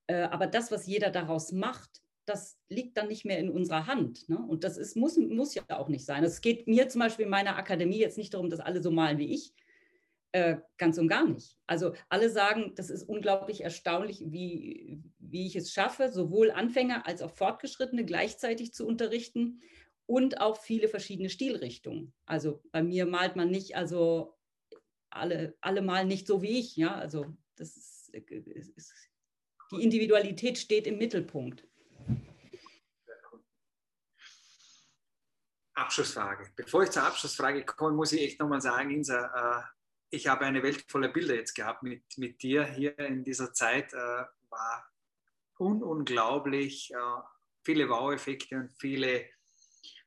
Äh, 0.07 0.23
aber 0.23 0.47
das, 0.47 0.71
was 0.71 0.87
jeder 0.87 1.11
daraus 1.11 1.51
macht, 1.51 2.01
das 2.25 2.57
liegt 2.69 2.97
dann 2.97 3.07
nicht 3.07 3.25
mehr 3.25 3.37
in 3.37 3.51
unserer 3.51 3.85
Hand. 3.85 4.27
Ne? 4.29 4.37
Und 4.37 4.63
das 4.63 4.77
ist, 4.77 4.95
muss, 4.95 5.17
muss 5.17 5.53
ja 5.53 5.63
auch 5.69 5.89
nicht 5.89 6.05
sein. 6.05 6.23
Es 6.23 6.41
geht 6.41 6.67
mir 6.67 6.89
zum 6.89 6.99
Beispiel 6.99 7.25
in 7.25 7.31
meiner 7.31 7.57
Akademie 7.57 7.99
jetzt 7.99 8.17
nicht 8.17 8.33
darum, 8.33 8.49
dass 8.49 8.59
alle 8.59 8.81
so 8.81 8.89
malen 8.89 9.19
wie 9.19 9.31
ich. 9.31 9.53
Äh, 10.31 10.57
ganz 10.79 10.97
und 10.97 11.09
gar 11.09 11.27
nicht. 11.27 11.59
Also 11.67 11.93
alle 12.09 12.31
sagen, 12.31 12.73
das 12.75 12.89
ist 12.89 13.03
unglaublich 13.03 13.63
erstaunlich, 13.63 14.23
wie, 14.25 15.03
wie 15.19 15.45
ich 15.45 15.55
es 15.55 15.71
schaffe, 15.71 16.11
sowohl 16.11 16.49
Anfänger 16.49 17.05
als 17.05 17.21
auch 17.21 17.29
Fortgeschrittene 17.29 18.03
gleichzeitig 18.03 18.73
zu 18.73 18.87
unterrichten 18.87 19.61
und 20.05 20.41
auch 20.41 20.61
viele 20.61 20.87
verschiedene 20.87 21.29
Stilrichtungen. 21.29 22.13
Also 22.25 22.61
bei 22.71 22.83
mir 22.83 23.05
malt 23.05 23.35
man 23.35 23.49
nicht, 23.49 23.75
also 23.75 24.37
alle, 25.09 25.55
alle 25.61 25.81
malen 25.81 26.07
nicht 26.07 26.27
so 26.27 26.41
wie 26.41 26.59
ich, 26.59 26.75
ja, 26.75 26.95
also 26.95 27.25
das 27.55 27.75
ist, 27.77 28.09
ist 28.13 28.93
Die 29.71 29.81
Individualität 29.81 30.57
steht 30.57 30.87
im 30.87 30.97
Mittelpunkt. 30.97 31.67
Abschlussfrage. 35.75 36.51
Bevor 36.55 36.83
ich 36.83 36.91
zur 36.91 37.03
Abschlussfrage 37.03 37.65
komme, 37.65 37.95
muss 37.95 38.11
ich 38.11 38.21
echt 38.21 38.39
nochmal 38.39 38.61
sagen, 38.61 38.91
Insa, 38.91 39.25
äh, 39.59 39.63
ich 40.15 40.27
habe 40.27 40.45
eine 40.45 40.61
Welt 40.61 40.85
voller 40.87 41.07
Bilder 41.07 41.35
jetzt 41.35 41.55
gehabt 41.55 41.81
mit, 41.81 42.03
mit 42.17 42.41
dir 42.43 42.63
hier 42.65 42.97
in 42.99 43.23
dieser 43.23 43.53
Zeit. 43.53 43.91
Äh, 43.93 43.97
war 44.49 44.87
un 45.57 45.81
unglaublich, 45.81 46.91
äh, 46.93 47.21
viele 47.63 47.89
Wow-Effekte 47.89 48.55
und 48.55 48.71
viele, 48.73 49.25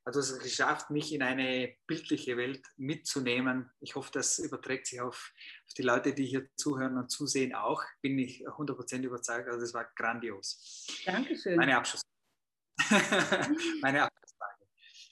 also 0.07 0.21
es 0.21 0.39
geschafft, 0.39 0.91
mich 0.91 1.13
in 1.13 1.23
eine 1.23 1.75
bildliche 1.87 2.37
Welt 2.37 2.65
mitzunehmen. 2.77 3.71
Ich 3.81 3.97
hoffe, 3.97 4.11
das 4.13 4.39
überträgt 4.39 4.87
sich 4.87 5.01
auf, 5.01 5.33
auf 5.67 5.75
die 5.75 5.83
Leute, 5.83 6.15
die 6.15 6.25
hier 6.25 6.49
zuhören 6.57 6.97
und 6.97 7.11
zusehen 7.11 7.55
auch. 7.55 7.83
Bin 8.03 8.19
ich 8.19 8.47
100% 8.49 9.03
überzeugt. 9.03 9.49
Also 9.49 9.61
das 9.61 9.75
war 9.75 9.85
grandios. 9.97 10.87
Dankeschön. 11.05 11.57
Meine 11.57 11.77
Abschluss. 11.77 12.03
Meine 13.83 14.05
Abschluss 14.05 14.27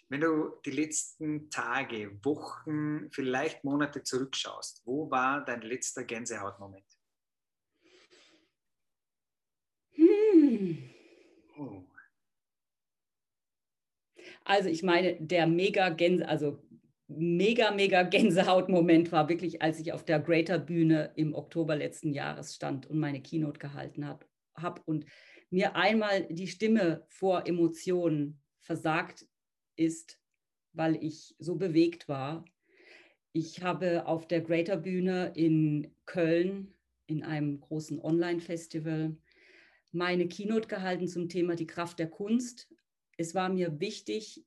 wenn 0.08 0.20
du 0.20 0.60
die 0.64 0.70
letzten 0.70 1.50
Tage, 1.50 2.24
Wochen, 2.24 3.10
vielleicht 3.10 3.64
Monate 3.64 4.04
zurückschaust, 4.04 4.82
wo 4.84 5.10
war 5.10 5.44
dein 5.44 5.62
letzter 5.62 6.04
Gänsehautmoment? 6.04 6.86
Hm. 9.92 10.90
Oh. 11.58 11.83
Also 14.44 14.68
ich 14.68 14.82
meine, 14.82 15.16
der 15.20 15.46
mega 15.46 15.88
Gänse, 15.88 16.28
also 16.28 16.58
mega, 17.08 17.70
mega 17.70 18.02
Gänsehautmoment 18.02 19.10
war 19.12 19.28
wirklich, 19.28 19.62
als 19.62 19.80
ich 19.80 19.92
auf 19.92 20.04
der 20.04 20.20
Greater 20.20 20.58
Bühne 20.58 21.12
im 21.16 21.34
Oktober 21.34 21.76
letzten 21.76 22.12
Jahres 22.12 22.54
stand 22.54 22.86
und 22.86 22.98
meine 22.98 23.22
Keynote 23.22 23.58
gehalten 23.58 24.06
habe 24.06 24.26
hab 24.56 24.86
und 24.86 25.04
mir 25.50 25.76
einmal 25.76 26.26
die 26.28 26.46
Stimme 26.46 27.04
vor 27.08 27.46
Emotionen 27.46 28.40
versagt 28.60 29.26
ist, 29.76 30.20
weil 30.72 30.96
ich 31.02 31.34
so 31.38 31.56
bewegt 31.56 32.08
war. 32.08 32.44
Ich 33.32 33.62
habe 33.62 34.06
auf 34.06 34.28
der 34.28 34.40
Greater 34.40 34.76
Bühne 34.76 35.32
in 35.34 35.94
Köln 36.06 36.74
in 37.06 37.22
einem 37.22 37.60
großen 37.60 38.00
Online-Festival 38.00 39.16
meine 39.92 40.28
Keynote 40.28 40.68
gehalten 40.68 41.08
zum 41.08 41.28
Thema 41.28 41.54
die 41.54 41.66
Kraft 41.66 41.98
der 41.98 42.08
Kunst. 42.08 42.68
Es 43.16 43.34
war 43.34 43.48
mir 43.48 43.80
wichtig, 43.80 44.44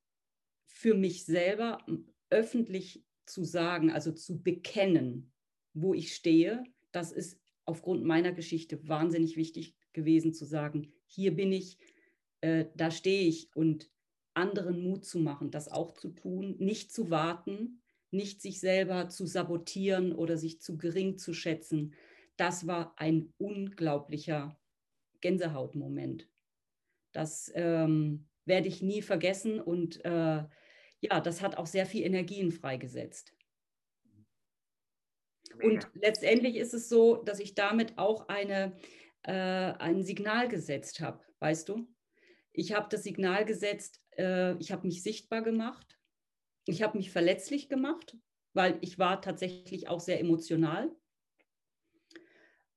für 0.66 0.94
mich 0.94 1.26
selber 1.26 1.86
öffentlich 2.30 3.04
zu 3.26 3.44
sagen, 3.44 3.92
also 3.92 4.12
zu 4.12 4.42
bekennen, 4.42 5.32
wo 5.74 5.94
ich 5.94 6.14
stehe. 6.14 6.64
Das 6.92 7.12
ist 7.12 7.40
aufgrund 7.66 8.04
meiner 8.04 8.32
Geschichte 8.32 8.88
wahnsinnig 8.88 9.38
wichtig 9.38 9.76
gewesen 9.94 10.34
zu 10.34 10.46
sagen, 10.46 10.94
hier 11.06 11.36
bin 11.36 11.52
ich, 11.52 11.78
äh, 12.42 12.66
da 12.76 12.92
stehe 12.92 13.28
ich 13.28 13.50
und 13.56 13.90
anderen 14.34 14.82
Mut 14.82 15.06
zu 15.06 15.20
machen, 15.20 15.52
das 15.52 15.68
auch 15.68 15.94
zu 15.94 16.10
tun, 16.10 16.56
nicht 16.60 16.94
zu 16.94 17.10
warten, 17.10 17.82
nicht 18.12 18.42
sich 18.42 18.60
selber 18.60 19.10
zu 19.10 19.26
sabotieren 19.26 20.14
oder 20.14 20.38
sich 20.38 20.62
zu 20.62 20.78
gering 20.78 21.18
zu 21.18 21.34
schätzen. 21.34 21.94
Das 22.38 22.68
war 22.68 22.94
ein 22.98 23.34
unglaublicher 23.38 24.60
Gänsehautmoment. 25.22 26.30
Das 27.12 27.52
ähm, 27.56 28.28
werde 28.48 28.68
ich 28.68 28.82
nie 28.82 29.02
vergessen 29.02 29.62
und 29.62 30.04
äh, 30.06 30.44
ja, 31.00 31.20
das 31.22 31.42
hat 31.42 31.58
auch 31.58 31.68
sehr 31.68 31.86
viel 31.86 32.04
Energien 32.04 32.52
freigesetzt. 32.52 33.34
Und 35.62 35.88
letztendlich 35.94 36.56
ist 36.56 36.74
es 36.74 36.90
so, 36.90 37.18
dass 37.24 37.40
ich 37.40 37.56
damit 37.56 37.98
auch 37.98 38.28
eine, 38.28 38.76
äh, 39.24 39.32
ein 39.32 40.04
Signal 40.04 40.48
gesetzt 40.48 41.00
habe, 41.00 41.24
weißt 41.40 41.70
du? 41.70 41.88
Ich 42.52 42.74
habe 42.74 42.88
das 42.90 43.04
Signal 43.04 43.46
gesetzt, 43.46 44.02
äh, 44.18 44.56
ich 44.58 44.72
habe 44.72 44.88
mich 44.88 45.04
sichtbar 45.04 45.42
gemacht, 45.42 45.98
ich 46.66 46.82
habe 46.82 46.98
mich 46.98 47.12
verletzlich 47.12 47.70
gemacht, 47.70 48.18
weil 48.54 48.78
ich 48.82 49.00
war 49.00 49.22
tatsächlich 49.22 49.88
auch 49.88 50.00
sehr 50.00 50.20
emotional. 50.20 50.92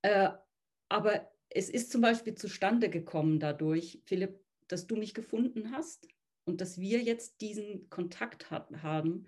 Äh, 0.03 0.31
aber 0.89 1.31
es 1.49 1.69
ist 1.69 1.91
zum 1.91 2.01
Beispiel 2.01 2.35
zustande 2.35 2.89
gekommen 2.89 3.41
dadurch, 3.41 4.01
Philipp, 4.05 4.41
dass 4.73 4.87
du 4.87 4.97
mich 4.97 5.15
gefunden 5.15 5.73
hast 5.73 6.09
und 6.45 6.61
dass 6.61 6.79
wir 6.79 7.01
jetzt 7.01 7.41
diesen 7.41 7.89
Kontakt 7.91 8.51
hat, 8.51 8.71
haben, 8.83 9.27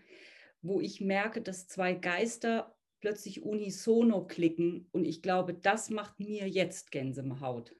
wo 0.60 0.80
ich 0.80 1.00
merke, 1.00 1.42
dass 1.42 1.68
zwei 1.68 1.94
Geister 1.94 2.76
plötzlich 3.00 3.42
unisono 3.42 4.26
klicken 4.26 4.88
und 4.92 5.04
ich 5.04 5.22
glaube, 5.22 5.54
das 5.54 5.90
macht 5.90 6.20
mir 6.20 6.48
jetzt 6.48 6.90
Gänsehaut. 6.90 7.74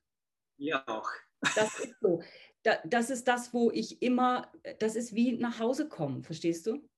Ja 0.56 0.84
auch. 0.86 1.08
Das 1.54 1.78
ist 1.80 1.94
so 2.00 2.22
da, 2.62 2.80
das 2.84 3.10
ist 3.10 3.26
das, 3.28 3.52
wo 3.52 3.70
ich 3.70 4.02
immer, 4.02 4.50
das 4.78 4.96
ist 4.96 5.14
wie 5.14 5.32
nach 5.32 5.58
Hause 5.58 5.88
kommen, 5.88 6.22
verstehst 6.22 6.66
du? 6.66 6.88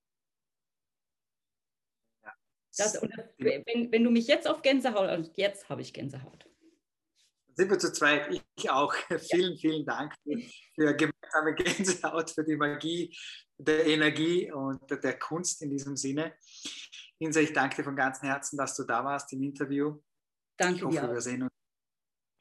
Ja. 2.23 2.35
Das, 2.77 3.03
wenn, 3.39 3.91
wenn 3.93 4.05
du 4.05 4.11
mich 4.11 4.27
jetzt 4.27 4.47
auf 4.47 4.63
Gänsehaut, 4.63 5.09
also 5.09 5.31
jetzt 5.37 5.69
habe 5.69 5.83
ich 5.83 5.93
Gänsehaut. 5.93 6.49
Sind 7.57 7.71
wir 7.71 7.79
zu 7.79 7.93
zweit, 7.93 8.43
ich 8.57 8.71
auch. 8.71 8.93
vielen, 9.31 9.57
vielen 9.57 9.87
Dank 9.87 10.13
für 10.75 10.95
gemeinsame 10.95 11.55
Gänsehaut, 11.55 12.31
für 12.31 12.45
die 12.45 12.57
Magie 12.57 13.17
der 13.57 13.87
Energie 13.87 14.51
und 14.51 14.91
der 14.91 15.19
Kunst 15.19 15.63
in 15.63 15.71
diesem 15.71 15.97
Sinne. 15.97 16.37
Insa, 17.19 17.41
ich 17.41 17.53
danke 17.53 17.77
dir 17.77 17.85
von 17.85 17.95
ganzem 17.95 18.29
Herzen, 18.29 18.57
dass 18.57 18.75
du 18.77 18.85
da 18.85 19.05
warst 19.05 19.33
im 19.33 19.43
Interview. 19.43 20.01
Danke 20.57 20.77
ich 20.77 20.85
hoffe, 20.85 21.01
dir. 21.01 21.13
Wir 21.13 21.21
sehen 21.21 21.43
uns 21.43 21.53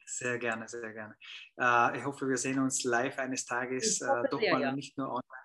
sehr 0.06 0.38
gerne, 0.38 0.68
sehr 0.68 0.92
gerne. 0.92 1.16
Äh, 1.58 1.98
ich 1.98 2.04
hoffe, 2.04 2.28
wir 2.28 2.36
sehen 2.36 2.58
uns 2.58 2.82
live 2.84 3.18
eines 3.18 3.44
Tages 3.44 4.00
äh, 4.00 4.28
doch 4.30 4.40
sehr, 4.40 4.52
mal 4.52 4.62
ja. 4.62 4.72
nicht 4.72 4.98
nur 4.98 5.08
online. 5.08 5.44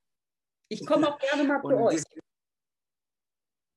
Ich 0.67 0.85
komme 0.85 1.07
auch 1.07 1.19
gerne 1.19 1.43
mal 1.43 1.61
zu 1.61 1.67
euch. 1.67 2.03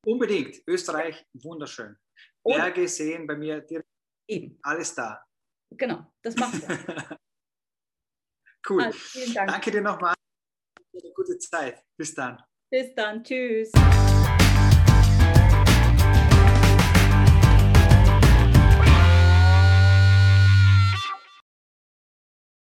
Unbedingt. 0.05 0.63
Österreich, 0.67 1.25
wunderschön. 1.35 1.97
Und 2.43 2.57
Berge 2.57 2.89
sehen 2.89 3.27
bei 3.27 3.37
mir 3.37 3.61
direkt. 3.61 3.89
Eben. 4.29 4.59
Alles 4.63 4.95
da. 4.95 5.23
Genau, 5.77 6.07
das 6.23 6.37
machen 6.37 6.61
wir. 6.61 7.19
cool. 8.69 8.83
Also, 8.83 9.35
Dank. 9.35 9.51
Danke 9.51 9.71
dir 9.71 9.83
nochmal. 9.83 10.15
Eine 10.93 11.13
gute 11.15 11.39
Zeit. 11.39 11.85
Bis 11.97 12.15
dann. 12.15 12.43
Bis 12.71 12.95
dann. 12.95 13.23
Tschüss. 13.23 13.73